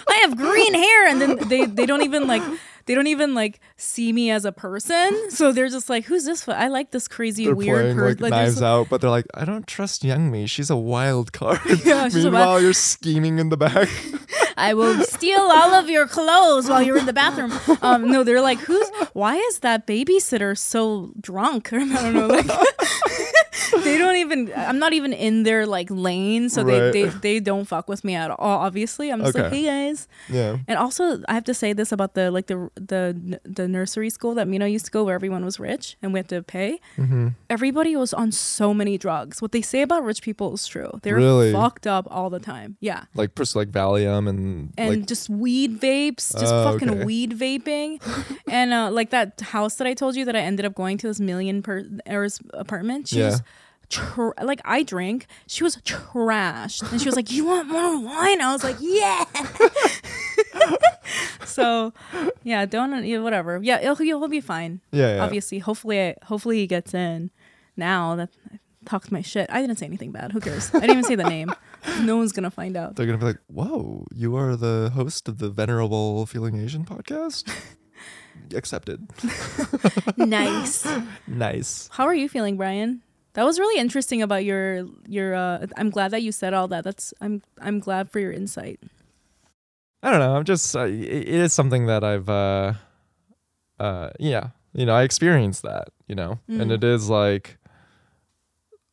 I 0.07 0.19
have 0.23 0.37
green 0.37 0.73
hair, 0.73 1.07
and 1.09 1.21
then 1.21 1.37
they 1.49 1.65
they 1.65 1.85
don't 1.85 2.03
even 2.03 2.27
like. 2.27 2.43
They 2.85 2.93
don't 2.95 3.07
even 3.07 3.33
like 3.33 3.59
see 3.77 4.13
me 4.13 4.29
as 4.29 4.45
a 4.45 4.51
person, 4.51 5.31
so 5.31 5.51
they're 5.51 5.69
just 5.69 5.89
like, 5.89 6.05
"Who's 6.05 6.25
this? 6.25 6.47
I 6.47 6.67
like 6.67 6.91
this 6.91 7.07
crazy 7.07 7.45
They're 7.45 7.55
weird 7.55 7.95
person." 7.95 8.21
like, 8.21 8.29
knives 8.31 8.61
out, 8.61 8.89
but 8.89 9.01
they're 9.01 9.09
like, 9.09 9.25
I 9.33 9.43
don't 9.43 9.65
trust 9.65 10.03
Young 10.03 10.29
Mi. 10.31 10.45
She's 10.45 10.69
a 10.69 10.75
wild 10.77 11.33
card. 11.33 11.59
Yeah, 11.85 12.07
Meanwhile, 12.13 12.31
wild- 12.47 12.61
you're 12.63 12.73
scheming 12.73 13.39
in 13.39 13.49
the 13.49 13.57
back. 13.57 13.89
I 14.57 14.73
will 14.73 15.03
steal 15.03 15.39
all 15.39 15.73
of 15.73 15.89
your 15.89 16.07
clothes 16.07 16.69
while 16.69 16.81
you're 16.81 16.97
in 16.97 17.05
the 17.05 17.13
bathroom. 17.13 17.51
Um, 17.81 18.09
no, 18.09 18.23
they're 18.23 18.39
like, 18.41 18.59
who's? 18.59 18.87
Why 19.13 19.35
is 19.35 19.59
that 19.59 19.85
babysitter 19.85 20.57
so 20.57 21.11
drunk? 21.19 21.69
I 21.73 21.79
don't 21.79 22.13
know. 22.13 22.27
Like, 22.27 22.45
they 23.85 23.97
don't 23.97 24.17
even. 24.17 24.51
I'm 24.57 24.79
not 24.79 24.91
even 24.91 25.13
in 25.13 25.43
their 25.43 25.65
like 25.65 25.87
lane, 25.89 26.49
so 26.49 26.63
Right. 26.65 26.91
they, 26.91 27.03
they 27.03 27.09
they 27.25 27.39
don't 27.39 27.63
fuck 27.65 27.87
with 27.87 28.03
me 28.03 28.15
at 28.15 28.29
all. 28.31 28.59
Obviously, 28.67 29.11
I'm 29.11 29.21
just 29.23 29.35
like, 29.35 29.45
Okay. 29.45 29.61
hey 29.61 29.65
guys. 29.91 30.07
yeah. 30.27 30.57
And 30.67 30.77
also, 30.77 31.21
I 31.29 31.33
have 31.33 31.45
to 31.45 31.53
say 31.53 31.71
this 31.71 31.91
about 31.93 32.15
the 32.15 32.31
like 32.31 32.47
the 32.47 32.69
the 32.75 33.39
the 33.45 33.67
nursery 33.69 34.09
school 34.09 34.33
that 34.35 34.47
Mino 34.49 34.65
used 34.65 34.85
to 34.85 34.91
go, 34.91 35.05
where 35.05 35.15
everyone 35.15 35.45
was 35.45 35.59
rich 35.59 35.95
and 36.01 36.11
we 36.11 36.19
had 36.19 36.27
to 36.29 36.41
pay. 36.43 36.81
Mm-hmm. 36.97 37.29
Everybody 37.49 37.95
was 37.95 38.13
on 38.13 38.31
so 38.33 38.73
many 38.73 38.97
drugs. 38.97 39.41
What 39.41 39.51
they 39.53 39.61
say 39.61 39.81
about 39.81 40.03
rich 40.03 40.21
people 40.21 40.53
is 40.53 40.67
true. 40.67 40.99
They're 41.03 41.15
Really? 41.15 41.53
fucked 41.53 41.87
up 41.87 42.07
all 42.11 42.29
the 42.29 42.39
time. 42.41 42.75
Yeah 42.81 43.05
Like, 43.13 43.35
pers- 43.35 43.55
like 43.55 43.69
Valium 43.71 44.27
and, 44.27 44.73
and 44.77 44.89
like, 44.89 45.05
just 45.07 45.29
weed 45.29 45.79
vapes, 45.79 46.33
just 46.33 46.51
Oh, 46.53 46.71
fucking 46.73 46.89
okay. 46.89 47.05
weed 47.05 47.31
vaping, 47.37 48.01
and 48.49 48.73
uh, 48.73 48.89
like 48.91 49.11
that 49.11 49.39
house 49.53 49.75
that 49.75 49.87
I 49.87 49.93
told 49.93 50.15
you 50.15 50.25
that 50.25 50.35
I 50.35 50.39
ended 50.41 50.65
up 50.65 50.73
going 50.75 50.97
to 50.99 51.07
this 51.07 51.19
million 51.19 51.61
per 51.61 51.85
apartment. 52.53 53.07
She 53.09 53.19
Yeah. 53.19 53.27
was 53.29 53.43
tr- 53.89 54.31
like 54.41 54.61
I 54.65 54.83
drink. 54.83 55.27
She 55.47 55.63
was 55.63 55.77
trashed, 55.77 56.91
and 56.91 57.01
she 57.01 57.07
was 57.07 57.15
like, 57.15 57.31
"You 57.31 57.45
want 57.45 57.67
more 57.67 57.99
wine?" 57.99 58.41
I 58.41 58.51
was 58.51 58.63
like, 58.63 58.77
"Yeah." 58.79 59.25
so, 61.45 61.93
yeah, 62.43 62.65
don't 62.65 63.03
yeah, 63.05 63.19
whatever. 63.19 63.59
Yeah, 63.61 63.79
he'll, 63.81 63.95
he'll 63.95 64.27
be 64.27 64.41
fine. 64.41 64.81
yeah, 64.91 65.15
yeah. 65.15 65.23
Obviously, 65.23 65.59
hopefully, 65.59 66.01
I, 66.01 66.15
hopefully 66.23 66.57
he 66.57 66.67
gets 66.67 66.93
in. 66.93 67.31
Now 67.77 68.15
that 68.15 68.29
I 68.53 68.59
talked 68.85 69.11
my 69.11 69.21
shit, 69.21 69.49
I 69.51 69.61
didn't 69.61 69.77
say 69.77 69.85
anything 69.85 70.11
bad. 70.11 70.31
Who 70.31 70.39
cares? 70.39 70.73
I 70.73 70.79
didn't 70.79 70.91
even 70.91 71.03
say 71.03 71.15
the 71.15 71.29
name. 71.29 71.53
No 72.01 72.17
one's 72.17 72.31
gonna 72.31 72.51
find 72.51 72.77
out. 72.77 72.95
They're 72.95 73.05
gonna 73.05 73.17
be 73.17 73.25
like, 73.25 73.39
"Whoa, 73.47 74.05
you 74.13 74.35
are 74.35 74.55
the 74.55 74.91
host 74.93 75.27
of 75.27 75.37
the 75.39 75.49
Venerable 75.49 76.25
Feeling 76.25 76.57
Asian 76.57 76.85
podcast." 76.85 77.49
Accepted. 78.53 79.07
nice. 80.17 80.85
Nice. 81.27 81.89
How 81.91 82.05
are 82.05 82.13
you 82.13 82.29
feeling, 82.29 82.57
Brian? 82.57 83.01
That 83.35 83.43
was 83.45 83.59
really 83.59 83.79
interesting 83.79 84.21
about 84.21 84.43
your 84.43 84.85
your. 85.07 85.35
Uh, 85.35 85.67
I'm 85.77 85.89
glad 85.91 86.11
that 86.11 86.23
you 86.23 86.31
said 86.31 86.53
all 86.53 86.67
that. 86.69 86.83
That's 86.83 87.13
I'm 87.21 87.41
I'm 87.61 87.79
glad 87.79 88.09
for 88.09 88.19
your 88.19 88.31
insight. 88.31 88.79
I 90.01 90.09
don't 90.11 90.19
know. 90.19 90.35
I'm 90.35 90.43
just. 90.45 90.75
Uh, 90.75 90.85
it, 90.85 90.99
it 91.03 91.27
is 91.27 91.53
something 91.53 91.85
that 91.87 92.03
I've. 92.03 92.27
uh 92.29 92.73
uh 93.79 94.09
Yeah. 94.19 94.49
You 94.73 94.85
know, 94.85 94.93
I 94.95 95.03
experienced 95.03 95.61
that. 95.63 95.89
You 96.07 96.15
know, 96.15 96.39
and 96.47 96.69
Mm. 96.71 96.75
it 96.75 96.83
is 96.83 97.09
like. 97.09 97.57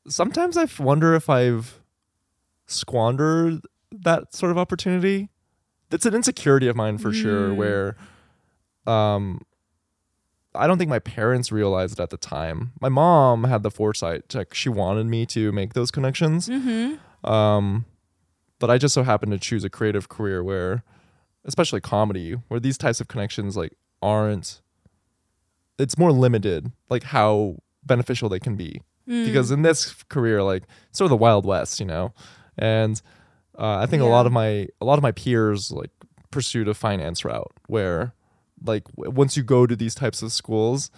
Sometimes 0.08 0.56
I 0.56 0.66
wonder 0.82 1.14
if 1.14 1.30
I've 1.30 1.78
squandered 2.66 3.60
that 3.92 4.34
sort 4.34 4.50
of 4.50 4.58
opportunity. 4.58 5.28
That's 5.90 6.06
an 6.06 6.14
insecurity 6.14 6.66
of 6.68 6.74
mine 6.74 6.98
for 6.98 7.12
sure. 7.12 7.50
Mm. 7.50 7.56
Where, 7.56 7.96
um, 8.86 9.42
I 10.54 10.66
don't 10.66 10.78
think 10.78 10.90
my 10.90 10.98
parents 10.98 11.50
realized 11.50 11.98
it 11.98 12.02
at 12.02 12.10
the 12.10 12.16
time. 12.16 12.72
My 12.80 12.88
mom 12.88 13.44
had 13.44 13.62
the 13.62 13.70
foresight. 13.70 14.34
Like 14.34 14.54
she 14.54 14.68
wanted 14.68 15.06
me 15.06 15.26
to 15.26 15.52
make 15.52 15.74
those 15.74 15.90
connections. 15.90 16.48
Mm-hmm. 16.48 17.30
Um, 17.30 17.86
but 18.58 18.70
I 18.70 18.78
just 18.78 18.94
so 18.94 19.02
happened 19.02 19.32
to 19.32 19.38
choose 19.38 19.64
a 19.64 19.70
creative 19.70 20.08
career 20.08 20.44
where, 20.44 20.84
especially 21.44 21.80
comedy, 21.80 22.34
where 22.48 22.60
these 22.60 22.78
types 22.78 23.00
of 23.00 23.08
connections 23.08 23.56
like 23.56 23.72
aren't. 24.00 24.60
It's 25.78 25.96
more 25.98 26.12
limited, 26.12 26.70
like 26.90 27.02
how 27.02 27.56
beneficial 27.82 28.28
they 28.28 28.38
can 28.38 28.56
be. 28.56 28.82
Mm. 29.08 29.24
Because 29.24 29.50
in 29.50 29.62
this 29.62 29.94
career, 30.04 30.42
like 30.42 30.64
sort 30.92 31.06
of 31.06 31.10
the 31.10 31.16
wild 31.16 31.44
west, 31.44 31.80
you 31.80 31.86
know, 31.86 32.12
and 32.56 33.00
uh, 33.58 33.78
I 33.78 33.86
think 33.86 34.02
a 34.02 34.06
lot 34.06 34.26
of 34.26 34.32
my 34.32 34.68
a 34.80 34.84
lot 34.84 34.98
of 34.98 35.02
my 35.02 35.12
peers 35.12 35.72
like 35.72 35.90
pursued 36.30 36.68
a 36.68 36.74
finance 36.74 37.24
route 37.24 37.52
where, 37.66 38.14
like, 38.64 38.84
w- 38.96 39.10
once 39.10 39.36
you 39.36 39.42
go 39.42 39.66
to 39.66 39.74
these 39.76 39.94
types 39.94 40.22
of 40.22 40.32
schools, 40.32 40.90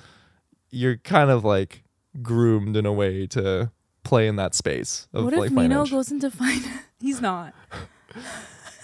you're 0.71 0.97
kind 0.99 1.31
of 1.31 1.45
like 1.45 1.83
groomed 2.23 2.77
in 2.77 2.87
a 2.87 2.93
way 2.93 3.27
to 3.29 3.71
play 4.03 4.27
in 4.29 4.37
that 4.37 4.55
space 4.55 5.09
of 5.13 5.25
what 5.25 5.33
if 5.33 5.39
like 5.41 5.51
Mino 5.51 5.63
finance. 5.85 5.91
goes 5.91 6.11
into 6.13 6.31
finance? 6.43 6.67
He's 7.01 7.21
not. 7.21 7.55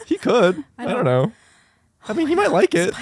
He 0.07 0.19
could. 0.19 0.65
I 0.77 0.83
I 0.85 0.87
don't, 0.87 1.05
don't- 1.05 1.05
know. 1.05 1.33
I 2.09 2.13
mean, 2.15 2.27
he 2.27 2.35
might 2.35 2.51
like 2.53 2.75
it. 2.75 2.95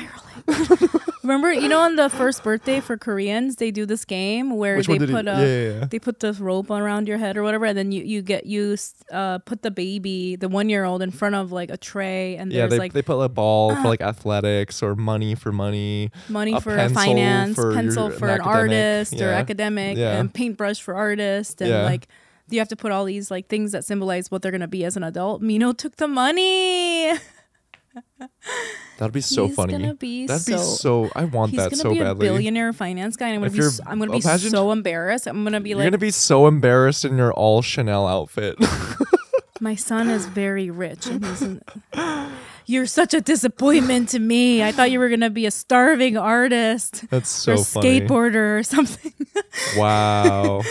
Remember, 1.22 1.52
you 1.52 1.68
know, 1.68 1.80
on 1.80 1.96
the 1.96 2.08
first 2.08 2.42
birthday 2.42 2.80
for 2.80 2.96
Koreans, 2.96 3.56
they 3.56 3.70
do 3.70 3.84
this 3.84 4.04
game 4.04 4.56
where 4.56 4.76
Which 4.78 4.87
they 4.87 4.94
one 4.94 5.00
did 5.00 5.08
he? 5.11 5.14
put 5.14 5.28
a 5.28 5.32
yeah, 5.32 5.38
yeah, 5.72 5.78
yeah. 5.80 5.84
they 5.84 5.98
put 5.98 6.20
this 6.20 6.38
rope 6.40 6.70
around 6.70 7.06
your 7.06 7.18
head 7.18 7.37
or 7.37 7.42
whatever, 7.42 7.66
and 7.66 7.76
then 7.76 7.92
you 7.92 8.02
you 8.02 8.22
get 8.22 8.46
you 8.46 8.76
uh 9.12 9.38
put 9.40 9.62
the 9.62 9.70
baby, 9.70 10.37
the 10.37 10.48
one 10.48 10.68
year 10.70 10.84
old, 10.84 11.02
in 11.02 11.11
front 11.11 11.34
of 11.34 11.52
like 11.52 11.70
a 11.70 11.76
tray, 11.76 12.37
and 12.37 12.50
Yeah, 12.52 12.61
there's 12.61 12.70
they, 12.72 12.78
like 12.78 12.92
they 12.94 13.02
put 13.02 13.20
a 13.20 13.28
ball 13.28 13.74
for 13.76 13.82
like 13.88 14.00
athletics 14.00 14.82
or 14.82 14.94
money 14.96 15.34
for 15.34 15.52
money. 15.52 16.11
money 16.28 16.54
a 16.54 16.61
for 16.61 16.74
pencil 16.74 16.94
finance, 16.96 17.54
for 17.56 17.74
pencil 17.74 18.11
for 18.11 18.28
an 18.28 18.34
an, 18.37 18.40
academic, 18.40 18.56
artist 18.56 19.12
or 19.14 19.16
yeah. 19.30 19.38
academic, 19.38 19.96
Yeah. 19.98 20.18
and 20.18 20.32
paintbrush 20.32 20.80
for 20.80 20.94
artist, 20.94 21.61
and 21.61 21.70
Yeah. 21.70 21.82
like 21.84 22.08
you 22.48 22.58
have 22.58 22.68
to 22.68 22.76
put 22.76 22.90
all 22.90 23.04
these 23.04 23.30
like 23.30 23.48
things 23.48 23.72
that 23.72 23.84
symbolize 23.84 24.30
what 24.30 24.40
they're 24.40 24.52
gonna 24.52 24.66
be 24.66 24.84
as 24.84 24.96
an 24.96 25.02
adult. 25.04 25.42
Mino 25.42 25.72
took 25.72 25.96
the 25.96 26.08
money. 26.08 27.12
That'd 28.98 29.12
be 29.14 29.20
so 29.20 29.46
He's 29.46 29.54
funny. 29.56 29.72
gonna 29.72 29.94
be 29.94 30.26
That'd 30.26 30.42
so. 30.42 30.52
be 30.56 30.58
so. 30.62 31.11
I 31.16 31.24
want 31.24 31.52
he's 31.52 31.58
that 31.61 31.70
gonna 31.70 31.82
so 31.82 31.90
be 31.92 32.00
badly. 32.00 32.26
a 32.26 32.30
billionaire 32.30 32.72
finance 32.72 33.16
guy, 33.16 33.28
and 33.28 33.37
I'm 33.37 33.40
gonna 33.42 33.46
If 33.46 33.52
be. 33.52 33.58
you're- 33.58 33.68
s- 33.70 33.80
I'm 33.87 33.98
gonna 34.00 34.11
be 34.11 34.18
imagine- 34.18 34.50
so 34.50 34.72
embarrassed. 34.72 35.26
I'm 35.28 35.44
gonna 35.44 35.61
be 35.61 35.74
like 35.74 35.82
You're 35.82 35.87
like, 35.87 35.92
gonna 35.92 35.98
be 35.98 36.11
so 36.11 36.46
embarrassed 36.48 37.04
in 37.04 37.16
your 37.16 37.32
all 37.32 37.62
Chanel 37.62 38.06
outfit. 38.08 38.56
my 39.61 39.74
son 39.76 40.11
is 40.11 40.26
very 40.26 40.68
rich, 40.70 41.06
and 41.06 41.24
he's. 41.24 41.42
In, 41.42 41.62
You're 42.70 42.84
such 42.87 43.14
a 43.14 43.22
disappointment 43.22 44.11
to 44.11 44.18
me. 44.18 44.62
I 44.62 44.72
thought 44.72 44.90
you 44.90 44.98
were 44.98 45.08
gonna 45.08 45.30
be 45.30 45.46
a 45.46 45.50
starving 45.50 46.16
artist 46.18 47.04
That's 47.08 47.30
so 47.30 47.52
or 47.52 47.56
skateboarder 47.56 48.58
or 48.58 48.62
something. 48.62 49.12
Wow, 49.76 50.62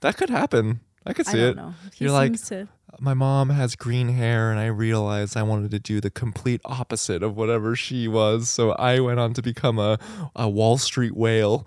that 0.00 0.16
could 0.16 0.30
happen. 0.30 0.80
I 1.04 1.12
could 1.12 1.28
I 1.28 1.32
see 1.32 1.38
don't 1.38 1.48
it. 1.50 1.56
know. 1.56 1.74
He 1.94 2.04
You're 2.04 2.12
like, 2.12 2.40
to. 2.46 2.68
My 3.00 3.14
mom 3.14 3.50
has 3.50 3.76
green 3.76 4.08
hair, 4.10 4.50
and 4.50 4.58
I 4.58 4.66
realized 4.66 5.36
I 5.36 5.42
wanted 5.42 5.70
to 5.72 5.78
do 5.78 6.00
the 6.00 6.10
complete 6.10 6.60
opposite 6.64 7.22
of 7.22 7.36
whatever 7.36 7.76
she 7.76 8.08
was. 8.08 8.48
So 8.48 8.72
I 8.72 9.00
went 9.00 9.20
on 9.20 9.34
to 9.34 9.42
become 9.42 9.78
a, 9.78 9.98
a 10.34 10.48
Wall 10.48 10.78
Street 10.78 11.14
whale. 11.16 11.66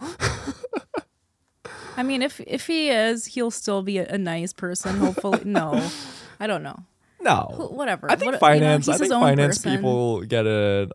I 1.98 2.04
mean, 2.04 2.22
if 2.22 2.40
if 2.48 2.68
he 2.68 2.90
is, 2.90 3.26
he'll 3.28 3.52
still 3.52 3.82
be 3.84 3.98
a, 3.98 4.08
a 4.08 4.18
nice 4.18 4.54
person. 4.54 4.98
Hopefully, 4.98 5.42
no, 5.44 5.86
I 6.40 6.48
don't 6.48 6.64
know. 6.64 6.78
No, 7.22 7.42
Wh- 7.58 7.74
Whatever. 7.74 8.10
I 8.10 8.16
think 8.16 8.32
What- 8.42 8.54
you 8.54 8.60
know, 8.60 8.60
finance. 8.60 8.88
I 8.90 8.98
think 8.98 9.12
finance 9.12 9.58
person. 9.58 9.76
people 9.78 10.22
get 10.22 10.48
an 10.48 10.92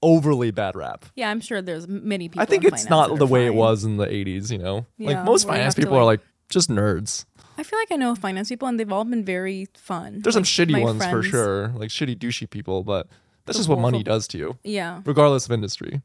overly 0.00 0.52
bad 0.52 0.76
rap. 0.76 1.04
Yeah, 1.16 1.30
I'm 1.30 1.40
sure 1.40 1.60
there's 1.60 1.88
many 1.88 2.28
people. 2.28 2.42
I 2.42 2.44
think 2.44 2.62
in 2.64 2.72
it's 2.72 2.88
not 2.88 3.18
the 3.18 3.24
are 3.24 3.28
way 3.28 3.46
it 3.46 3.54
was 3.54 3.82
in 3.84 3.96
the 3.96 4.06
'80s. 4.06 4.52
You 4.52 4.58
know, 4.58 4.86
Yeah, 4.96 5.16
like 5.16 5.24
most 5.24 5.48
finance 5.48 5.74
to, 5.74 5.80
people 5.82 5.96
are 5.96 6.04
like- 6.04 6.20
like 6.20 6.26
just 6.48 6.70
nerds. 6.70 7.24
I 7.58 7.62
feel 7.64 7.78
like 7.78 7.90
I 7.90 7.96
know 7.96 8.14
finance 8.14 8.48
people, 8.48 8.68
and 8.68 8.78
they've 8.78 8.90
all 8.92 9.04
been 9.04 9.24
very 9.24 9.66
fun. 9.74 10.20
There's 10.22 10.34
some 10.34 10.44
shitty 10.44 10.70
my 10.70 10.80
ones 10.80 11.04
for 11.04 11.22
sure, 11.22 11.68
like 11.74 11.90
shitty 11.90 12.16
douchey 12.16 12.48
people, 12.48 12.84
but 12.84 13.08
that's 13.44 13.58
The 13.58 13.62
just 13.62 13.68
what 13.68 13.80
money 13.80 13.98
of- 13.98 14.04
does 14.04 14.28
to 14.28 14.38
you, 14.38 14.58
Yeah, 14.64 15.02
regardless 15.04 15.44
of 15.46 15.52
industry. 15.52 16.00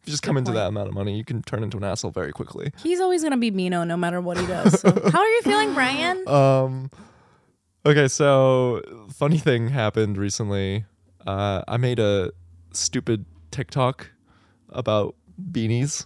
If 0.00 0.06
you 0.06 0.10
just 0.12 0.22
come 0.22 0.34
Good 0.34 0.40
into 0.40 0.50
point. 0.52 0.56
that 0.56 0.66
amount 0.68 0.88
of 0.88 0.94
money, 0.94 1.16
you 1.16 1.24
can 1.24 1.42
turn 1.42 1.62
into 1.62 1.76
an 1.76 1.84
asshole 1.84 2.10
very 2.12 2.32
quickly. 2.32 2.72
he's 2.82 3.00
always 3.00 3.22
gonna 3.22 3.36
be 3.36 3.50
Mino, 3.50 3.84
no 3.84 3.96
matter 3.96 4.20
what 4.20 4.38
he 4.38 4.46
does. 4.46 4.80
So. 4.80 4.90
How 5.12 5.20
are 5.20 5.26
you 5.26 5.42
feeling, 5.42 5.74
Brian? 5.74 6.26
Um, 6.28 6.90
Okay, 7.86 8.08
so 8.08 8.82
funny 9.14 9.38
thing 9.38 9.68
happened 9.68 10.18
recently. 10.18 10.84
Uh, 11.26 11.62
I 11.68 11.76
made 11.78 11.98
a 11.98 12.32
stupid 12.72 13.24
TikTok 13.50 14.10
about 14.70 15.14
beanies. 15.52 16.04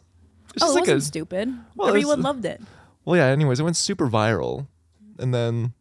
It's 0.54 0.62
oh, 0.62 0.70
it 0.70 0.74
like 0.74 0.80
wasn't 0.82 1.02
stupid. 1.04 1.48
Well, 1.74 1.88
it's- 1.88 2.02
Everyone 2.04 2.22
loved 2.22 2.44
it. 2.44 2.60
well, 3.04 3.16
yeah. 3.16 3.26
Anyways, 3.26 3.58
it 3.58 3.62
went 3.64 3.76
super 3.76 4.06
viral, 4.08 4.68
and 5.22 5.32
then 5.32 5.72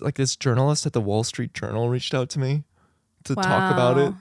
like 0.00 0.16
this 0.16 0.36
journalist 0.36 0.84
at 0.86 0.92
the 0.92 1.00
Wall 1.00 1.24
Street 1.24 1.54
Journal 1.54 1.88
reached 1.88 2.12
out 2.14 2.28
to 2.30 2.38
me 2.38 2.64
to 3.24 3.34
talk 3.34 3.72
about 3.72 3.96
it, 3.98 4.12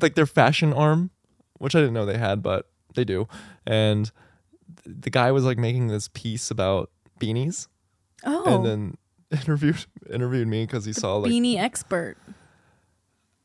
like 0.00 0.14
their 0.14 0.26
fashion 0.26 0.72
arm, 0.72 1.10
which 1.58 1.74
I 1.74 1.80
didn't 1.80 1.94
know 1.94 2.06
they 2.06 2.16
had, 2.18 2.42
but 2.42 2.68
they 2.94 3.04
do. 3.04 3.28
And 3.66 4.10
the 4.86 5.10
guy 5.10 5.30
was 5.32 5.44
like 5.44 5.58
making 5.58 5.88
this 5.88 6.08
piece 6.08 6.50
about 6.50 6.90
beanies, 7.20 7.68
Oh, 8.24 8.44
and 8.56 8.64
then 8.64 8.96
interviewed 9.30 9.84
interviewed 10.12 10.48
me 10.48 10.64
because 10.64 10.84
he 10.84 10.92
saw 10.92 11.16
like 11.16 11.30
beanie 11.32 11.58
expert. 11.58 12.16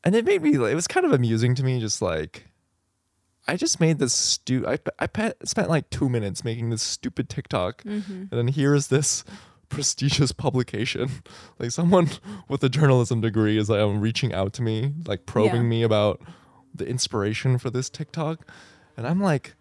and 0.04 0.14
it 0.14 0.24
made 0.24 0.42
me 0.42 0.56
like, 0.58 0.72
it 0.72 0.74
was 0.76 0.86
kind 0.86 1.04
of 1.06 1.12
amusing 1.12 1.54
to 1.54 1.62
me 1.62 1.78
just 1.80 2.00
like 2.02 2.46
i 3.48 3.54
just 3.56 3.78
made 3.80 3.98
this 4.00 4.12
stu 4.12 4.66
i, 4.66 4.78
I 4.98 5.06
pe- 5.06 5.32
spent 5.44 5.68
like 5.68 5.88
two 5.90 6.08
minutes 6.08 6.42
making 6.42 6.70
this 6.70 6.82
stupid 6.82 7.28
tiktok 7.28 7.82
Mm-hmm. 7.84 8.12
and 8.12 8.30
then 8.30 8.48
here 8.48 8.74
is 8.74 8.88
this 8.88 9.22
prestigious 9.68 10.32
publication 10.32 11.08
like 11.58 11.70
someone 11.70 12.08
with 12.48 12.62
a 12.64 12.68
journalism 12.68 13.20
degree 13.20 13.58
is 13.58 13.68
like 13.68 13.80
um, 13.80 14.00
reaching 14.00 14.32
out 14.32 14.52
to 14.54 14.62
me 14.62 14.92
like 15.06 15.26
probing 15.26 15.62
Yeah. 15.62 15.68
me 15.68 15.82
about 15.82 16.20
the 16.74 16.86
inspiration 16.86 17.58
for 17.58 17.70
this 17.70 17.88
tiktok 17.90 18.46
and 18.96 19.06
i'm 19.06 19.20
like 19.20 19.54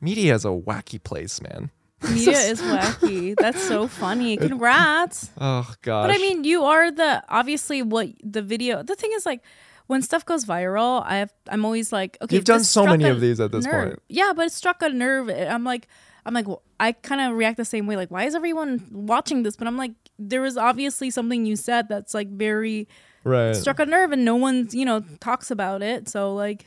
media 0.00 0.34
is 0.34 0.44
a 0.44 0.48
wacky 0.48 1.02
place 1.02 1.40
man 1.42 1.70
Media 2.10 2.32
is 2.32 2.62
wacky. 2.62 3.36
That's 3.36 3.60
so 3.62 3.86
funny. 3.86 4.38
Congrats. 4.38 5.30
oh 5.38 5.70
god. 5.82 6.06
But 6.06 6.14
I 6.16 6.18
mean, 6.18 6.44
you 6.44 6.64
are 6.64 6.90
the 6.90 7.22
obviously 7.28 7.82
what 7.82 8.08
the 8.24 8.40
video. 8.40 8.82
The 8.82 8.94
thing 8.96 9.10
is, 9.14 9.26
like, 9.26 9.42
when 9.86 10.00
stuff 10.00 10.24
goes 10.24 10.46
viral, 10.46 11.02
I 11.04 11.16
have 11.18 11.30
I'm 11.50 11.62
always 11.66 11.92
like, 11.92 12.16
okay, 12.22 12.36
You've 12.36 12.46
done 12.46 12.64
so 12.64 12.86
many 12.86 13.04
of 13.04 13.20
these 13.20 13.38
at 13.38 13.52
this 13.52 13.66
nerve. 13.66 13.88
point. 13.88 14.02
Yeah, 14.08 14.32
but 14.34 14.46
it 14.46 14.52
struck 14.52 14.80
a 14.80 14.88
nerve. 14.88 15.28
I'm 15.28 15.64
like, 15.64 15.88
I'm 16.26 16.34
like, 16.34 16.46
well, 16.48 16.62
I 16.78 16.92
kind 16.92 17.20
of 17.20 17.36
react 17.36 17.56
the 17.56 17.64
same 17.64 17.86
way. 17.86 17.96
Like, 17.96 18.10
why 18.10 18.24
is 18.24 18.34
everyone 18.34 18.86
watching 18.90 19.42
this? 19.42 19.56
But 19.56 19.66
I'm 19.66 19.76
like, 19.76 19.92
there 20.18 20.40
was 20.42 20.56
obviously 20.56 21.10
something 21.10 21.46
you 21.46 21.56
said 21.56 21.88
that's 21.88 22.14
like 22.14 22.28
very 22.28 22.88
right 23.24 23.54
struck 23.54 23.78
a 23.80 23.86
nerve, 23.86 24.12
and 24.12 24.24
no 24.24 24.36
one's 24.36 24.74
you 24.74 24.84
know 24.84 25.00
talks 25.20 25.50
about 25.50 25.82
it. 25.82 26.08
So 26.08 26.34
like, 26.34 26.66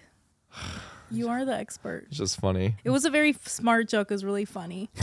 you 1.11 1.29
are 1.29 1.45
the 1.45 1.55
expert. 1.55 2.05
it's 2.07 2.17
just 2.17 2.39
funny 2.39 2.75
It 2.83 2.89
was 2.89 3.05
a 3.05 3.09
very 3.09 3.31
f- 3.31 3.47
smart 3.47 3.87
joke. 3.87 4.09
It 4.11 4.13
was 4.15 4.25
really 4.25 4.45
funny. 4.45 4.89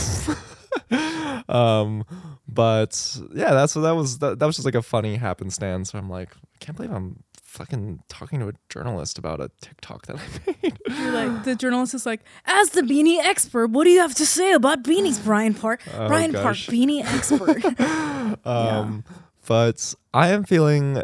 um 1.48 2.05
but 2.48 3.16
yeah 3.34 3.53
that's 3.53 3.74
what 3.74 3.82
that 3.82 3.94
was 3.94 4.18
that, 4.18 4.38
that 4.38 4.46
was 4.46 4.57
just 4.57 4.64
like 4.64 4.74
a 4.74 4.82
funny 4.82 5.16
happenstance 5.16 5.94
i'm 5.94 6.09
like 6.09 6.30
i 6.36 6.59
can't 6.61 6.76
believe 6.76 6.92
i'm 6.92 7.22
fucking 7.51 8.01
talking 8.09 8.38
to 8.38 8.46
a 8.48 8.53
journalist 8.68 9.18
about 9.18 9.40
a 9.40 9.51
tiktok 9.61 10.07
that 10.07 10.16
i 10.16 10.22
made 10.62 10.78
You're 10.98 11.11
like 11.12 11.44
the 11.44 11.57
journalist 11.57 11.94
is 11.94 12.07
like, 12.07 12.20
as 12.46 12.70
the 12.70 12.82
beanie 12.82 13.18
expert, 13.18 13.70
what 13.70 13.84
do 13.84 13.90
you 13.90 13.98
have 14.01 14.14
to 14.16 14.26
say 14.26 14.53
about 14.53 14.84
beanies, 14.84 15.22
Brian 15.22 15.55
Park? 15.55 15.80
Oh, 15.92 16.07
Brian 16.09 16.32
Park, 16.32 16.57
beanie 16.57 17.03
expert. 17.05 17.59
um 18.46 19.03
but 19.46 19.94
i 20.14 20.28
am 20.28 20.44
feeling 20.44 21.03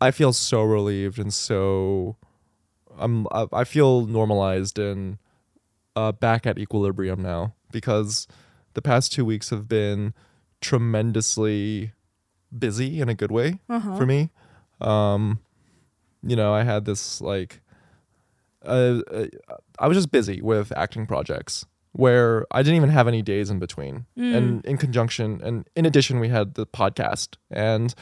i 0.00 0.10
feel 0.10 0.32
so 0.34 0.62
relieved 0.62 1.18
and 1.18 1.32
so 1.32 2.16
i'm 2.98 3.26
i, 3.32 3.46
I 3.52 3.64
feel 3.64 4.04
normalized 4.06 4.78
and 4.78 5.16
uh 5.96 6.12
back 6.12 6.46
at 6.46 6.58
equilibrium 6.58 7.22
now 7.22 7.54
because 7.70 8.26
the 8.74 8.82
past 8.82 9.12
two 9.12 9.24
weeks 9.24 9.48
have 9.50 9.66
been 9.68 10.12
tremendously 10.60 11.92
busy 12.56 13.00
in 13.00 13.08
a 13.08 13.14
good 13.14 13.30
way 13.30 13.58
Uh-huh. 13.70 13.96
for 13.96 14.04
me 14.06 14.30
um 14.80 15.38
you 16.22 16.36
know 16.36 16.52
i 16.54 16.62
had 16.62 16.84
this 16.84 17.20
like 17.20 17.60
uh, 18.64 19.00
uh, 19.10 19.26
i 19.78 19.88
was 19.88 19.96
just 19.96 20.10
busy 20.10 20.40
with 20.40 20.72
acting 20.76 21.06
projects 21.06 21.66
where 21.92 22.46
i 22.50 22.62
didn't 22.62 22.76
even 22.76 22.88
have 22.90 23.08
any 23.08 23.22
days 23.22 23.50
in 23.50 23.58
between. 23.58 24.06
And 24.36 24.64
in 24.64 24.78
conjunction 24.78 25.40
and 25.42 25.68
in 25.76 25.84
addition 25.84 26.20
we 26.20 26.28
had 26.28 26.54
the 26.54 26.66
podcast. 26.66 27.36
And 27.50 27.94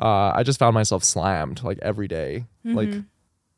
uh, 0.00 0.32
i 0.34 0.42
just 0.42 0.58
found 0.58 0.74
myself 0.74 1.02
slammed 1.02 1.62
like 1.64 1.78
every 1.82 2.06
day, 2.06 2.44
like 2.64 2.90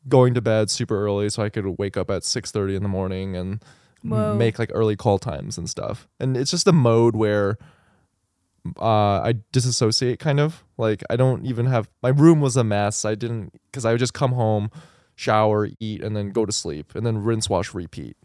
going 0.07 0.33
to 0.33 0.41
bed 0.41 0.71
super 0.71 1.05
early 1.05 1.29
so 1.29 1.43
i 1.43 1.49
could 1.49 1.77
wake 1.77 1.95
up 1.95 2.09
at 2.09 2.23
6.30 2.23 2.77
in 2.77 2.81
the 2.81 2.89
morning 2.89 3.35
and 3.35 3.63
Whoa. 4.01 4.33
make 4.35 4.57
like 4.57 4.71
early 4.73 4.95
call 4.95 5.19
times 5.19 5.59
and 5.59 5.69
stuff. 5.69 6.07
And 6.19 6.35
it's 6.35 6.49
just 6.49 6.67
a 6.67 6.71
mode 6.71 7.15
where 7.15 7.57
uh, 8.79 9.21
I 9.21 9.35
disassociate 9.51 10.19
kind 10.19 10.39
of 10.39 10.63
like 10.77 11.03
I 11.09 11.15
don't 11.15 11.45
even 11.45 11.65
have 11.65 11.89
my 12.03 12.09
room 12.09 12.41
was 12.41 12.57
a 12.57 12.63
mess. 12.63 13.05
I 13.05 13.15
didn't 13.15 13.53
because 13.65 13.85
I 13.85 13.91
would 13.91 13.99
just 13.99 14.13
come 14.13 14.33
home, 14.33 14.69
shower, 15.15 15.69
eat, 15.79 16.03
and 16.03 16.15
then 16.15 16.29
go 16.31 16.45
to 16.45 16.51
sleep, 16.51 16.93
and 16.95 17.05
then 17.05 17.23
rinse, 17.23 17.49
wash, 17.49 17.73
repeat. 17.73 18.17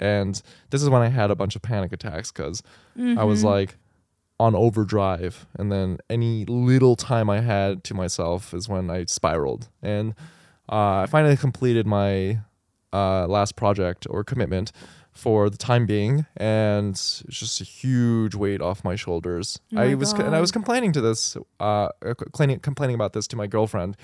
And 0.00 0.40
this 0.70 0.82
is 0.82 0.90
when 0.90 1.02
I 1.02 1.08
had 1.08 1.30
a 1.30 1.34
bunch 1.36 1.54
of 1.56 1.62
panic 1.62 1.92
attacks 1.92 2.32
because 2.32 2.62
I 3.18 3.24
was 3.24 3.44
like 3.50 3.76
on 4.40 4.54
overdrive, 4.56 5.46
and 5.58 5.70
then 5.70 5.98
any 6.10 6.44
little 6.46 6.96
time 6.96 7.30
I 7.30 7.40
had 7.40 7.84
to 7.84 7.94
myself 7.94 8.52
is 8.52 8.68
when 8.68 8.90
I 8.90 9.04
spiraled. 9.04 9.68
And 9.80 10.14
uh, 10.68 11.02
I 11.02 11.06
finally 11.06 11.36
completed 11.36 11.86
my 11.86 12.40
uh, 12.92 13.26
last 13.28 13.54
project 13.54 14.06
or 14.10 14.24
commitment 14.24 14.72
for 15.14 15.48
the 15.48 15.56
time 15.56 15.86
being, 15.86 16.26
and 16.36 16.90
it's 16.90 17.22
just 17.28 17.60
a 17.60 17.64
huge 17.64 18.34
weight 18.34 18.60
off 18.60 18.84
my 18.84 18.96
shoulders. 18.96 19.60
Oh 19.72 19.76
my 19.76 19.84
I 19.84 19.94
was 19.94 20.12
and 20.12 20.34
I 20.34 20.40
was 20.40 20.50
complaining 20.50 20.92
to 20.92 21.00
this, 21.00 21.36
uh, 21.60 21.88
uh, 22.04 22.14
complaining 22.14 22.58
complaining 22.60 22.94
about 22.94 23.12
this 23.12 23.26
to 23.28 23.36
my 23.36 23.46
girlfriend, 23.46 23.96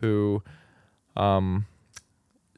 who, 0.00 0.42
um, 1.16 1.66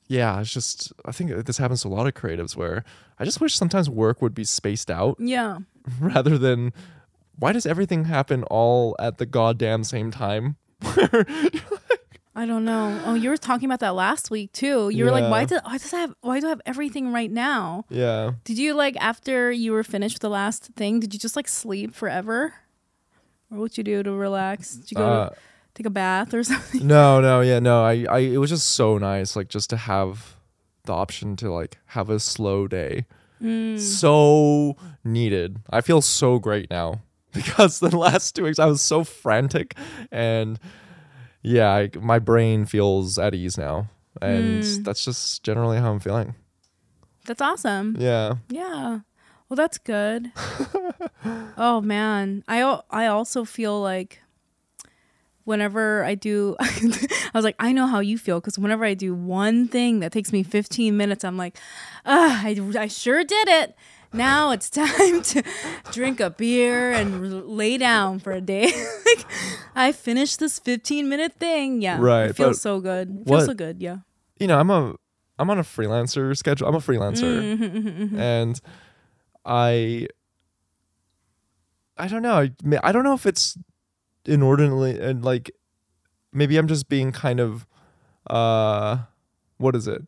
yeah, 0.09 0.41
it's 0.41 0.53
just 0.53 0.93
I 1.05 1.13
think 1.13 1.31
this 1.47 1.59
happens 1.59 1.83
to 1.83 1.89
a 1.89 1.91
lot 1.91 2.07
of 2.07 2.15
creatives 2.15 2.57
where 2.57 2.85
I 3.19 3.25
just 3.25 3.41
wish 3.41 3.55
sometimes 3.55 3.89
work 3.89 4.21
would 4.21 4.35
be 4.35 4.45
spaced 4.45 4.91
out 4.91 5.17
yeah. 5.21 5.59
rather 6.01 6.37
than 6.37 6.73
why 7.39 7.53
does 7.53 7.65
everything 7.65 8.05
happen 8.07 8.43
all 8.45 8.97
at 8.99 9.19
the 9.19 9.27
goddamn 9.27 9.85
same 9.85 10.11
time? 10.11 10.57
I 12.35 12.47
don't 12.47 12.65
know. 12.65 13.01
Oh, 13.05 13.15
you 13.15 13.29
were 13.29 13.37
talking 13.51 13.67
about 13.67 13.81
that 13.81 13.95
last 13.95 14.31
week 14.31 14.53
too. 14.53 14.89
You 14.91 15.05
were 15.05 15.11
like, 15.11 15.31
why 15.31 15.45
did 15.45 15.61
why 15.65 15.79
does 15.79 15.93
I 15.93 16.01
have 16.01 16.15
why 16.21 16.41
do 16.41 16.47
I 16.47 16.51
have 16.51 16.63
everything 16.67 17.13
right 17.13 17.31
now? 17.31 17.85
yeah. 17.89 18.33
Did 18.45 18.57
you 18.59 18.75
like 18.75 18.97
after 19.01 19.51
you 19.53 19.73
were 19.73 19.83
finished 19.85 20.15
with 20.17 20.23
the 20.23 20.31
last 20.31 20.71
thing, 20.77 21.01
did 21.01 21.13
you 21.13 21.19
just 21.19 21.35
like 21.37 21.49
sleep 21.49 21.95
forever? 21.95 22.55
Or 23.51 23.59
what 23.59 23.77
you 23.77 23.83
do 23.85 24.03
to 24.03 24.13
relax? 24.13 24.75
Did 24.77 24.91
you 24.93 24.97
go 24.97 25.05
Uh, 25.07 25.29
to 25.31 25.37
take 25.75 25.87
a 25.87 25.91
bath 25.91 26.33
or 26.33 26.45
something? 26.51 26.87
no, 26.87 27.21
no, 27.21 27.41
yeah, 27.41 27.59
no. 27.59 27.83
I, 27.85 28.07
I, 28.09 28.19
it 28.21 28.37
was 28.39 28.51
just 28.51 28.71
so 28.71 28.97
nice, 28.99 29.35
like 29.35 29.49
just 29.49 29.69
to 29.71 29.77
have 29.77 30.37
the 30.85 30.93
option 30.93 31.35
to 31.37 31.51
like 31.53 31.79
have 31.87 32.09
a 32.11 32.21
slow 32.21 32.69
day. 32.69 33.07
So 33.79 34.77
needed. 35.05 35.59
I 35.71 35.81
feel 35.81 36.01
so 36.03 36.39
great 36.39 36.71
now 36.71 37.01
because 37.33 37.81
the 37.81 37.97
last 37.97 38.37
two 38.37 38.45
weeks 38.45 38.59
I 38.59 38.67
was 38.67 38.81
so 38.83 39.03
frantic, 39.05 39.75
and 40.13 40.59
yeah, 41.43 41.71
I, 41.71 41.91
my 41.99 42.19
brain 42.19 42.67
feels 42.67 43.19
at 43.19 43.35
ease 43.35 43.57
now, 43.57 43.89
and 44.21 44.63
that's 44.85 45.05
just 45.05 45.43
generally 45.43 45.79
how 45.79 45.93
I'm 45.93 46.01
feeling. 46.01 46.35
That's 47.27 47.41
awesome. 47.41 47.97
Yeah. 47.99 48.35
Yeah. 48.49 49.01
Well, 49.49 49.57
that's 49.57 49.79
good. 49.79 50.33
oh 51.57 51.81
man, 51.83 52.45
I 52.47 52.81
I 52.91 53.07
also 53.07 53.45
feel 53.45 53.81
like 53.81 54.21
whenever 55.45 56.05
I 56.05 56.15
do, 56.15 56.57
I 56.61 57.31
was 57.35 57.45
like, 57.45 57.57
I 57.59 57.73
know 57.73 57.87
how 57.87 58.01
you 58.01 58.19
feel 58.19 58.41
because 58.41 58.59
whenever 58.59 58.85
I 58.85 58.95
do 58.95 59.15
one 59.15 59.67
thing 59.67 60.01
that 60.01 60.13
takes 60.13 60.33
me 60.33 60.43
15 60.43 60.97
minutes, 60.97 61.25
I'm 61.25 61.37
like, 61.37 61.59
ah, 62.07 62.43
I, 62.45 62.57
I 62.79 62.87
sure 62.87 63.25
did 63.25 63.49
it. 63.49 63.75
Now 64.13 64.51
it's 64.51 64.69
time 64.71 65.23
to 65.23 65.43
drink 65.93 66.21
a 66.21 66.31
beer 66.31 66.91
and 66.93 67.47
lay 67.47 67.79
down 67.79 68.19
for 68.19 68.33
a 68.33 68.41
day. 68.41 68.65
like, 69.07 69.25
I 69.75 69.93
finished 69.93 70.41
this 70.41 70.59
15 70.59 71.09
minute 71.09 71.35
thing. 71.35 71.81
Yeah, 71.83 71.99
Right, 72.01 72.31
It 72.31 72.37
feels 72.37 72.61
so 72.61 72.81
good. 72.81 73.09
It 73.11 73.15
what- 73.27 73.39
feels 73.39 73.47
so 73.47 73.55
good. 73.55 73.81
Yeah. 73.81 73.99
you 74.39 74.47
know, 74.47 74.59
I'm 74.59 74.71
a 74.71 74.95
I'm 75.39 75.49
on 75.49 75.59
a 75.59 75.63
freelancer 75.63 76.37
schedule. 76.37 76.69
I'm 76.69 76.75
a 76.75 76.79
freelancer, 76.81 77.57
Mm-hmm, 77.57 78.19
and 78.21 78.61
I 79.45 80.07
I 81.97 82.09
don't 82.09 82.23
know. 82.23 82.35
I, 82.35 82.51
I 82.83 82.93
don't 82.93 83.05
know 83.05 83.15
if 83.15 83.27
it's 83.27 83.57
inordinately 84.27 84.99
and 85.01 85.25
like 85.25 85.51
maybe 86.33 86.57
I'm 86.59 86.69
just 86.69 86.89
being 86.89 87.11
kind 87.13 87.41
of 87.41 87.67
uh 88.29 88.99
what 89.59 89.75
is 89.77 89.87
it? 89.89 90.03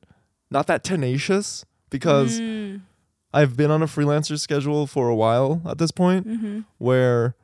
Not 0.50 0.66
that 0.66 0.84
tenacious 0.84 1.64
because 1.90 2.40
Mm. 2.40 2.82
I've 3.32 3.56
been 3.56 3.70
on 3.70 3.82
a 3.82 3.86
freelancer 3.86 4.38
schedule 4.38 4.86
for 4.86 5.08
a 5.08 5.14
while 5.14 5.62
at 5.66 5.78
this 5.78 5.90
point 5.90 6.26
Mm-hmm. 6.26 6.60
where 6.78 7.34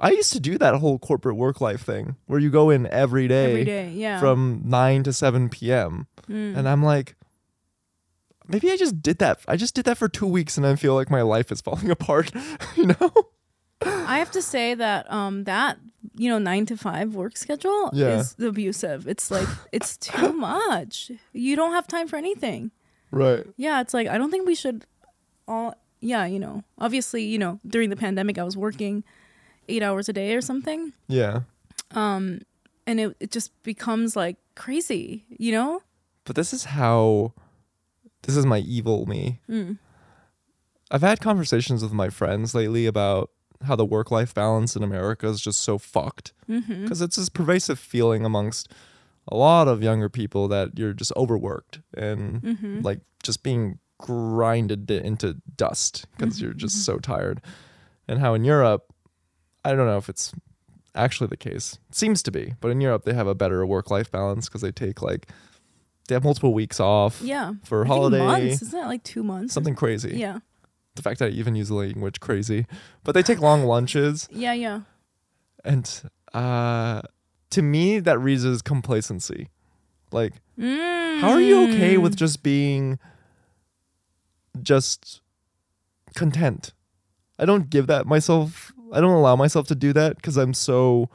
I 0.00 0.10
used 0.12 0.32
to 0.32 0.40
do 0.40 0.58
that 0.58 0.76
whole 0.76 0.98
corporate 0.98 1.36
work 1.36 1.60
life 1.60 1.82
thing 1.82 2.16
where 2.26 2.38
you 2.38 2.50
go 2.50 2.70
in 2.70 2.86
every 2.86 3.26
day, 3.28 3.50
Every 3.50 3.64
day. 3.64 3.90
Yeah. 3.90 4.20
from 4.20 4.62
9 4.64 5.02
to 5.04 5.12
7 5.12 5.48
p.m. 5.48 6.06
Mm. 6.28 6.56
And 6.56 6.68
I'm 6.68 6.82
like, 6.84 7.16
maybe 8.46 8.70
I 8.70 8.76
just 8.76 9.02
did 9.02 9.18
that. 9.18 9.40
I 9.48 9.56
just 9.56 9.74
did 9.74 9.84
that 9.86 9.98
for 9.98 10.08
two 10.08 10.26
weeks 10.26 10.56
and 10.56 10.66
I 10.66 10.76
feel 10.76 10.94
like 10.94 11.10
my 11.10 11.22
life 11.22 11.50
is 11.52 11.60
falling 11.66 11.90
apart, 11.90 12.30
you 12.76 12.86
know? 12.86 13.12
I 13.84 14.18
have 14.18 14.30
to 14.32 14.42
say 14.42 14.74
that 14.74 15.10
um 15.12 15.44
that 15.44 15.78
you 16.16 16.28
know, 16.28 16.38
nine 16.38 16.66
to 16.66 16.76
five 16.76 17.14
work 17.14 17.36
schedule 17.36 17.90
Yeah. 17.92 18.18
is 18.20 18.34
abusive. 18.40 19.06
It's 19.06 19.30
like 19.30 19.46
it's 19.72 19.96
too 19.96 20.32
much. 20.50 21.10
You 21.32 21.54
don't 21.56 21.72
have 21.72 21.86
time 21.86 22.08
for 22.08 22.16
anything. 22.16 22.70
Right. 23.10 23.46
Yeah, 23.56 23.80
it's 23.80 23.94
like 23.94 24.08
I 24.08 24.18
don't 24.18 24.30
think 24.30 24.46
we 24.46 24.54
should 24.56 24.84
all 25.48 25.74
yeah, 26.00 26.26
you 26.26 26.38
know. 26.38 26.62
Obviously, 26.78 27.24
you 27.24 27.38
know, 27.38 27.58
during 27.66 27.90
the 27.90 27.96
pandemic 27.96 28.38
I 28.38 28.44
was 28.44 28.56
working 28.56 29.02
8 29.68 29.82
hours 29.82 30.08
a 30.08 30.12
day 30.12 30.34
or 30.34 30.40
something. 30.40 30.92
Yeah. 31.08 31.40
Um 31.92 32.40
and 32.86 33.00
it 33.00 33.16
it 33.20 33.30
just 33.32 33.50
becomes 33.64 34.14
like 34.14 34.36
crazy, 34.54 35.24
you 35.28 35.50
know? 35.52 35.82
But 36.24 36.36
this 36.36 36.52
is 36.52 36.64
how 36.64 37.32
this 38.22 38.36
is 38.36 38.46
my 38.46 38.58
evil 38.58 39.06
me. 39.06 39.40
Mm. 39.48 39.78
I've 40.90 41.02
had 41.02 41.20
conversations 41.20 41.82
with 41.82 41.92
my 41.92 42.08
friends 42.10 42.54
lately 42.54 42.86
about 42.86 43.30
how 43.64 43.76
the 43.76 43.84
work 43.84 44.10
life 44.10 44.32
balance 44.34 44.76
in 44.76 44.82
America 44.82 45.26
is 45.28 45.40
just 45.40 45.60
so 45.60 45.78
fucked. 45.78 46.32
Because 46.46 47.02
it's 47.02 47.16
this 47.16 47.28
pervasive 47.28 47.78
feeling 47.78 48.24
amongst 48.24 48.72
a 49.30 49.36
lot 49.36 49.68
of 49.68 49.82
younger 49.82 50.08
people 50.08 50.48
that 50.48 50.78
you're 50.78 50.94
just 50.94 51.12
overworked 51.16 51.80
and 51.94 52.40
Mhm. 52.42 52.84
like 52.84 53.00
just 53.22 53.42
being 53.42 53.78
grinded 53.98 54.90
it 54.90 55.04
into 55.04 55.36
dust 55.56 56.06
because 56.16 56.40
you're 56.40 56.52
just 56.54 56.84
so 56.84 56.98
tired. 56.98 57.40
And 58.06 58.20
how 58.20 58.34
in 58.34 58.44
Europe, 58.44 58.92
I 59.64 59.74
don't 59.74 59.86
know 59.86 59.98
if 59.98 60.08
it's 60.08 60.32
actually 60.94 61.26
the 61.28 61.36
case. 61.36 61.78
It 61.88 61.94
seems 61.94 62.22
to 62.24 62.30
be, 62.30 62.54
but 62.60 62.70
in 62.70 62.80
Europe 62.80 63.04
they 63.04 63.12
have 63.14 63.26
a 63.26 63.34
better 63.34 63.64
work 63.66 63.90
life 63.90 64.10
balance 64.10 64.48
because 64.48 64.62
they 64.62 64.72
take 64.72 65.02
like 65.02 65.28
they 66.08 66.14
have 66.14 66.24
multiple 66.24 66.54
weeks 66.54 66.80
off 66.80 67.20
Yeah. 67.22 67.52
for 67.64 67.84
I 67.84 67.88
holiday. 67.88 68.18
months, 68.24 68.62
isn't 68.62 68.78
that 68.80 68.86
like 68.86 69.02
2 69.04 69.22
months? 69.22 69.52
Something 69.52 69.74
crazy. 69.74 70.16
Yeah. 70.16 70.38
The 70.94 71.02
fact 71.02 71.18
that 71.20 71.26
I 71.26 71.32
even 71.32 71.54
use 71.54 71.68
the 71.68 71.74
language 71.74 72.18
crazy, 72.20 72.66
but 73.04 73.12
they 73.12 73.22
take 73.22 73.40
long 73.40 73.64
lunches, 73.64 74.26
Yeah, 74.32 74.54
yeah. 74.54 74.80
and 75.64 76.02
uh, 76.32 77.02
to 77.50 77.62
me 77.62 77.98
that 78.00 78.18
reads 78.18 78.44
as 78.44 78.62
complacency. 78.62 79.48
Like, 80.10 80.32
how 80.58 81.28
are 81.30 81.40
you 81.40 81.68
okay 81.68 81.98
with 81.98 82.14
Mm. 82.14 82.18
just 82.18 82.42
being 82.42 82.98
just 84.62 85.20
content? 86.14 86.72
I 87.38 87.44
don't 87.44 87.70
give 87.70 87.86
that 87.86 88.06
myself. 88.06 88.72
I 88.92 89.00
don't 89.00 89.12
allow 89.12 89.36
myself 89.36 89.66
to 89.68 89.74
do 89.74 89.92
that 89.92 90.16
because 90.16 90.36
I'm 90.36 90.54
so 90.54 91.08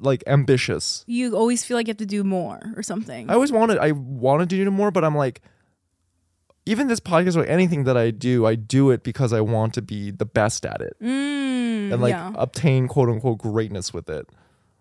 like 0.00 0.22
ambitious. 0.26 1.02
you 1.06 1.34
always 1.34 1.64
feel 1.64 1.76
like 1.76 1.86
you 1.86 1.92
have 1.92 1.96
to 1.96 2.06
do 2.06 2.22
more 2.22 2.60
or 2.76 2.82
something. 2.82 3.30
I 3.30 3.34
always 3.34 3.50
wanted. 3.50 3.78
I 3.78 3.92
wanted 3.92 4.50
to 4.50 4.56
do 4.56 4.70
more, 4.70 4.90
but 4.90 5.02
I'm 5.02 5.16
like, 5.16 5.40
even 6.66 6.88
this 6.88 7.00
podcast 7.00 7.36
or 7.36 7.44
anything 7.46 7.84
that 7.84 7.96
I 7.96 8.10
do, 8.10 8.44
I 8.44 8.54
do 8.54 8.90
it 8.90 9.02
because 9.02 9.32
I 9.32 9.40
want 9.40 9.72
to 9.74 9.82
be 9.82 10.10
the 10.10 10.26
best 10.26 10.66
at 10.66 10.82
it 10.82 10.94
mm, 11.02 11.90
and 11.90 12.02
like 12.02 12.10
yeah. 12.10 12.32
obtain 12.36 12.86
quote 12.88 13.08
unquote 13.08 13.38
greatness 13.38 13.94
with 13.94 14.10
it. 14.10 14.28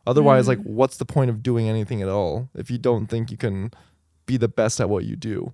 Otherwise, 0.06 0.46
Mm. 0.46 0.50
like, 0.50 0.62
what's 0.64 0.98
the 0.98 1.06
point 1.06 1.30
of 1.30 1.42
doing 1.44 1.68
anything 1.70 2.02
at 2.02 2.10
all 2.10 2.50
if 2.54 2.70
you 2.70 2.78
don't 2.78 3.08
think 3.08 3.32
you 3.32 3.38
can 3.38 3.72
be 4.26 4.36
the 4.38 4.48
best 4.50 4.80
at 4.82 4.90
what 4.90 5.06
you 5.06 5.16
do? 5.16 5.54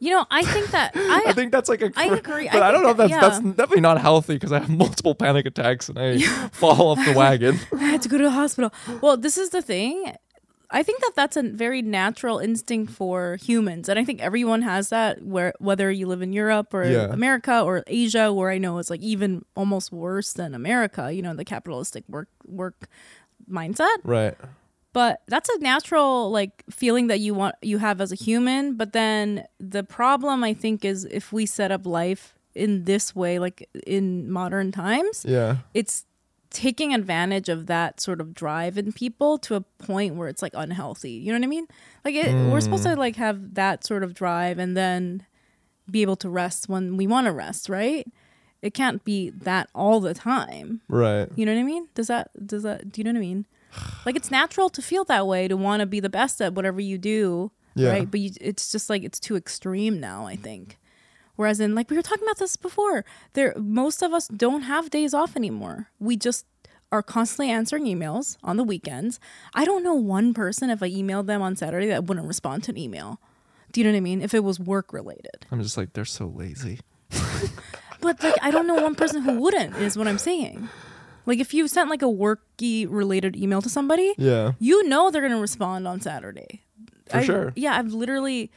You 0.00 0.10
know, 0.10 0.26
I 0.30 0.42
think 0.44 0.70
that 0.72 0.92
I, 0.96 1.24
I 1.28 1.32
think 1.32 1.50
that's 1.52 1.68
like 1.68 1.80
a. 1.82 1.90
I 1.96 2.06
agree. 2.06 2.48
But 2.52 2.62
I, 2.62 2.68
I 2.68 2.72
don't 2.72 2.82
know 2.82 2.90
if 2.90 2.96
that's 2.96 3.12
that- 3.12 3.20
that's 3.20 3.38
definitely 3.56 3.80
not 3.80 4.00
healthy 4.00 4.34
because 4.34 4.52
I 4.52 4.58
have 4.58 4.68
multiple 4.84 5.14
panic 5.14 5.46
attacks 5.46 5.88
and 5.88 5.98
I 5.98 6.18
fall 6.52 6.88
off 6.88 7.04
the 7.04 7.12
wagon. 7.14 7.58
I 7.72 7.84
had 7.84 8.02
to 8.02 8.08
go 8.08 8.18
to 8.18 8.24
the 8.24 8.30
hospital. 8.30 8.72
Well, 9.00 9.16
this 9.16 9.38
is 9.38 9.50
the 9.50 9.62
thing. 9.62 10.14
I 10.70 10.82
think 10.82 11.00
that 11.02 11.12
that's 11.14 11.36
a 11.36 11.42
very 11.42 11.82
natural 11.82 12.38
instinct 12.40 12.92
for 12.92 13.36
humans, 13.36 13.88
and 13.88 13.96
I 13.98 14.04
think 14.04 14.20
everyone 14.20 14.62
has 14.62 14.88
that. 14.88 15.22
Where 15.22 15.52
whether 15.60 15.90
you 15.90 16.06
live 16.08 16.20
in 16.22 16.32
Europe 16.32 16.74
or 16.74 16.84
Yeah. 16.84 17.06
America 17.12 17.60
or 17.62 17.84
Asia, 17.86 18.32
where 18.32 18.50
I 18.50 18.58
know 18.58 18.78
it's 18.78 18.90
like 18.90 19.00
even 19.02 19.44
almost 19.54 19.92
worse 19.92 20.32
than 20.32 20.54
America. 20.54 21.12
You 21.12 21.22
know, 21.22 21.34
the 21.34 21.44
capitalistic 21.44 22.02
work 22.08 22.28
work 22.46 22.88
mindset. 23.48 23.96
Right. 24.02 24.34
But 24.94 25.20
that's 25.26 25.50
a 25.50 25.58
natural 25.58 26.30
like 26.30 26.64
feeling 26.70 27.08
that 27.08 27.20
you 27.20 27.34
want 27.34 27.54
you 27.60 27.76
have 27.76 28.00
as 28.00 28.10
a 28.10 28.14
human 28.14 28.74
but 28.76 28.94
then 28.94 29.44
the 29.60 29.82
problem 29.84 30.42
i 30.42 30.54
think 30.54 30.84
is 30.84 31.04
if 31.10 31.32
we 31.32 31.44
set 31.44 31.70
up 31.70 31.84
life 31.84 32.34
in 32.54 32.84
this 32.84 33.14
way 33.14 33.38
like 33.38 33.68
in 33.86 34.30
modern 34.30 34.72
times 34.72 35.26
Yeah. 35.28 35.58
it's 35.74 36.06
taking 36.50 36.94
advantage 36.94 37.48
of 37.48 37.66
that 37.66 38.00
sort 38.00 38.20
of 38.20 38.32
drive 38.32 38.78
in 38.78 38.92
people 38.92 39.38
to 39.38 39.56
a 39.56 39.60
point 39.60 40.14
where 40.14 40.28
it's 40.28 40.40
like 40.40 40.52
unhealthy 40.54 41.10
you 41.10 41.32
know 41.32 41.38
what 41.38 41.44
i 41.44 41.48
mean 41.48 41.66
like 42.04 42.14
it, 42.14 42.32
we're 42.50 42.60
supposed 42.60 42.84
to 42.84 42.90
mm. 42.90 42.96
like 42.96 43.16
have 43.16 43.54
that 43.54 43.84
sort 43.84 44.02
of 44.04 44.14
drive 44.14 44.58
and 44.58 44.76
then 44.76 45.26
be 45.90 46.00
able 46.00 46.16
to 46.16 46.30
rest 46.30 46.68
when 46.68 46.96
we 46.96 47.06
want 47.06 47.26
to 47.26 47.32
rest 47.32 47.68
right 47.68 48.06
it 48.62 48.72
can't 48.72 49.04
be 49.04 49.28
that 49.30 49.68
all 49.74 50.00
the 50.00 50.14
time 50.14 50.80
Right. 50.88 51.28
you 51.36 51.44
know 51.44 51.52
what 51.52 51.60
I 51.60 51.64
mean? 51.64 51.88
Does 51.94 52.06
that 52.06 52.30
does 52.46 52.62
that 52.62 52.90
do 52.90 53.00
you 53.00 53.04
know 53.04 53.10
what 53.10 53.18
I 53.18 53.20
mean? 53.20 53.46
Like 54.06 54.16
it's 54.16 54.30
natural 54.30 54.68
to 54.70 54.82
feel 54.82 55.04
that 55.04 55.26
way 55.26 55.48
to 55.48 55.56
want 55.56 55.80
to 55.80 55.86
be 55.86 56.00
the 56.00 56.10
best 56.10 56.40
at 56.40 56.54
whatever 56.54 56.80
you 56.80 56.98
do, 56.98 57.50
Yeah. 57.74 57.90
right? 57.90 58.10
But 58.10 58.20
you, 58.20 58.30
it's 58.40 58.70
just 58.72 58.90
like 58.90 59.02
it's 59.02 59.18
too 59.20 59.36
extreme 59.36 59.98
now, 60.00 60.26
I 60.26 60.36
think. 60.36 60.78
Whereas 61.36 61.58
in 61.60 61.74
like 61.74 61.90
we 61.90 61.96
were 61.96 62.02
talking 62.02 62.24
about 62.24 62.38
this 62.38 62.56
before, 62.56 63.04
there 63.32 63.54
most 63.56 64.02
of 64.02 64.12
us 64.12 64.28
don't 64.28 64.62
have 64.62 64.90
days 64.90 65.14
off 65.14 65.36
anymore. 65.36 65.88
We 65.98 66.16
just 66.16 66.46
are 66.92 67.02
constantly 67.02 67.50
answering 67.50 67.84
emails 67.86 68.36
on 68.44 68.56
the 68.56 68.62
weekends. 68.62 69.18
I 69.54 69.64
don't 69.64 69.82
know 69.82 69.94
one 69.94 70.32
person 70.34 70.70
if 70.70 70.80
I 70.82 70.90
emailed 70.90 71.26
them 71.26 71.42
on 71.42 71.56
Saturday 71.56 71.88
that 71.88 72.04
wouldn't 72.04 72.28
respond 72.28 72.62
to 72.64 72.70
an 72.70 72.78
email. 72.78 73.20
Do 73.72 73.80
you 73.80 73.84
know 73.86 73.90
what 73.92 73.96
I 73.96 74.00
mean? 74.00 74.22
If 74.22 74.32
it 74.34 74.44
was 74.44 74.60
work 74.60 74.92
related. 74.92 75.46
I'm 75.50 75.60
just 75.60 75.76
like 75.76 75.94
they're 75.94 76.04
so 76.04 76.26
lazy. 76.26 76.78
But 78.00 78.22
like 78.22 78.34
I 78.42 78.50
don't 78.50 78.66
know 78.66 78.74
one 78.74 78.94
person 78.94 79.22
who 79.22 79.40
wouldn't 79.40 79.76
is 79.76 79.96
what 79.96 80.06
I'm 80.06 80.18
saying. 80.18 80.68
Like 81.26 81.38
if 81.38 81.54
you 81.54 81.66
sent 81.68 81.88
like 81.90 82.02
a 82.02 82.06
worky 82.06 82.86
related 82.88 83.36
email 83.36 83.62
to 83.62 83.68
somebody, 83.68 84.14
Yeah. 84.18 84.52
you 84.58 84.86
know 84.88 85.10
they're 85.10 85.22
gonna 85.22 85.40
respond 85.40 85.86
on 85.88 86.00
Saturday. 86.00 86.62
For 87.08 87.16
I- 87.18 87.24
sure. 87.24 87.52
Yeah, 87.56 87.76
I've 87.78 87.92
literally 87.92 88.50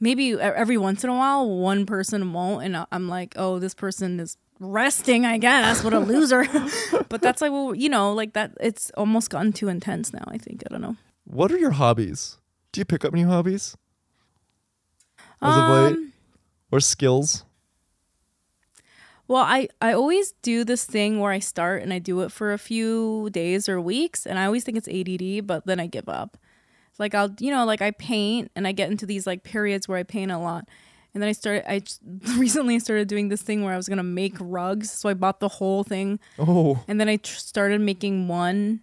maybe 0.00 0.32
every 0.40 0.76
once 0.76 1.04
in 1.04 1.10
a 1.10 1.14
while 1.14 1.48
one 1.48 1.86
person 1.86 2.32
won't, 2.32 2.64
and 2.64 2.86
I'm 2.92 3.08
like, 3.08 3.34
oh, 3.36 3.58
this 3.58 3.74
person 3.74 4.18
is 4.20 4.36
resting. 4.60 5.24
I 5.26 5.38
guess 5.38 5.82
what 5.84 5.92
a 5.94 5.98
loser. 6.12 6.44
but 7.08 7.20
that's 7.22 7.40
like 7.42 7.50
well, 7.52 7.74
you 7.74 7.88
know, 7.88 8.12
like 8.12 8.32
that. 8.34 8.52
It's 8.60 8.90
almost 8.96 9.30
gotten 9.30 9.52
too 9.52 9.68
intense 9.68 10.12
now. 10.12 10.24
I 10.28 10.38
think 10.38 10.62
I 10.66 10.72
don't 10.72 10.82
know. 10.82 10.96
What 11.24 11.50
are 11.52 11.58
your 11.58 11.72
hobbies? 11.72 12.38
Do 12.72 12.80
you 12.80 12.84
pick 12.84 13.04
up 13.04 13.12
new 13.12 13.26
hobbies 13.26 13.76
as 15.40 15.56
of 15.56 15.70
late 15.70 15.92
Um, 15.96 16.12
or 16.70 16.80
skills? 16.80 17.44
Well, 19.32 19.44
I, 19.44 19.68
I 19.80 19.94
always 19.94 20.32
do 20.42 20.62
this 20.62 20.84
thing 20.84 21.18
where 21.18 21.32
I 21.32 21.38
start 21.38 21.82
and 21.82 21.90
I 21.90 21.98
do 21.98 22.20
it 22.20 22.30
for 22.30 22.52
a 22.52 22.58
few 22.58 23.30
days 23.30 23.66
or 23.66 23.80
weeks, 23.80 24.26
and 24.26 24.38
I 24.38 24.44
always 24.44 24.62
think 24.62 24.76
it's 24.76 24.88
ADD, 24.88 25.46
but 25.46 25.64
then 25.64 25.80
I 25.80 25.86
give 25.86 26.06
up. 26.06 26.36
Like 26.98 27.14
I'll, 27.14 27.30
you 27.40 27.50
know, 27.50 27.64
like 27.64 27.80
I 27.80 27.92
paint 27.92 28.50
and 28.54 28.66
I 28.66 28.72
get 28.72 28.90
into 28.90 29.06
these 29.06 29.26
like 29.26 29.42
periods 29.42 29.88
where 29.88 29.96
I 29.96 30.02
paint 30.02 30.30
a 30.30 30.36
lot, 30.36 30.68
and 31.14 31.22
then 31.22 31.30
I 31.30 31.32
started. 31.32 31.64
I 31.66 31.80
recently 32.36 32.78
started 32.78 33.08
doing 33.08 33.30
this 33.30 33.40
thing 33.40 33.64
where 33.64 33.72
I 33.72 33.78
was 33.78 33.88
gonna 33.88 34.02
make 34.02 34.36
rugs, 34.38 34.90
so 34.90 35.08
I 35.08 35.14
bought 35.14 35.40
the 35.40 35.48
whole 35.48 35.82
thing, 35.82 36.20
Oh, 36.38 36.84
and 36.86 37.00
then 37.00 37.08
I 37.08 37.16
tr- 37.16 37.34
started 37.38 37.80
making 37.80 38.28
one, 38.28 38.80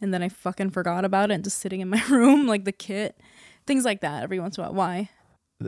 and 0.00 0.12
then 0.12 0.20
I 0.20 0.30
fucking 0.30 0.70
forgot 0.70 1.04
about 1.04 1.30
it 1.30 1.34
and 1.34 1.44
just 1.44 1.58
sitting 1.58 1.80
in 1.80 1.88
my 1.88 2.02
room 2.10 2.48
like 2.48 2.64
the 2.64 2.72
kit, 2.72 3.20
things 3.68 3.84
like 3.84 4.00
that. 4.00 4.24
Every 4.24 4.40
once 4.40 4.58
in 4.58 4.64
a 4.64 4.66
while, 4.66 4.74
why? 4.74 5.10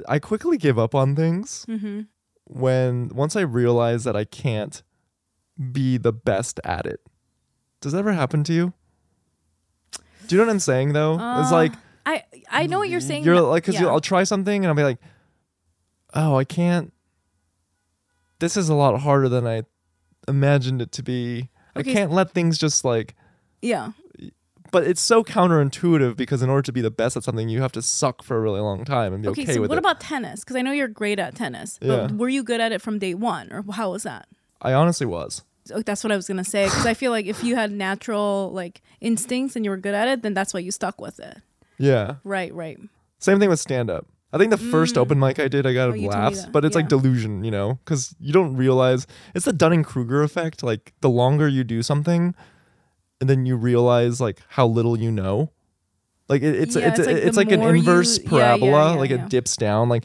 I 0.08 0.18
quickly 0.18 0.58
give 0.58 0.76
up 0.76 0.92
on 0.92 1.14
things 1.14 1.64
Mm-hmm. 1.68 2.00
When 2.46 3.08
once 3.08 3.36
I 3.36 3.40
realize 3.42 4.04
that 4.04 4.16
I 4.16 4.24
can't 4.24 4.82
be 5.72 5.96
the 5.98 6.12
best 6.12 6.60
at 6.64 6.86
it. 6.86 7.00
Does 7.80 7.92
that 7.92 7.98
ever 7.98 8.12
happen 8.12 8.44
to 8.44 8.52
you? 8.52 8.72
Do 10.26 10.34
you 10.36 10.40
know 10.40 10.46
what 10.46 10.52
I'm 10.52 10.60
saying 10.60 10.92
though? 10.94 11.14
it's 11.14 11.50
Uh, 11.52 11.52
like 11.52 11.72
I 12.06 12.24
I 12.50 12.66
know 12.66 12.78
what 12.78 12.88
you're 12.88 13.00
saying. 13.00 13.24
you're 13.24 13.40
like 13.40 13.64
because 13.64 13.80
yeah. 13.80 13.86
I'll 13.88 14.00
try 14.00 14.24
something 14.24 14.64
and 14.64 14.66
I'll 14.68 14.74
be 14.74 14.82
like, 14.82 14.98
oh, 16.14 16.36
I 16.36 16.44
can't. 16.44 16.92
This 18.40 18.56
is 18.56 18.68
a 18.68 18.74
lot 18.74 18.98
harder 19.00 19.28
than 19.28 19.46
I 19.46 19.62
imagined 20.28 20.82
it 20.82 20.92
to 20.92 21.02
be. 21.02 21.50
I 21.76 21.82
can't 21.82 22.10
let 22.12 22.30
things 22.32 22.58
just 22.58 22.84
like. 22.84 23.14
yeah. 23.62 23.92
But 24.74 24.86
it's 24.86 25.00
so 25.00 25.22
counterintuitive 25.22 26.16
because 26.16 26.42
in 26.42 26.50
order 26.50 26.62
to 26.62 26.72
be 26.72 26.80
the 26.80 26.90
best 26.90 27.16
at 27.16 27.22
something, 27.24 27.48
you 27.48 27.62
have 27.62 27.72
to 27.72 27.80
suck 27.82 28.22
for 28.22 28.36
a 28.36 28.40
really 28.40 28.60
long 28.60 28.84
time 28.84 29.14
and 29.14 29.22
be 29.22 29.28
okay, 29.30 29.42
Okay, 29.42 29.54
so 29.54 29.60
with 29.60 29.70
what 29.70 29.76
it. 29.78 29.84
about 29.86 30.00
tennis? 30.00 30.40
Because 30.40 30.56
I 30.56 30.62
know 30.62 30.72
you're 30.72 30.88
great 30.88 31.18
at 31.18 31.34
tennis. 31.36 31.78
Yeah. 31.80 32.08
But 32.08 32.12
were 32.12 32.28
you 32.28 32.42
good 32.42 32.60
at 32.60 32.72
it 32.72 32.82
from 32.82 32.98
day 32.98 33.14
one, 33.14 33.52
or 33.52 33.64
how 33.72 33.92
was 33.92 34.02
that? 34.02 34.26
I 34.60 34.72
honestly 34.72 35.06
was. 35.06 35.42
Oh, 35.72 35.80
That's 35.80 36.02
what 36.04 36.12
I 36.12 36.16
was 36.16 36.26
gonna 36.26 36.44
say. 36.44 36.64
Because 36.64 36.86
I 36.86 36.94
feel 36.94 37.10
like 37.12 37.26
if 37.26 37.42
you 37.44 37.54
had 37.54 37.70
natural 37.72 38.50
like 38.52 38.82
instincts 39.00 39.56
and 39.56 39.64
you 39.64 39.70
were 39.70 39.76
good 39.78 39.94
at 39.94 40.08
it, 40.08 40.22
then 40.22 40.34
that's 40.34 40.52
why 40.52 40.60
you 40.60 40.70
stuck 40.70 41.00
with 41.00 41.20
it. 41.20 41.38
Yeah. 41.78 42.16
Right, 42.24 42.52
right. 42.52 42.78
Same 43.18 43.38
thing 43.40 43.48
with 43.48 43.60
stand 43.60 43.90
up. 43.90 44.06
I 44.32 44.38
think 44.38 44.50
the 44.50 44.58
first 44.58 44.98
open 44.98 45.20
mic 45.20 45.38
I 45.38 45.46
did, 45.46 45.64
I 45.64 45.72
got 45.72 45.90
Mm. 45.90 45.92
Oh, 45.92 45.94
you 45.94 46.10
told 46.10 46.14
me 46.14 46.20
laughs, 46.22 46.46
but 46.46 46.64
it's 46.64 46.74
like 46.74 46.88
delusion, 46.88 47.44
you 47.44 47.52
know, 47.52 47.78
because 47.84 48.16
you 48.18 48.32
don't 48.32 48.56
realize 48.56 49.06
it's 49.32 49.44
the 49.44 49.52
Dunning 49.52 49.84
Kruger 49.84 50.24
effect. 50.24 50.64
Like 50.64 50.92
the 51.02 51.08
longer 51.08 51.46
you 51.46 51.62
do 51.62 51.82
something, 51.84 52.34
and 53.20 53.28
then 53.30 53.46
you 53.46 53.56
realize 53.56 54.20
like 54.20 54.40
how 54.48 54.66
little 54.66 54.98
you 54.98 55.10
know. 55.10 55.50
Like 56.28 56.42
it, 56.42 56.54
it's 56.54 56.74
Yeah, 56.76 56.88
it's 56.88 56.98
it's 56.98 57.08
it's 57.08 57.36
like 57.36 57.46
like, 57.48 57.54
an 57.54 57.60
more 57.60 57.70
you- 57.74 57.80
inverse 57.80 58.18
yeah, 58.18 58.54
yeah, 58.54 58.56
parabola. 58.58 58.98
like 58.98 59.10
it 59.10 59.28
dips 59.28 59.56
down. 59.56 59.88
Like 59.88 60.04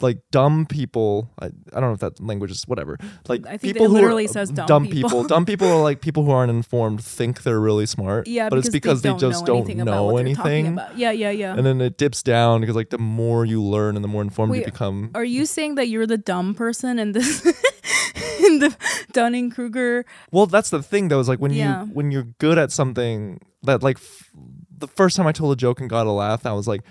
like 0.00 0.18
dumb 0.30 0.66
people. 0.66 1.30
I, 1.40 1.46
I 1.46 1.50
don't 1.80 1.82
know 1.82 1.92
if 1.92 2.00
that 2.00 2.20
language 2.20 2.50
is 2.50 2.64
whatever. 2.64 2.98
Like 3.28 3.46
I 3.46 3.56
think 3.56 3.74
people 3.74 3.86
it 3.86 3.88
who 3.88 3.94
literally 3.94 4.24
are, 4.24 4.28
says 4.28 4.50
dumb 4.50 4.88
people. 4.88 5.24
Dumb 5.24 5.46
people 5.46 5.68
are 5.68 5.82
like 5.82 6.00
people 6.00 6.24
who 6.24 6.30
aren't 6.30 6.50
informed 6.50 7.02
think 7.04 7.42
they're 7.42 7.60
really 7.60 7.86
smart. 7.86 8.26
Yeah, 8.26 8.48
but 8.48 8.58
it's 8.58 8.68
because 8.68 9.02
they, 9.02 9.10
don't 9.10 9.18
just 9.18 9.46
know 9.46 9.64
don't 9.64 9.76
know 9.78 10.04
what 10.04 10.24
they're 10.24 10.34
talking 10.34 10.66
anything. 10.66 10.80
Yeah, 10.96 11.12
yeah, 11.12 11.30
yeah. 11.30 11.54
And 11.54 11.64
then 11.64 11.80
it 11.80 11.98
dips 11.98 12.22
down 12.22 12.60
because 12.60 12.76
like 12.76 12.90
the 12.90 12.98
more 12.98 13.44
you 13.44 13.62
learn 13.62 13.96
and 13.96 14.04
the 14.04 14.08
more 14.08 14.22
informed 14.22 14.54
you 14.56 14.64
become. 14.64 15.10
Are 15.14 15.24
you 15.24 15.46
saying 15.46 15.76
that 15.76 15.88
you're 15.88 16.06
the 16.06 16.18
dumb 16.18 16.54
person 16.54 16.98
in 16.98 17.12
this 17.12 17.44
in 18.44 18.58
the 18.58 18.76
Dunning 19.12 19.50
Kruger? 19.50 20.04
Well, 20.30 20.46
that's 20.46 20.70
the 20.70 20.82
thing 20.82 21.08
though. 21.08 21.20
Is 21.20 21.28
like 21.28 21.38
when 21.40 21.52
Yeah. 21.52 21.84
you 21.84 21.90
when 21.92 22.10
you're 22.10 22.28
good 22.38 22.58
at 22.58 22.72
something 22.72 23.40
that 23.62 23.82
like 23.82 23.96
f- 23.98 24.30
the 24.76 24.88
first 24.88 25.16
time 25.16 25.26
I 25.26 25.32
told 25.32 25.52
a 25.52 25.56
joke 25.56 25.80
and 25.80 25.88
got 25.88 26.06
a 26.06 26.10
laugh, 26.10 26.44
I 26.44 26.52
was 26.52 26.66
like, 26.66 26.82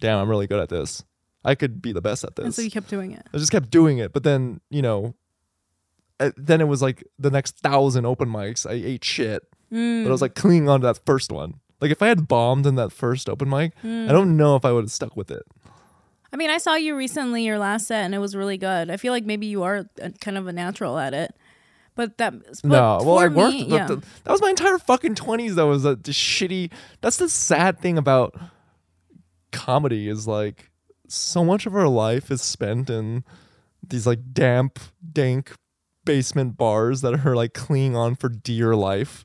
damn, 0.00 0.18
I'm 0.18 0.28
really 0.28 0.46
good 0.46 0.60
at 0.60 0.68
this. 0.68 1.02
I 1.44 1.54
could 1.54 1.80
be 1.80 1.92
the 1.92 2.02
best 2.02 2.24
at 2.24 2.36
this. 2.36 2.44
And 2.44 2.54
so 2.54 2.62
you 2.62 2.70
kept 2.70 2.88
doing 2.88 3.12
it. 3.12 3.26
I 3.32 3.38
just 3.38 3.52
kept 3.52 3.70
doing 3.70 3.98
it, 3.98 4.12
but 4.12 4.24
then 4.24 4.60
you 4.70 4.82
know, 4.82 5.14
uh, 6.18 6.30
then 6.36 6.60
it 6.60 6.68
was 6.68 6.82
like 6.82 7.02
the 7.18 7.30
next 7.30 7.58
thousand 7.58 8.04
open 8.06 8.28
mics. 8.28 8.68
I 8.68 8.74
ate 8.74 9.04
shit, 9.04 9.42
Mm. 9.72 10.02
but 10.04 10.10
I 10.10 10.12
was 10.12 10.22
like 10.22 10.34
clinging 10.34 10.68
on 10.68 10.80
to 10.80 10.86
that 10.88 11.00
first 11.06 11.30
one. 11.32 11.54
Like 11.80 11.90
if 11.90 12.02
I 12.02 12.08
had 12.08 12.28
bombed 12.28 12.66
in 12.66 12.74
that 12.74 12.92
first 12.92 13.28
open 13.28 13.48
mic, 13.48 13.72
Mm. 13.82 14.08
I 14.08 14.12
don't 14.12 14.36
know 14.36 14.56
if 14.56 14.64
I 14.64 14.72
would 14.72 14.84
have 14.84 14.90
stuck 14.90 15.16
with 15.16 15.30
it. 15.30 15.42
I 16.32 16.36
mean, 16.36 16.50
I 16.50 16.58
saw 16.58 16.74
you 16.76 16.94
recently 16.96 17.44
your 17.44 17.58
last 17.58 17.86
set, 17.88 18.04
and 18.04 18.14
it 18.14 18.18
was 18.18 18.36
really 18.36 18.58
good. 18.58 18.88
I 18.90 18.96
feel 18.98 19.12
like 19.12 19.24
maybe 19.24 19.46
you 19.46 19.62
are 19.64 19.86
a, 20.00 20.10
kind 20.20 20.36
of 20.38 20.46
a 20.46 20.52
natural 20.52 20.96
at 20.98 21.12
it. 21.14 21.34
But 21.96 22.18
that 22.18 22.32
but 22.44 22.64
no, 22.64 22.98
well, 23.04 23.18
I 23.18 23.26
worked. 23.26 23.54
Me, 23.54 23.64
yeah. 23.64 23.86
that 23.88 24.30
was 24.30 24.40
my 24.40 24.50
entire 24.50 24.78
fucking 24.78 25.16
twenties. 25.16 25.56
That 25.56 25.66
was 25.66 25.84
a 25.84 25.96
shitty. 25.96 26.70
That's 27.00 27.16
the 27.16 27.28
sad 27.28 27.80
thing 27.80 27.98
about 27.98 28.34
comedy 29.52 30.08
is 30.08 30.26
like 30.26 30.69
so 31.10 31.44
much 31.44 31.66
of 31.66 31.74
our 31.74 31.88
life 31.88 32.30
is 32.30 32.40
spent 32.40 32.88
in 32.88 33.24
these 33.86 34.06
like 34.06 34.32
damp, 34.32 34.78
dank 35.12 35.52
basement 36.04 36.56
bars 36.56 37.00
that 37.02 37.26
are 37.26 37.34
like 37.36 37.52
clinging 37.54 37.96
on 37.96 38.14
for 38.14 38.28
dear 38.28 38.74
life. 38.76 39.24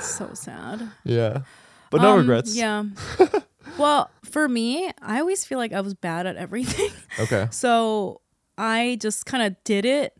so 0.00 0.30
sad. 0.34 0.90
Yeah, 1.04 1.42
but 1.90 2.00
no 2.02 2.12
Um, 2.12 2.20
regrets. 2.20 2.54
Yeah. 2.56 2.84
well, 3.78 4.10
for 4.24 4.48
me, 4.48 4.90
I 5.02 5.20
always 5.20 5.44
feel 5.44 5.58
like 5.58 5.72
I 5.72 5.80
was 5.80 5.94
bad 5.94 6.26
at 6.26 6.36
everything. 6.36 6.90
Okay. 7.18 7.48
So 7.52 8.20
I 8.56 8.98
just 9.00 9.26
kind 9.26 9.42
of 9.42 9.56
did 9.64 9.84
it. 9.84 10.14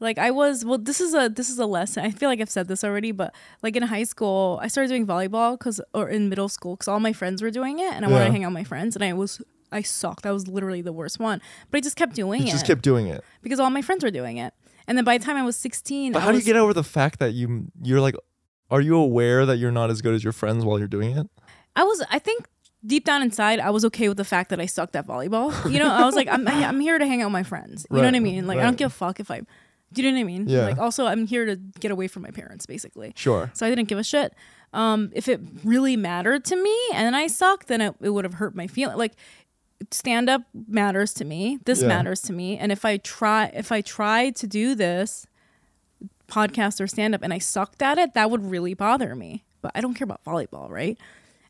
Like 0.00 0.18
I 0.18 0.30
was 0.30 0.64
well 0.64 0.78
this 0.78 1.00
is 1.00 1.14
a 1.14 1.28
this 1.28 1.50
is 1.50 1.58
a 1.58 1.66
lesson. 1.66 2.04
I 2.04 2.10
feel 2.10 2.28
like 2.28 2.40
I've 2.40 2.50
said 2.50 2.68
this 2.68 2.82
already, 2.82 3.12
but 3.12 3.34
like 3.62 3.76
in 3.76 3.82
high 3.82 4.04
school, 4.04 4.58
I 4.62 4.68
started 4.68 4.88
doing 4.88 5.06
volleyball 5.06 5.58
cuz 5.58 5.80
or 5.92 6.08
in 6.08 6.28
middle 6.28 6.48
school 6.48 6.76
cuz 6.76 6.88
all 6.88 7.00
my 7.00 7.12
friends 7.12 7.42
were 7.42 7.50
doing 7.50 7.78
it 7.78 7.92
and 7.92 8.04
I 8.04 8.08
wanted 8.08 8.26
to 8.26 8.32
hang 8.32 8.44
out 8.44 8.48
with 8.48 8.54
my 8.54 8.64
friends 8.64 8.96
and 8.96 9.04
I 9.04 9.12
was 9.12 9.42
I 9.70 9.82
sucked. 9.82 10.26
I 10.26 10.32
was 10.32 10.48
literally 10.48 10.82
the 10.82 10.92
worst 10.92 11.20
one. 11.20 11.40
But 11.70 11.78
I 11.78 11.80
just 11.82 11.96
kept 11.96 12.14
doing 12.14 12.40
You 12.42 12.48
it 12.48 12.50
just 12.50 12.66
kept 12.66 12.82
doing 12.82 13.06
it. 13.06 13.22
because 13.42 13.60
all 13.60 13.70
my 13.70 13.82
friends 13.82 14.02
were 14.02 14.10
doing 14.10 14.38
it. 14.38 14.52
And 14.88 14.96
then 14.98 15.04
by 15.04 15.18
the 15.18 15.24
time 15.24 15.36
I 15.36 15.42
was 15.44 15.56
16, 15.56 16.12
But 16.12 16.20
I 16.20 16.24
how 16.24 16.32
do 16.32 16.38
you 16.38 16.44
get 16.44 16.56
over 16.56 16.72
the 16.74 16.82
fact 16.82 17.18
that 17.20 17.34
you 17.34 17.66
you're 17.82 18.00
like, 18.00 18.16
are 18.70 18.80
you 18.80 18.96
aware 18.96 19.44
that 19.46 19.58
you're 19.58 19.70
not 19.70 19.90
as 19.90 20.00
good 20.02 20.14
as 20.14 20.24
your 20.24 20.32
friends 20.32 20.64
while 20.64 20.78
you're 20.78 20.88
doing 20.88 21.16
it? 21.16 21.26
I 21.76 21.84
was 21.84 22.02
I 22.10 22.18
think 22.18 22.48
deep 22.84 23.04
down 23.04 23.22
inside 23.22 23.60
I 23.60 23.70
was 23.70 23.84
okay 23.84 24.08
with 24.08 24.16
the 24.16 24.24
fact 24.24 24.48
that 24.50 24.58
I 24.58 24.66
sucked 24.66 24.96
at 24.96 25.06
volleyball. 25.06 25.52
You 25.70 25.78
know, 25.78 25.90
I 25.92 26.04
was 26.04 26.14
like 26.16 26.28
I'm 26.28 26.48
I'm 26.70 26.80
here 26.80 26.98
to 26.98 27.06
hang 27.06 27.20
out 27.22 27.26
with 27.26 27.32
my 27.34 27.42
friends. 27.44 27.86
You 27.90 27.98
know 27.98 28.04
what 28.04 28.14
I 28.14 28.20
mean? 28.20 28.46
Like 28.46 28.58
I 28.58 28.62
don't 28.62 28.78
give 28.78 28.86
a 28.86 28.90
fuck 29.04 29.20
if 29.20 29.30
I 29.30 29.42
Do 29.92 30.02
you 30.02 30.08
know 30.10 30.14
what 30.16 30.20
I 30.20 30.24
mean? 30.24 30.48
Yeah. 30.48 30.66
Like 30.66 30.78
also 30.78 31.06
I'm 31.06 31.26
here 31.26 31.44
to 31.46 31.56
get 31.56 31.90
away 31.90 32.06
from 32.08 32.22
my 32.22 32.30
parents 32.30 32.64
basically. 32.66 33.12
Sure. 33.16 33.50
So 33.54 33.66
I 33.66 33.70
didn't 33.70 33.88
give 33.88 33.98
a 33.98 34.04
shit. 34.04 34.34
Um, 34.72 35.10
if 35.14 35.28
it 35.28 35.40
really 35.64 35.96
mattered 35.96 36.44
to 36.46 36.56
me 36.56 36.76
and 36.94 37.16
I 37.16 37.26
sucked, 37.26 37.66
then 37.68 37.80
it, 37.80 37.94
it 38.00 38.10
would 38.10 38.24
have 38.24 38.34
hurt 38.34 38.54
my 38.54 38.66
feeling. 38.68 38.96
Like 38.96 39.14
stand 39.90 40.28
up 40.30 40.42
matters 40.68 41.12
to 41.14 41.24
me. 41.24 41.58
This 41.64 41.82
Yeah. 41.82 41.88
matters 41.88 42.20
to 42.22 42.32
me. 42.32 42.56
And 42.56 42.70
if 42.70 42.84
I 42.84 42.98
try, 42.98 43.46
if 43.54 43.72
I 43.72 43.80
tried 43.80 44.36
to 44.36 44.46
do 44.46 44.74
this 44.76 45.26
podcast 46.28 46.80
or 46.80 46.86
stand 46.86 47.14
up 47.14 47.22
and 47.22 47.32
I 47.32 47.38
sucked 47.38 47.82
at 47.82 47.98
it, 47.98 48.14
that 48.14 48.30
would 48.30 48.44
really 48.48 48.74
bother 48.74 49.16
me. 49.16 49.42
But 49.62 49.72
I 49.74 49.80
don't 49.80 49.94
care 49.94 50.04
about 50.04 50.24
volleyball, 50.24 50.70
right? 50.70 50.96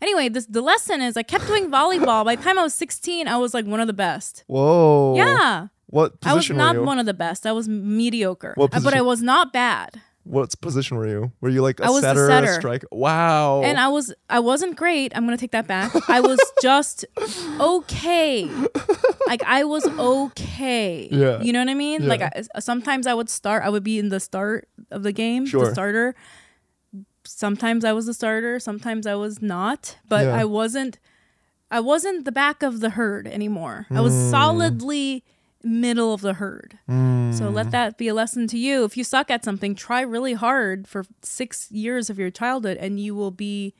Anyway, 0.00 0.30
this 0.30 0.46
the 0.46 0.62
lesson 0.62 1.02
is 1.02 1.16
I 1.18 1.22
kept 1.22 1.46
doing 1.46 1.70
volleyball. 1.70 2.24
By 2.24 2.36
the 2.36 2.42
time 2.42 2.58
I 2.58 2.62
was 2.62 2.72
16, 2.72 3.28
I 3.28 3.36
was 3.36 3.52
like 3.52 3.66
one 3.66 3.80
of 3.80 3.86
the 3.86 3.92
best. 3.92 4.44
Whoa. 4.46 5.14
Yeah. 5.16 5.66
What 5.90 6.14
I 6.24 6.34
was 6.34 6.48
not 6.50 6.76
one 6.84 6.98
of 6.98 7.06
the 7.06 7.14
best. 7.14 7.46
I 7.46 7.52
was 7.52 7.68
mediocre. 7.68 8.52
What 8.56 8.74
Uh, 8.74 8.80
but 8.80 8.94
I 8.94 9.02
was 9.02 9.20
not 9.22 9.52
bad. 9.52 10.00
What 10.22 10.54
position 10.60 10.96
were 10.98 11.08
you? 11.08 11.32
Were 11.40 11.48
you 11.48 11.62
like 11.62 11.80
a 11.80 11.84
I 11.86 11.90
was 11.90 12.02
setter, 12.02 12.26
setter. 12.28 12.46
a 12.50 12.54
strike? 12.54 12.84
Wow. 12.92 13.62
and 13.62 13.78
I 13.78 13.88
was 13.88 14.12
I 14.28 14.38
wasn't 14.38 14.76
great. 14.76 15.10
I'm 15.16 15.24
gonna 15.24 15.36
take 15.38 15.50
that 15.52 15.66
back. 15.66 15.90
I 16.08 16.20
was 16.20 16.38
just 16.62 17.04
okay. 17.58 18.48
Like 19.26 19.42
I 19.44 19.64
was 19.64 19.86
okay. 19.86 21.08
Yeah. 21.10 21.40
You 21.40 21.52
know 21.52 21.58
what 21.60 21.68
I 21.70 21.74
mean? 21.74 22.06
Like 22.06 22.20
I, 22.22 22.42
sometimes 22.60 23.06
I 23.06 23.14
would 23.14 23.30
start. 23.30 23.64
I 23.64 23.70
would 23.70 23.82
be 23.82 23.98
in 23.98 24.10
the 24.10 24.20
start 24.20 24.68
of 24.90 25.02
the 25.02 25.12
game, 25.12 25.46
Sure. 25.46 25.64
the 25.66 25.72
starter. 25.72 26.14
Sometimes 27.24 27.84
I 27.84 27.92
was 27.92 28.06
the 28.06 28.14
starter. 28.14 28.58
Sometimes 28.60 29.06
I 29.06 29.14
was 29.14 29.40
not. 29.42 29.96
But 30.08 30.24
Yeah. 30.26 30.36
I 30.36 30.44
wasn't. 30.44 30.98
I 31.70 31.80
wasn't 31.80 32.24
the 32.24 32.32
back 32.32 32.62
of 32.62 32.80
the 32.80 32.90
herd 32.90 33.26
anymore. 33.28 33.86
I 33.90 34.00
was 34.00 34.12
Hmm. 34.12 34.30
solidly 34.30 35.24
middle 35.62 36.12
of 36.14 36.20
the 36.22 36.34
herd. 36.34 36.78
So 36.88 37.48
let 37.48 37.70
that 37.70 37.96
be 37.98 38.08
a 38.08 38.14
lesson 38.14 38.46
to 38.48 38.58
you. 38.58 38.84
If 38.84 38.96
you 38.96 39.04
suck 39.04 39.30
at 39.30 39.44
something, 39.44 39.74
try 39.74 40.00
really 40.00 40.32
hard 40.34 40.88
for 40.88 41.04
six 41.22 41.70
years 41.70 42.10
of 42.10 42.18
your 42.18 42.30
childhood, 42.30 42.76
and 42.78 42.98
you 42.98 43.14
will 43.14 43.30
be 43.30 43.74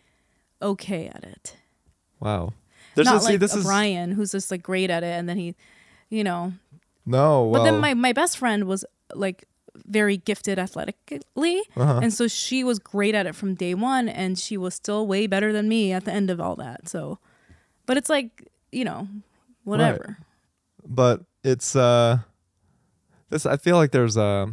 okay 0.62 1.07
at 1.09 1.24
it. 1.24 1.57
wow. 2.20 2.53
There's 2.97 3.07
Not 3.07 3.16
a, 3.16 3.20
see, 3.20 3.26
like 3.33 3.41
this 3.41 3.55
a 3.55 3.59
is 3.59 3.64
Brian 3.64 4.12
who's 4.12 4.33
just 4.33 4.51
like 4.51 4.62
great 4.62 4.91
at 4.91 5.03
it, 5.05 5.16
and 5.18 5.28
then 5.28 5.39
he, 5.39 5.55
you 6.11 6.24
know. 6.24 6.53
no. 7.07 7.45
Well, 7.45 7.62
But 7.62 7.64
then 7.70 7.78
my 7.81 7.95
my 7.95 8.12
best 8.12 8.37
friend 8.37 8.64
was 8.64 8.85
like 9.14 9.45
very 9.87 10.16
gifted 10.16 10.59
athletically, 10.59 11.62
Uh-huh. 11.76 12.01
and 12.03 12.12
so 12.12 12.26
she 12.26 12.64
was 12.64 12.78
great 12.81 13.14
at 13.14 13.26
it 13.26 13.35
from 13.37 13.55
day 13.55 13.74
one, 13.74 14.09
and 14.09 14.37
she 14.39 14.57
was 14.57 14.74
still 14.74 15.07
way 15.07 15.26
better 15.28 15.53
than 15.53 15.68
me 15.68 15.93
at 15.93 16.05
the 16.05 16.12
end 16.12 16.31
of 16.31 16.41
all 16.41 16.57
that. 16.57 16.89
So, 16.89 17.18
but 17.87 17.97
it's 17.97 18.11
like 18.11 18.49
you 18.72 18.85
know, 18.85 19.07
whatever. 19.64 20.18
but 20.87 21.22
it's 21.45 21.74
uh 21.76 22.18
this 23.30 23.47
I 23.47 23.57
feel 23.57 23.76
like 23.76 23.93
there's 23.93 24.16
a 24.16 24.53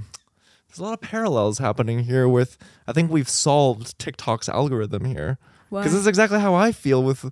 there's 0.68 0.80
a 0.80 0.84
lot 0.84 0.94
of 0.94 1.02
parallels 1.02 1.58
happening 1.60 2.00
here 2.04 2.28
with 2.28 2.58
I 2.88 2.94
think 2.94 3.12
we've 3.12 3.30
solved 3.30 3.98
TikTok's 4.00 4.50
algorithm 4.50 5.06
here. 5.06 5.38
Because 5.70 5.92
this 5.92 6.02
is 6.02 6.08
exactly 6.08 6.40
how 6.40 6.54
I 6.56 6.72
feel 6.72 7.04
with 7.04 7.26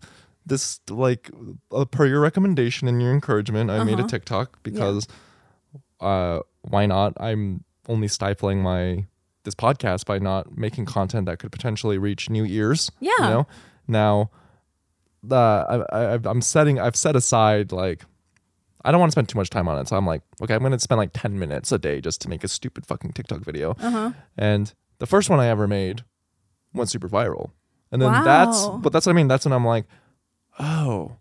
this 0.46 0.80
like 0.90 1.32
uh, 1.72 1.86
per 1.86 2.06
your 2.06 2.20
recommendation 2.20 2.88
and 2.88 3.02
your 3.02 3.14
encouragement, 3.14 3.70
I 3.72 3.84
made 3.84 3.94
a 3.94 4.00
Uh-huh. 4.00 4.08
TikTok 4.08 4.62
because 4.64 5.08
uh 6.02 6.40
why 6.62 6.86
not? 6.86 7.14
I'm 7.20 7.64
only 7.88 8.08
stifling 8.08 8.62
my 8.62 9.06
this 9.44 9.56
podcast 9.56 10.06
by 10.06 10.18
not 10.20 10.58
making 10.58 10.86
content 10.86 11.28
that 11.28 11.38
could 11.40 11.52
potentially 11.52 11.98
reach 12.00 12.30
new 12.30 12.44
ears. 12.46 12.92
Yeah. 13.00 13.12
You 13.20 13.24
know? 13.26 13.48
Now 13.88 14.32
the 15.24 15.36
I, 15.90 15.98
I 16.16 16.20
I'm 16.26 16.42
setting 16.42 16.80
I've 16.80 16.96
set 16.96 17.16
aside 17.16 17.72
like 17.72 18.04
I 18.86 18.92
don't 18.92 19.00
want 19.00 19.10
to 19.10 19.14
spend 19.14 19.28
too 19.30 19.38
much 19.38 19.50
time 19.50 19.68
on 19.68 19.80
it. 19.80 19.88
So 19.88 19.98
I'm 19.98 20.06
like, 20.06 20.22
okay, 20.42 20.54
I'm 20.54 20.62
gonna 20.62 20.80
spend 20.80 21.00
like 21.00 21.12
10 21.14 21.38
minutes 21.40 21.72
a 21.72 21.80
day 21.80 22.00
just 22.00 22.22
to 22.22 22.30
make 22.30 22.44
a 22.44 22.48
stupid 22.48 22.86
fucking 22.86 23.14
TikTok 23.14 23.42
video. 23.42 23.72
Uh 23.80 23.90
huh. 23.90 24.12
And 24.38 24.74
the 25.00 25.08
first 25.08 25.30
one 25.30 25.40
I 25.40 25.48
ever 25.48 25.68
made 25.68 26.04
went 26.74 26.90
super 26.90 27.10
viral. 27.10 27.52
And 27.92 28.02
then 28.02 28.12
that's 28.24 28.66
but 28.68 28.94
that's 28.94 29.06
what 29.06 29.14
I 29.14 29.16
mean. 29.16 29.28
That's 29.28 29.46
when 29.46 29.54
I'm 29.54 29.66
like, 29.66 29.86
oh, 30.60 31.18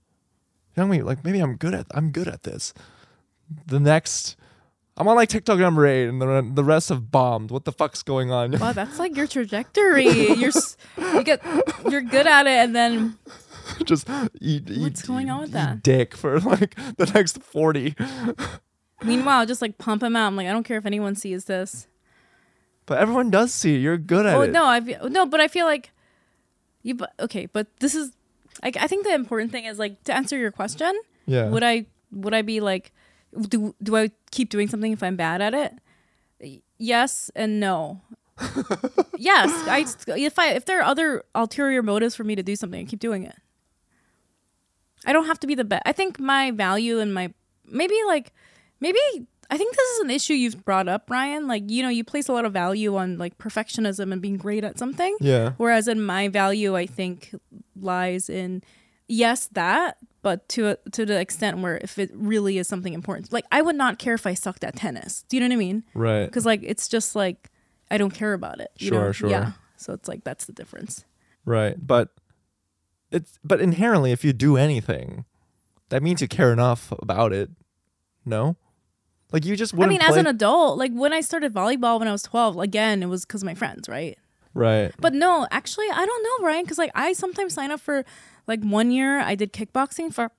Young 0.77 0.91
Mi, 0.91 1.03
like 1.03 1.25
maybe 1.25 1.41
I'm 1.41 1.57
good 1.57 1.75
at 1.75 1.87
I'm 1.93 2.11
good 2.11 2.29
at 2.29 2.43
this. 2.43 2.75
The 3.67 3.81
next 3.81 4.37
I'm 4.97 5.09
on 5.09 5.17
like 5.17 5.29
TikTok 5.29 5.59
number 5.59 5.87
eight, 5.87 6.07
and 6.09 6.21
the 6.21 6.49
the 6.55 6.63
rest 6.65 6.89
have 6.91 7.11
bombed. 7.11 7.51
What 7.51 7.65
the 7.65 7.73
fuck's 7.73 8.03
going 8.03 8.31
on? 8.31 8.53
Wow, 8.53 8.73
that's 8.73 8.99
like 8.99 9.17
your 9.17 9.27
trajectory. 9.37 10.07
You're 10.07 10.53
you 10.97 11.25
get 11.25 11.43
you're 11.89 12.01
good 12.03 12.27
at 12.27 12.47
it, 12.47 12.59
and 12.59 12.77
then 12.77 13.19
just 13.85 14.09
eat, 14.41 14.71
eat. 14.71 14.81
What's 14.81 15.03
going 15.03 15.31
on 15.31 15.41
with 15.41 15.51
eat 15.51 15.55
that? 15.55 15.83
Dick 15.83 16.17
for 16.17 16.41
like 16.41 16.75
the 16.97 17.11
next 17.15 17.43
forty. 17.43 17.95
meanwhile, 19.05 19.47
just 19.47 19.63
like 19.63 19.79
pump 19.79 20.03
him 20.03 20.17
out. 20.17 20.27
I'm 20.27 20.37
like, 20.37 20.47
I 20.47 20.53
don't 20.53 20.65
care 20.65 20.79
if 20.79 20.87
anyone 20.87 21.15
sees 21.15 21.45
this. 21.45 21.87
But 22.87 22.99
everyone 22.99 23.31
does 23.31 23.53
see 23.53 23.77
it. 23.77 23.79
You're 23.79 23.97
good 23.97 24.27
at 24.27 24.35
it. 24.35 24.37
Oh 24.37 24.43
it. 24.43 24.51
no, 24.53 24.65
I 24.67 24.81
no, 25.09 25.27
but 25.27 25.41
I 25.41 25.49
feel 25.49 25.67
like 25.67 25.91
you. 26.83 26.95
But 26.95 27.13
okay, 27.21 27.47
but 27.47 27.67
this 27.81 27.95
is. 27.95 28.13
I, 28.63 28.71
I 28.79 28.87
think 28.87 29.05
the 29.05 29.15
important 29.15 29.51
thing 29.51 29.65
is 29.65 29.79
like 29.79 30.03
to 30.05 30.15
answer 30.15 30.37
your 30.37 30.51
question. 30.51 30.99
Yeah. 31.27 31.49
Would 31.49 31.63
I 31.63 31.87
would 32.13 32.35
I 32.35 32.43
be 32.43 32.61
like, 32.61 32.93
do 33.49 33.75
do 33.83 33.97
I 33.97 34.11
keep 34.31 34.51
doing 34.51 34.69
something 34.69 34.93
if 34.93 35.03
I'm 35.03 35.17
bad 35.17 35.41
at 35.41 35.55
it? 35.55 36.61
Yes 36.79 37.31
and 37.35 37.59
no. 37.59 38.03
yes, 39.17 39.51
I 39.69 39.87
if 40.09 40.39
I 40.39 40.51
if 40.51 40.67
there 40.67 40.81
are 40.81 40.83
other 40.83 41.23
ulterior 41.35 41.83
motives 41.83 42.15
for 42.15 42.25
me 42.25 42.35
to 42.35 42.43
do 42.43 42.57
something, 42.57 42.81
I 42.81 42.85
keep 42.85 43.01
doing 43.01 43.25
it. 43.25 43.37
I 45.07 45.13
don't 45.13 45.27
have 45.27 45.41
to 45.41 45.47
be 45.47 45.55
the 45.55 45.65
best. 45.65 45.83
I 45.87 45.93
think 45.93 46.19
my 46.19 46.51
value 46.51 46.99
and 47.01 47.13
my 47.15 47.33
maybe 47.67 47.95
like 48.07 48.33
maybe 48.81 48.99
I 49.51 49.59
think 49.59 49.77
this 49.77 49.89
is 49.91 50.01
an 50.01 50.11
issue 50.11 50.33
you've 50.35 50.65
brought 50.65 50.89
up, 50.89 51.11
Ryan. 51.11 51.47
Like 51.47 51.65
you 51.71 51.83
know, 51.83 51.89
you 51.91 52.05
place 52.05 52.29
a 52.29 52.33
lot 52.33 52.45
of 52.45 52.53
value 52.53 52.97
on 52.97 53.19
like 53.19 53.37
perfectionism 53.39 54.13
and 54.13 54.21
being 54.23 54.37
great 54.37 54.65
at 54.65 54.79
something. 54.79 55.17
Yeah. 55.21 55.53
Whereas 55.59 55.87
in 55.89 56.03
my 56.03 56.29
value, 56.29 56.75
I 56.77 56.87
think 56.87 57.35
lies 57.79 58.31
in 58.31 58.63
yes 59.07 59.49
that, 59.53 59.99
but 60.23 60.49
to 60.51 60.69
a, 60.69 60.77
to 60.93 61.05
the 61.05 61.21
extent 61.21 61.59
where 61.59 61.77
if 61.79 61.99
it 61.99 62.11
really 62.15 62.57
is 62.59 62.67
something 62.69 62.95
important, 62.95 63.33
like 63.33 63.45
I 63.53 63.61
would 63.63 63.77
not 63.77 63.99
care 63.99 64.15
if 64.15 64.27
I 64.27 64.35
sucked 64.35 64.65
at 64.65 64.77
tennis. 64.77 65.25
Do 65.29 65.37
you 65.37 65.41
know 65.43 65.49
what 65.49 65.55
I 65.55 65.59
mean? 65.59 65.85
Right. 65.93 66.25
Because 66.25 66.47
like 66.47 66.61
it's 66.63 66.89
just 66.89 67.15
like 67.15 67.51
I 67.91 67.99
don't 67.99 68.13
care 68.15 68.33
about 68.33 68.61
it. 68.61 68.71
You 68.79 68.89
Sure, 68.89 69.05
know? 69.07 69.13
sure. 69.13 69.31
Yeah. 69.31 69.53
So 69.77 69.93
it's 69.93 70.09
like 70.09 70.25
that's 70.25 70.47
the 70.47 70.53
difference. 70.53 71.05
Right. 71.45 71.77
But 71.87 72.09
it's 73.15 73.39
but 73.45 73.61
inherently 73.61 74.13
if 74.13 74.25
you 74.25 74.33
do 74.33 74.57
anything, 74.57 75.25
that 75.91 76.03
means 76.03 76.21
you 76.21 76.29
care 76.29 76.53
enough 76.53 76.93
about 77.01 77.33
it. 77.33 77.51
No? 78.25 78.57
Like 79.33 79.45
you 79.45 79.57
just 79.57 79.75
I 79.79 79.87
mean, 79.87 80.01
as 80.03 80.17
an 80.17 80.27
adult, 80.27 80.79
like 80.79 80.93
when 80.93 81.13
I 81.13 81.21
started 81.21 81.53
volleyball 81.53 81.99
when 81.99 82.09
I 82.09 82.13
was 82.13 82.23
twelve, 82.23 82.59
again 82.59 83.03
it 83.03 83.07
was 83.07 83.25
because 83.25 83.43
of 83.43 83.47
my 83.47 83.55
friends, 83.55 83.89
right? 83.89 84.17
Right. 84.53 84.93
But 85.01 85.15
no, 85.15 85.49
actually, 85.51 85.87
I 85.93 86.07
don't 86.07 86.23
know, 86.23 86.47
Ryan, 86.47 86.63
because 86.65 86.79
like 86.79 86.93
I 86.95 87.13
sometimes 87.15 87.55
sign 87.55 87.71
up 87.73 87.81
for 87.81 88.05
like 88.47 88.63
one 88.63 88.91
year 88.93 89.19
I 89.19 89.35
did 89.35 89.53
kickboxing 89.53 90.15
for 90.15 90.31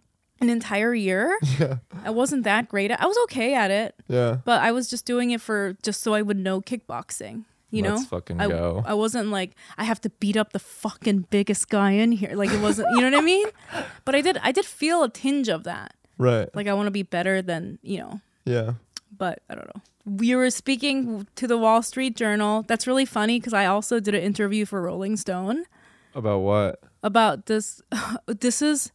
an 0.42 0.50
entire 0.50 0.94
year. 0.94 1.38
Yeah. 1.60 1.78
I 2.04 2.10
wasn't 2.12 2.44
that 2.44 2.70
great. 2.70 2.92
At, 2.92 3.02
I 3.02 3.06
was 3.08 3.18
okay 3.26 3.54
at 3.56 3.72
it, 3.72 3.96
Yeah. 4.08 4.38
but 4.46 4.62
I 4.62 4.72
was 4.72 4.90
just 4.90 5.06
doing 5.06 5.32
it 5.32 5.42
for 5.42 5.76
just 5.84 6.02
so 6.02 6.14
I 6.14 6.22
would 6.22 6.38
know 6.38 6.62
kickboxing. 6.62 7.46
You 7.76 7.82
know, 7.84 7.96
Let's 7.96 8.06
fucking 8.08 8.40
I, 8.40 8.48
go. 8.48 8.84
I 8.86 8.94
wasn't 8.94 9.30
like 9.30 9.52
I 9.78 9.84
have 9.84 10.00
to 10.02 10.10
beat 10.10 10.38
up 10.38 10.54
the 10.54 10.60
fucking 10.60 11.28
biggest 11.30 11.68
guy 11.70 11.92
in 11.92 12.12
here. 12.14 12.34
Like 12.36 12.52
it 12.52 12.62
wasn't, 12.62 12.88
you 12.96 13.02
know 13.02 13.10
what 13.12 13.20
I 13.20 13.26
mean? 13.26 13.48
But 14.06 14.16
I 14.16 14.22
did, 14.22 14.38
I 14.42 14.52
did 14.52 14.66
feel 14.66 15.04
a 15.04 15.10
tinge 15.10 15.50
of 15.50 15.64
that. 15.64 15.94
Right. 16.18 16.48
Like 16.56 16.68
I 16.68 16.74
want 16.74 16.88
to 16.88 16.92
be 16.92 17.04
better 17.04 17.42
than 17.42 17.80
you 17.82 18.00
know. 18.00 18.22
Yeah. 18.46 18.74
But 19.16 19.42
I 19.50 19.56
don't 19.56 19.68
know. 19.76 19.82
We 20.06 20.36
were 20.36 20.50
speaking 20.52 21.28
to 21.36 21.48
the 21.48 21.58
Wall 21.58 21.82
Street 21.82 22.16
Journal. 22.16 22.64
That's 22.68 22.86
really 22.88 23.06
funny 23.06 23.40
because 23.40 23.54
I 23.54 23.66
also 23.66 24.00
did 24.00 24.14
an 24.14 24.22
interview 24.22 24.66
for 24.66 24.82
Rolling 24.82 25.18
Stone 25.18 25.66
About 26.14 26.40
what? 26.40 26.80
about 27.04 27.46
this. 27.48 27.82
This 28.28 28.62
is 28.62 28.92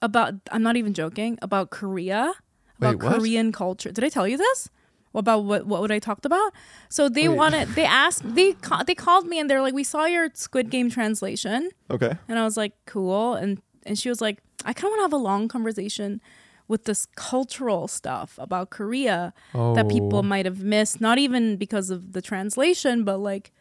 about. 0.00 0.34
I'm 0.50 0.62
not 0.62 0.76
even 0.76 0.94
joking. 0.94 1.38
About 1.42 1.70
Korea. 1.70 2.32
About 2.78 2.98
Wait? 3.02 3.10
Korean 3.12 3.52
culture. 3.52 3.92
Did 3.92 4.04
I 4.04 4.08
tell 4.08 4.26
you 4.26 4.36
this? 4.36 4.68
About 5.14 5.44
what 5.44 5.64
what 5.66 5.80
would 5.80 5.92
I 5.92 6.00
talked 6.00 6.26
about? 6.26 6.52
So 6.88 7.08
they 7.08 7.28
Wait. 7.28 7.36
wanted. 7.36 7.68
They 7.76 7.84
asked. 7.84 8.22
They 8.34 8.54
ca- 8.54 8.82
they 8.82 8.96
called 8.96 9.26
me 9.28 9.38
and 9.38 9.48
they're 9.48 9.62
like, 9.62 9.72
"We 9.74 9.84
saw 9.84 10.06
your 10.06 10.28
Squid 10.34 10.70
Game 10.70 10.90
translation." 10.90 11.70
Okay. 11.90 12.12
And 12.28 12.38
I 12.38 12.42
was 12.44 12.56
like, 12.56 12.72
cool. 12.86 13.34
And 13.34 13.62
and 13.86 13.96
she 13.98 14.08
was 14.08 14.20
like, 14.20 14.38
I 14.64 14.72
kind 14.72 14.86
of 14.86 14.90
want 14.90 14.98
to 14.98 15.02
have 15.04 15.12
a 15.12 15.16
long 15.22 15.46
conversation 15.46 16.20
with 16.66 16.84
this 16.86 17.06
cultural 17.14 17.86
stuff 17.86 18.38
about 18.40 18.70
Korea 18.70 19.32
that 19.52 19.84
Oh. 19.86 19.88
people 19.88 20.22
might 20.24 20.46
have 20.46 20.62
missed, 20.64 21.00
not 21.00 21.18
even 21.18 21.56
because 21.56 21.90
of 21.90 22.12
the 22.12 22.22
translation, 22.22 23.04
but 23.04 23.18
like, 23.18 23.52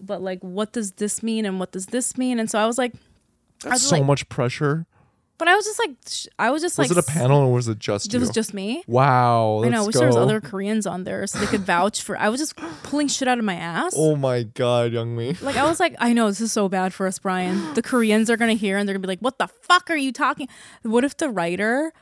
but 0.00 0.20
like, 0.20 0.40
what 0.40 0.72
does 0.72 0.92
this 0.92 1.22
mean 1.22 1.44
and 1.46 1.58
what 1.58 1.72
does 1.72 1.86
this 1.86 2.18
mean? 2.18 2.38
And 2.40 2.50
so 2.50 2.58
I 2.58 2.66
was 2.66 2.78
like, 2.78 2.92
That's 3.62 3.74
was 3.74 3.82
so 3.88 3.96
like- 3.96 4.04
much 4.04 4.28
pressure. 4.28 4.86
But 5.40 5.48
I 5.48 5.56
was 5.56 5.64
just 5.64 5.78
like, 5.80 5.90
sh- 6.06 6.26
I 6.38 6.50
was 6.50 6.62
just 6.62 6.78
like, 6.78 6.88
Was 6.90 6.96
it 6.98 7.02
a 7.04 7.10
panel 7.10 7.38
or 7.40 7.52
was 7.52 7.66
it 7.66 7.78
just 7.80 8.14
It 8.14 8.18
was 8.20 8.30
just 8.30 8.54
me. 8.54 8.84
wow. 8.86 9.62
I 9.64 9.70
know. 9.70 9.82
I 9.82 9.86
wish 9.86 9.96
there 9.96 10.06
was 10.06 10.14
other 10.16 10.40
Koreans 10.40 10.86
on 10.86 11.02
there 11.02 11.26
so 11.26 11.38
they 11.40 11.46
could 11.46 11.62
vouch 11.62 12.02
for. 12.02 12.16
I 12.16 12.28
was 12.28 12.38
just 12.38 12.54
pulling 12.84 13.08
shit 13.08 13.26
out 13.26 13.38
of 13.38 13.44
my 13.44 13.54
ass. 13.54 13.94
Oh 13.96 14.14
my 14.14 14.44
god, 14.44 14.92
Young 14.92 15.16
Mi. 15.16 15.34
Like 15.40 15.56
I 15.56 15.64
was 15.64 15.80
like, 15.80 15.96
I 15.98 16.12
know 16.12 16.28
this 16.28 16.40
is 16.40 16.52
so 16.52 16.68
bad 16.68 16.94
for 16.94 17.06
us, 17.08 17.18
Brian. 17.18 17.74
The 17.74 17.82
Koreans 17.82 18.28
are 18.30 18.36
gonna 18.36 18.52
hear 18.54 18.76
and 18.76 18.86
they're 18.86 18.94
gonna 18.94 19.02
be 19.02 19.08
like, 19.08 19.20
"What 19.20 19.38
the 19.38 19.48
fuck 19.48 19.90
are 19.90 19.96
you 19.96 20.12
talking?" 20.12 20.46
What 20.82 21.02
if 21.04 21.16
the 21.16 21.28
writer 21.30 21.92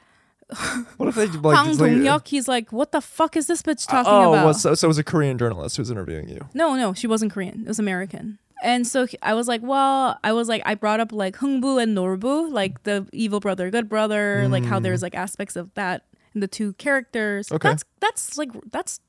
What 0.97 1.09
if 1.11 1.15
they 1.15 1.27
like, 1.27 1.57
Hang 1.59 1.71
it's 1.71 1.79
like- 1.81 1.93
Dong-hyuk, 1.93 2.09
uh, 2.09 2.21
he's 2.25 2.49
like, 2.49 2.73
"What 2.73 2.91
the 2.91 3.01
fuck 3.03 3.37
is 3.37 3.47
this 3.47 3.63
bitch 3.63 3.87
talking 3.87 4.11
Oh, 4.13 4.33
about?" 4.33 4.45
well, 4.47 4.55
so, 4.55 4.75
so 4.75 4.87
it 4.87 4.89
was 4.89 4.99
a 4.99 5.05
Korean 5.05 5.37
journalist 5.39 5.77
who 5.77 5.83
was 5.83 5.91
interviewing 5.91 6.29
you. 6.29 6.41
no, 6.55 6.75
no, 6.75 6.95
she 6.95 7.07
wasn't 7.07 7.33
Korean. 7.33 7.63
It 7.63 7.69
was 7.69 7.79
American. 7.79 8.39
And 8.63 8.87
so 8.87 9.07
he- 9.07 9.19
I 9.23 9.35
was 9.35 9.47
like, 9.49 9.63
well, 9.63 10.19
I 10.25 10.33
was 10.33 10.49
like, 10.49 10.63
I 10.67 10.75
brought 10.75 11.01
up 11.01 11.13
like 11.13 11.37
Hungbu 11.37 11.83
and 11.83 11.97
Norbu, 11.97 12.51
like 12.53 12.83
the 12.83 13.07
evil 13.13 13.41
brother, 13.41 13.71
good 13.71 13.89
brother, 13.89 14.47
like 14.49 14.65
how 14.65 14.81
there's 14.81 15.03
like 15.03 15.15
aspects 15.15 15.55
of 15.57 15.73
that 15.75 16.05
in 16.35 16.41
the 16.41 16.49
two 16.49 16.73
characters. 16.75 17.49
Mm. 17.49 17.57
Okay. 17.57 17.69
That's 17.69 17.85
that's 18.01 18.39
like 18.39 18.51
that's 18.71 19.01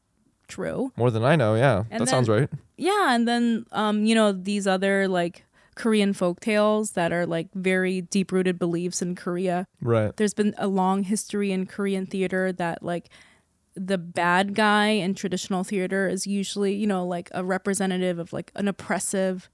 true. 0.47 0.91
More 0.97 1.11
than 1.11 1.23
I 1.23 1.35
know, 1.35 1.55
yeah. 1.55 1.83
And 1.91 2.01
that 2.01 2.09
sounds 2.09 2.29
right. 2.29 2.49
Yeah, 2.77 3.13
and 3.15 3.27
then 3.27 3.65
um, 3.71 4.05
you 4.05 4.15
know, 4.15 4.31
these 4.31 4.67
other 4.67 5.07
like 5.07 5.45
Korean 5.75 6.13
folk 6.13 6.39
tales 6.41 6.91
that 6.91 7.11
are 7.13 7.25
like 7.25 7.47
very 7.53 8.01
deep 8.01 8.31
rooted 8.31 8.59
beliefs 8.59 9.01
in 9.01 9.15
Korea. 9.15 9.65
Right. 9.81 10.15
there's 10.17 10.33
been 10.33 10.53
a 10.57 10.67
long 10.67 11.03
history 11.03 11.51
in 11.51 11.65
Korean 11.65 12.05
theater 12.05 12.51
that 12.53 12.83
like 12.83 13.09
the 13.75 13.97
bad 13.97 14.55
guy 14.55 14.87
in 14.89 15.13
traditional 15.15 15.63
theater 15.63 16.07
is 16.07 16.25
usually, 16.27 16.73
you 16.73 16.87
know, 16.87 17.05
like 17.05 17.29
a 17.33 17.43
representative 17.43 18.19
of 18.19 18.33
like 18.33 18.51
an 18.55 18.67
oppressive 18.67 19.49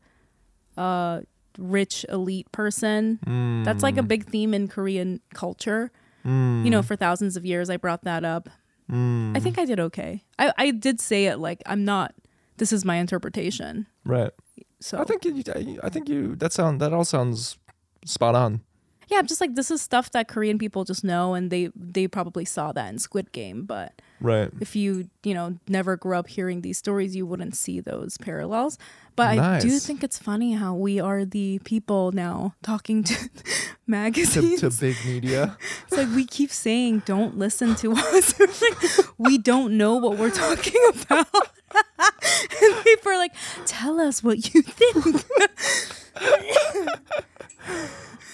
uh 0.78 1.22
rich 1.58 2.06
elite 2.10 2.52
person. 2.52 3.20
That's 3.66 3.82
like 3.84 3.98
a 3.98 4.02
Mm. 4.04 4.08
big 4.08 4.26
theme 4.26 4.54
in 4.54 4.68
Korean 4.68 5.22
culture. 5.34 5.92
Mm. 6.26 6.66
You 6.66 6.70
know, 6.72 6.82
for 6.82 6.96
thousands 6.96 7.38
of 7.38 7.46
years 7.46 7.70
I 7.70 7.78
brought 7.78 8.04
that 8.04 8.26
up. 8.26 8.50
I 8.92 9.40
think 9.40 9.58
I 9.58 9.66
did 9.66 9.80
okay. 9.80 10.24
I 10.38 10.54
I 10.58 10.72
did 10.72 11.00
say 11.00 11.26
it 11.26 11.38
like 11.40 11.62
I'm 11.66 11.86
not 11.86 12.14
this 12.58 12.72
is 12.72 12.86
my 12.86 12.98
interpretation. 12.98 13.88
Right. 14.04 14.32
So 14.80 15.00
I 15.00 15.04
think 15.06 15.26
you. 15.26 15.44
I 15.84 15.90
think 15.90 16.08
you. 16.10 16.36
That 16.36 16.54
sound. 16.54 16.80
That 16.82 16.94
all 16.94 17.06
sounds 17.06 17.58
spot 18.06 18.36
on. 18.36 18.62
yeah, 19.08 19.18
I'm 19.18 19.26
just 19.28 19.42
like 19.42 19.56
this 19.56 19.72
is 19.72 19.82
stuff 19.82 20.12
that 20.12 20.28
Korean 20.28 20.58
people 20.60 20.84
just 20.84 21.04
know 21.04 21.34
and 21.34 21.50
they 21.52 21.70
they 21.76 22.08
probably 22.08 22.46
saw 22.46 22.72
that 22.74 22.90
in 22.92 23.00
Squid 23.00 23.32
Game, 23.32 23.66
but 23.66 24.02
Right. 24.22 24.50
if 24.62 24.76
you 24.76 25.10
you 25.24 25.34
know 25.34 25.58
never 25.68 25.98
grew 25.98 26.16
up 26.18 26.28
hearing 26.28 26.62
these 26.62 26.78
stories 26.78 27.16
you 27.16 27.26
wouldn't 27.26 27.56
see 27.56 27.80
those 27.82 28.18
parallels 28.18 28.78
but 29.16 29.38
i 29.38 29.60
do 29.60 29.78
think 29.80 30.04
it's 30.04 30.18
funny 30.18 30.54
how 30.54 30.74
we 30.74 31.00
are 31.02 31.26
the 31.26 31.60
people 31.66 32.12
now 32.14 32.56
talking 32.64 33.04
to 33.04 33.14
To, 33.86 33.92
magazines 33.92 34.62
to 34.62 34.72
big 34.72 34.96
media. 35.06 35.58
it's 35.88 35.96
like 35.98 36.08
we 36.16 36.26
keep 36.26 36.50
saying 36.50 37.04
don't 37.06 37.38
listen 37.38 37.76
to 37.76 37.92
us 37.94 38.34
we 39.20 39.38
don't 39.38 39.78
know 39.78 39.98
what 39.98 40.18
we're 40.18 40.32
talking 40.32 40.82
about 41.02 41.28
and 41.76 42.84
people 42.84 43.12
are 43.12 43.18
like 43.18 43.34
tell 43.66 44.00
us 44.00 44.24
what 44.24 44.54
you 44.54 44.62
think 44.64 45.24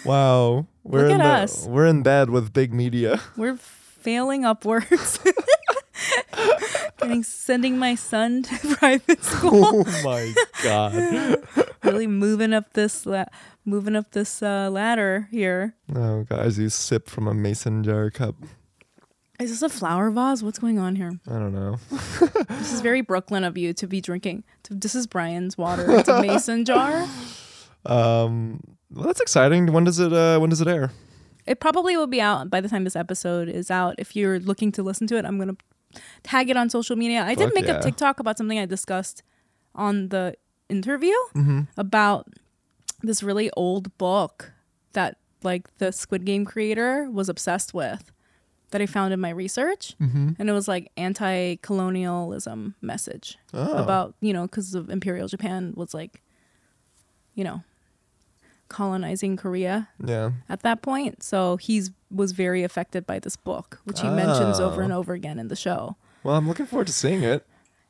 Wow. 0.05 0.65
We're 0.83 1.03
Look 1.03 1.11
in 1.15 1.21
at 1.21 1.37
the- 1.37 1.43
us. 1.43 1.65
We're 1.67 1.85
in 1.85 2.01
bed 2.01 2.29
with 2.29 2.53
big 2.53 2.73
media. 2.73 3.21
we're 3.37 3.55
failing 3.57 4.45
upwards 4.45 5.19
getting 7.01 7.23
sending 7.23 7.77
my 7.77 7.95
son 7.95 8.43
to 8.43 8.75
private 8.75 9.23
school 9.23 9.83
Oh 9.87 10.01
my 10.03 10.33
god. 10.63 11.37
really 11.83 12.07
moving 12.07 12.53
up 12.53 12.73
this 12.73 13.05
la- 13.05 13.25
moving 13.65 13.95
up 13.95 14.11
this 14.11 14.41
uh, 14.41 14.69
ladder 14.71 15.27
here. 15.31 15.75
Oh, 15.95 16.23
guys, 16.23 16.57
you 16.59 16.69
sip 16.69 17.09
from 17.09 17.27
a 17.27 17.33
mason 17.33 17.83
jar 17.83 18.09
cup. 18.09 18.35
Is 19.39 19.49
this 19.49 19.61
a 19.63 19.69
flower 19.69 20.11
vase? 20.11 20.43
What's 20.43 20.59
going 20.59 20.77
on 20.77 20.95
here? 20.95 21.19
I 21.27 21.33
don't 21.33 21.53
know. 21.53 21.77
This 22.47 22.71
is 22.71 22.81
very 22.81 23.01
Brooklyn 23.01 23.43
of 23.43 23.57
you 23.57 23.73
to 23.73 23.87
be 23.87 23.99
drinking. 23.99 24.43
This 24.69 24.93
is 24.93 25.07
Brian's 25.07 25.57
water. 25.57 25.89
It's 25.97 26.07
a 26.07 26.21
mason 26.21 26.63
jar. 26.63 27.07
Um, 27.85 28.61
well, 28.91 29.05
that's 29.07 29.19
exciting. 29.19 29.71
When 29.73 29.83
does 29.83 29.97
it? 29.99 30.13
Uh, 30.13 30.37
when 30.39 30.51
does 30.51 30.61
it 30.61 30.67
air? 30.67 30.91
It 31.47 31.59
probably 31.59 31.97
will 31.97 32.05
be 32.05 32.21
out 32.21 32.51
by 32.51 32.61
the 32.61 32.69
time 32.69 32.83
this 32.83 32.95
episode 32.95 33.49
is 33.49 33.71
out. 33.71 33.95
If 33.97 34.15
you're 34.15 34.39
looking 34.39 34.71
to 34.73 34.83
listen 34.83 35.07
to 35.07 35.17
it, 35.17 35.25
I'm 35.25 35.39
gonna 35.39 35.57
tag 36.23 36.49
it 36.49 36.57
on 36.57 36.69
social 36.69 36.95
media. 36.95 37.23
I 37.23 37.35
did 37.35 37.53
make 37.53 37.65
yeah. 37.67 37.77
a 37.79 37.81
TikTok 37.81 38.19
about 38.19 38.37
something 38.37 38.59
I 38.59 38.65
discussed 38.65 39.23
on 39.75 40.09
the 40.09 40.35
interview 40.69 41.15
Mm-hmm. 41.35 41.61
about 41.77 42.27
this 43.03 43.21
really 43.23 43.49
old 43.57 43.97
book 43.97 44.51
that 44.93 45.17
like 45.43 45.75
the 45.79 45.91
Squid 45.91 46.23
Game 46.25 46.45
creator 46.45 47.09
was 47.09 47.27
obsessed 47.29 47.73
with 47.73 48.11
that 48.71 48.81
I 48.81 48.85
found 48.85 49.11
in 49.13 49.19
my 49.19 49.31
research. 49.31 49.95
Mm-hmm. 49.99 50.29
And 50.39 50.49
it 50.49 50.53
was 50.53 50.67
like 50.67 50.91
anti-colonialism 50.97 52.75
message 52.81 53.37
Oh. 53.53 53.73
about, 53.73 54.15
you 54.21 54.33
know, 54.33 54.43
because 54.43 54.73
of 54.75 54.89
Imperial 54.89 55.27
Japan 55.27 55.73
was 55.75 55.93
like, 55.93 56.21
you 57.35 57.43
know, 57.43 57.63
colonizing 58.71 59.37
Korea 59.37 59.89
Yeah. 60.03 60.31
at 60.49 60.61
that 60.63 60.81
point. 60.81 61.21
So 61.23 61.57
he's 61.57 61.91
was 62.09 62.31
very 62.31 62.63
affected 62.63 63.05
by 63.05 63.19
this 63.19 63.35
book, 63.35 63.79
which 63.85 64.01
he 64.01 64.07
mentions 64.09 64.59
over 64.59 64.81
Oh. 64.81 64.83
and 64.85 64.91
over 64.93 65.13
again 65.13 65.37
in 65.39 65.47
the 65.47 65.55
show. 65.55 65.95
Well, 66.23 66.35
I'm 66.35 66.47
looking 66.47 66.65
forward 66.65 66.87
to 66.87 66.93
seeing 66.93 67.23
it. 67.23 67.45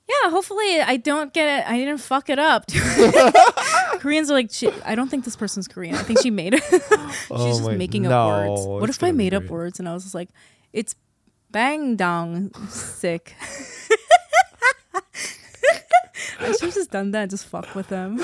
Yeah, 0.10 0.30
hopefully 0.30 0.82
I 0.82 0.98
don't 0.98 1.34
get 1.34 1.48
it. 1.60 1.70
I 1.70 1.78
didn't 1.78 2.00
fuck 2.00 2.30
it 2.30 2.38
up. 2.38 2.66
Koreans 4.00 4.30
are 4.30 4.34
like, 4.34 4.52
I 4.86 4.94
don't 4.96 5.08
think 5.10 5.24
this 5.26 5.36
person's 5.38 5.68
Korean. 5.68 5.96
I 5.96 6.04
think 6.04 6.20
she 6.22 6.30
made 6.32 6.54
it. 6.56 6.64
She's 6.70 6.82
Oh 7.32 7.48
just 7.48 7.64
my- 7.64 7.76
making 7.76 8.04
no, 8.04 8.12
up 8.12 8.50
words. 8.50 8.68
What 8.68 8.90
if 8.90 9.02
I 9.04 9.12
made 9.12 9.34
up 9.34 9.46
words 9.46 9.80
and 9.80 9.88
I 9.88 9.94
was 9.94 10.04
just 10.04 10.16
like, 10.16 10.30
it's 10.74 10.96
bang 11.52 11.96
dong 11.96 12.52
sick. 12.70 13.36
I 16.40 16.52
should 16.54 16.62
have 16.62 16.74
just 16.74 16.92
done 16.92 17.12
that 17.12 17.22
and 17.24 17.32
just 17.32 17.46
fuck 17.46 17.74
with 17.76 17.88
them. 17.90 18.20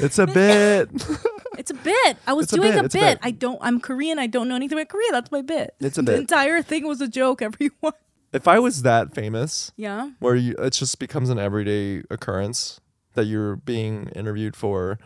It's 0.00 0.18
a 0.18 0.26
bit. 0.26 0.88
It's 1.56 1.70
a 1.70 1.74
bit. 1.74 2.16
I 2.26 2.32
was 2.32 2.46
It's 2.46 2.52
a 2.52 2.56
doing 2.56 2.72
bit, 2.72 2.82
a 2.82 2.84
it's 2.86 2.94
a 2.96 2.98
bit. 2.98 3.04
bit. 3.04 3.18
I 3.22 3.30
don't. 3.30 3.58
I'm 3.62 3.78
Korean. 3.78 4.18
I 4.18 4.26
don't 4.26 4.48
know 4.48 4.56
anything 4.56 4.76
about 4.76 4.88
Korea. 4.88 5.06
That's 5.12 5.30
my 5.30 5.40
bit. 5.40 5.76
It's 5.78 5.96
a 5.96 6.02
The 6.02 6.10
bit. 6.10 6.18
entire 6.20 6.62
thing 6.62 6.84
was 6.88 7.00
a 7.00 7.06
joke. 7.06 7.40
Everyone. 7.48 7.92
if 8.32 8.48
I 8.48 8.58
was 8.58 8.82
that 8.82 9.14
famous, 9.14 9.70
Yeah. 9.76 10.10
where 10.18 10.34
you, 10.34 10.56
it 10.58 10.72
just 10.72 10.98
becomes 10.98 11.30
an 11.30 11.38
everyday 11.38 12.02
occurrence 12.10 12.80
that 13.14 13.26
you're 13.26 13.54
being 13.54 14.08
interviewed 14.16 14.56
for, 14.56 14.98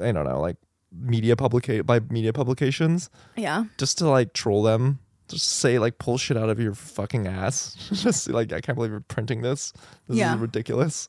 I 0.00 0.10
don't 0.10 0.24
know, 0.24 0.40
like 0.40 0.56
media 0.92 1.36
publicate 1.36 1.86
by 1.86 2.00
media 2.00 2.32
publications 2.32 3.08
Yeah. 3.36 3.66
just 3.78 3.96
to 3.98 4.08
like 4.08 4.32
troll 4.32 4.64
them. 4.64 4.98
Just 5.28 5.46
say 5.46 5.78
like 5.78 5.98
pull 5.98 6.18
shit 6.18 6.36
out 6.36 6.48
of 6.50 6.58
your 6.58 6.74
fucking 6.74 7.28
ass. 7.28 7.76
just 7.92 8.28
like 8.28 8.52
I 8.52 8.60
can't 8.60 8.74
believe 8.74 8.90
you're 8.90 9.00
printing 9.06 9.42
this. 9.42 9.72
This 10.08 10.18
Yeah. 10.18 10.34
is 10.34 10.40
ridiculous. 10.40 11.08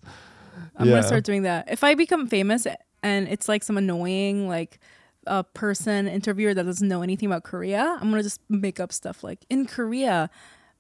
I'm 0.77 0.87
Yeah. 0.87 0.93
gonna 0.95 1.07
start 1.07 1.23
doing 1.23 1.43
that. 1.43 1.71
If 1.71 1.83
I 1.83 1.95
become 1.95 2.27
famous 2.27 2.65
and 3.03 3.27
it's 3.27 3.47
like 3.49 3.63
some 3.63 3.77
annoying 3.77 4.47
like 4.47 4.79
a 5.27 5.43
person 5.43 6.07
interviewer 6.07 6.53
that 6.53 6.65
doesn't 6.65 6.87
know 6.87 7.01
anything 7.03 7.27
about 7.27 7.43
Korea, 7.43 7.97
I'm 8.01 8.09
gonna 8.09 8.23
just 8.23 8.41
make 8.49 8.79
up 8.79 8.91
stuff 8.91 9.23
like 9.23 9.45
in 9.49 9.65
Korea, 9.65 10.29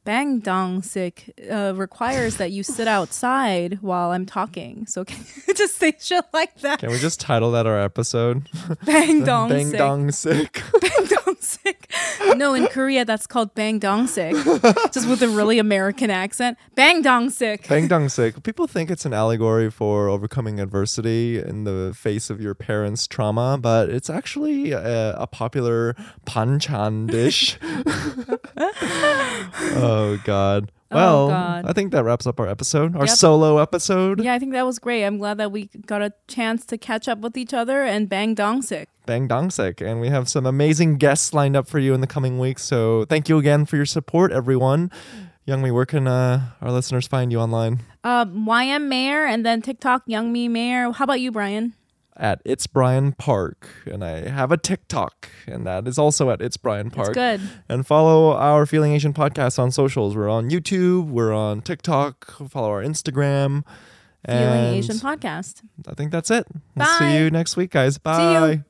bang 0.03 0.39
dong 0.39 0.81
sick 0.81 1.31
uh, 1.51 1.73
requires 1.75 2.37
that 2.37 2.51
you 2.51 2.63
sit 2.63 2.87
outside 2.87 3.77
while 3.81 4.09
I'm 4.11 4.25
talking. 4.25 4.87
So 4.87 5.05
can 5.05 5.23
you 5.47 5.53
just 5.53 5.77
say 5.77 5.93
shit 5.99 6.25
like 6.33 6.59
that? 6.61 6.79
Can 6.79 6.89
we 6.89 6.97
just 6.97 7.19
title 7.19 7.51
that 7.51 7.67
our 7.67 7.79
episode? 7.79 8.49
Bang 8.85 9.23
dong 9.25 9.49
Bang 9.49 9.71
dong 9.71 10.11
sick. 10.11 10.63
Bang 10.81 11.05
dong 11.05 11.20
No, 12.35 12.53
in 12.53 12.67
Korea 12.67 13.03
that's 13.03 13.27
called 13.27 13.53
bang 13.55 13.79
dong 13.79 14.07
sick, 14.07 14.35
just 14.91 15.07
with 15.07 15.21
a 15.21 15.27
really 15.27 15.59
American 15.59 16.09
accent. 16.09 16.57
Bang 16.75 17.01
dong 17.01 17.29
sick. 17.29 17.67
Bang 17.67 17.87
dong 17.87 18.09
sick. 18.09 18.41
People 18.43 18.67
think 18.67 18.89
it's 18.89 19.05
an 19.05 19.13
allegory 19.13 19.69
for 19.69 20.07
overcoming 20.07 20.59
adversity 20.59 21.39
in 21.39 21.63
the 21.63 21.93
face 21.95 22.29
of 22.29 22.41
your 22.41 22.53
parents' 22.55 23.07
trauma, 23.07 23.57
but 23.59 23.89
it's 23.89 24.09
actually 24.09 24.71
a, 24.71 25.15
a 25.15 25.27
popular 25.27 25.95
panchan 26.25 27.09
dish. 27.09 27.57
oh 29.75 30.19
God. 30.23 30.71
Oh, 30.91 30.95
Well, 30.95 31.27
God. 31.29 31.65
I 31.67 31.73
think 31.73 31.91
that 31.93 32.03
wraps 32.03 32.27
up 32.27 32.39
our 32.39 32.47
episode, 32.47 32.95
our 32.95 33.05
Yep. 33.05 33.15
solo 33.17 33.57
episode. 33.59 34.21
Yeah, 34.23 34.33
I 34.33 34.39
think 34.39 34.51
that 34.53 34.65
was 34.65 34.77
great. 34.79 35.05
I'm 35.05 35.17
glad 35.17 35.37
that 35.37 35.51
we 35.51 35.69
got 35.85 36.01
a 36.01 36.11
chance 36.27 36.65
to 36.67 36.77
catch 36.77 37.07
up 37.07 37.19
with 37.19 37.37
each 37.37 37.53
other 37.53 37.83
and 37.83 38.09
bang 38.09 38.33
dong 38.35 38.61
sick. 38.61 38.87
Bang 39.07 39.27
Dong 39.27 39.49
Sick. 39.49 39.81
And 39.81 39.99
we 39.99 40.09
have 40.09 40.29
some 40.29 40.45
amazing 40.45 40.97
guests 40.97 41.33
lined 41.33 41.55
up 41.57 41.67
for 41.67 41.79
you 41.79 41.93
in 41.95 42.01
the 42.01 42.07
coming 42.07 42.37
weeks. 42.37 42.63
So 42.63 43.03
thank 43.05 43.27
you 43.27 43.39
again 43.39 43.65
for 43.65 43.75
your 43.75 43.85
support, 43.85 44.31
everyone. 44.31 44.91
Young 45.45 45.63
Mi, 45.63 45.71
where 45.71 45.87
can 45.87 46.07
uh, 46.07 46.51
our 46.61 46.71
listeners 46.71 47.07
find 47.07 47.31
you 47.31 47.39
online? 47.39 47.79
Um, 48.03 48.45
YM 48.45 48.87
Mayer 48.87 49.25
and 49.25 49.43
then 49.43 49.61
TikTok 49.63 50.03
Young 50.05 50.31
Mi 50.31 50.47
Mayer. 50.47 50.91
How 50.91 51.03
about 51.05 51.19
you, 51.19 51.31
Brian? 51.31 51.73
At 52.17 52.41
It's 52.45 52.67
Brian 52.67 53.13
Park. 53.13 53.67
And 53.85 54.03
I 54.03 54.27
have 54.29 54.51
a 54.51 54.57
TikTok, 54.57 55.29
and 55.47 55.65
that 55.65 55.87
is 55.87 55.97
also 55.97 56.29
at 56.29 56.41
It's 56.41 56.57
Brian 56.57 56.87
It's 56.87 56.95
Park. 56.95 57.13
good. 57.13 57.41
And 57.69 57.85
follow 57.87 58.33
our 58.33 58.65
Feeling 58.65 58.93
Asian 58.93 59.13
podcast 59.13 59.57
on 59.57 59.71
socials. 59.71 60.15
We're 60.15 60.29
on 60.29 60.49
YouTube, 60.49 61.07
we're 61.09 61.33
on 61.33 61.61
TikTok, 61.61 62.49
follow 62.49 62.69
our 62.69 62.83
Instagram. 62.83 63.63
Feeling 64.25 64.75
Asian 64.75 64.97
podcast. 64.97 65.61
I 65.87 65.93
think 65.95 66.11
that's 66.11 66.29
it. 66.29 66.45
We'll 66.75 66.85
see 66.99 67.17
you 67.17 67.31
next 67.31 67.57
week, 67.57 67.71
guys. 67.71 67.97
Bye. 67.97 68.51
you. 68.51 68.63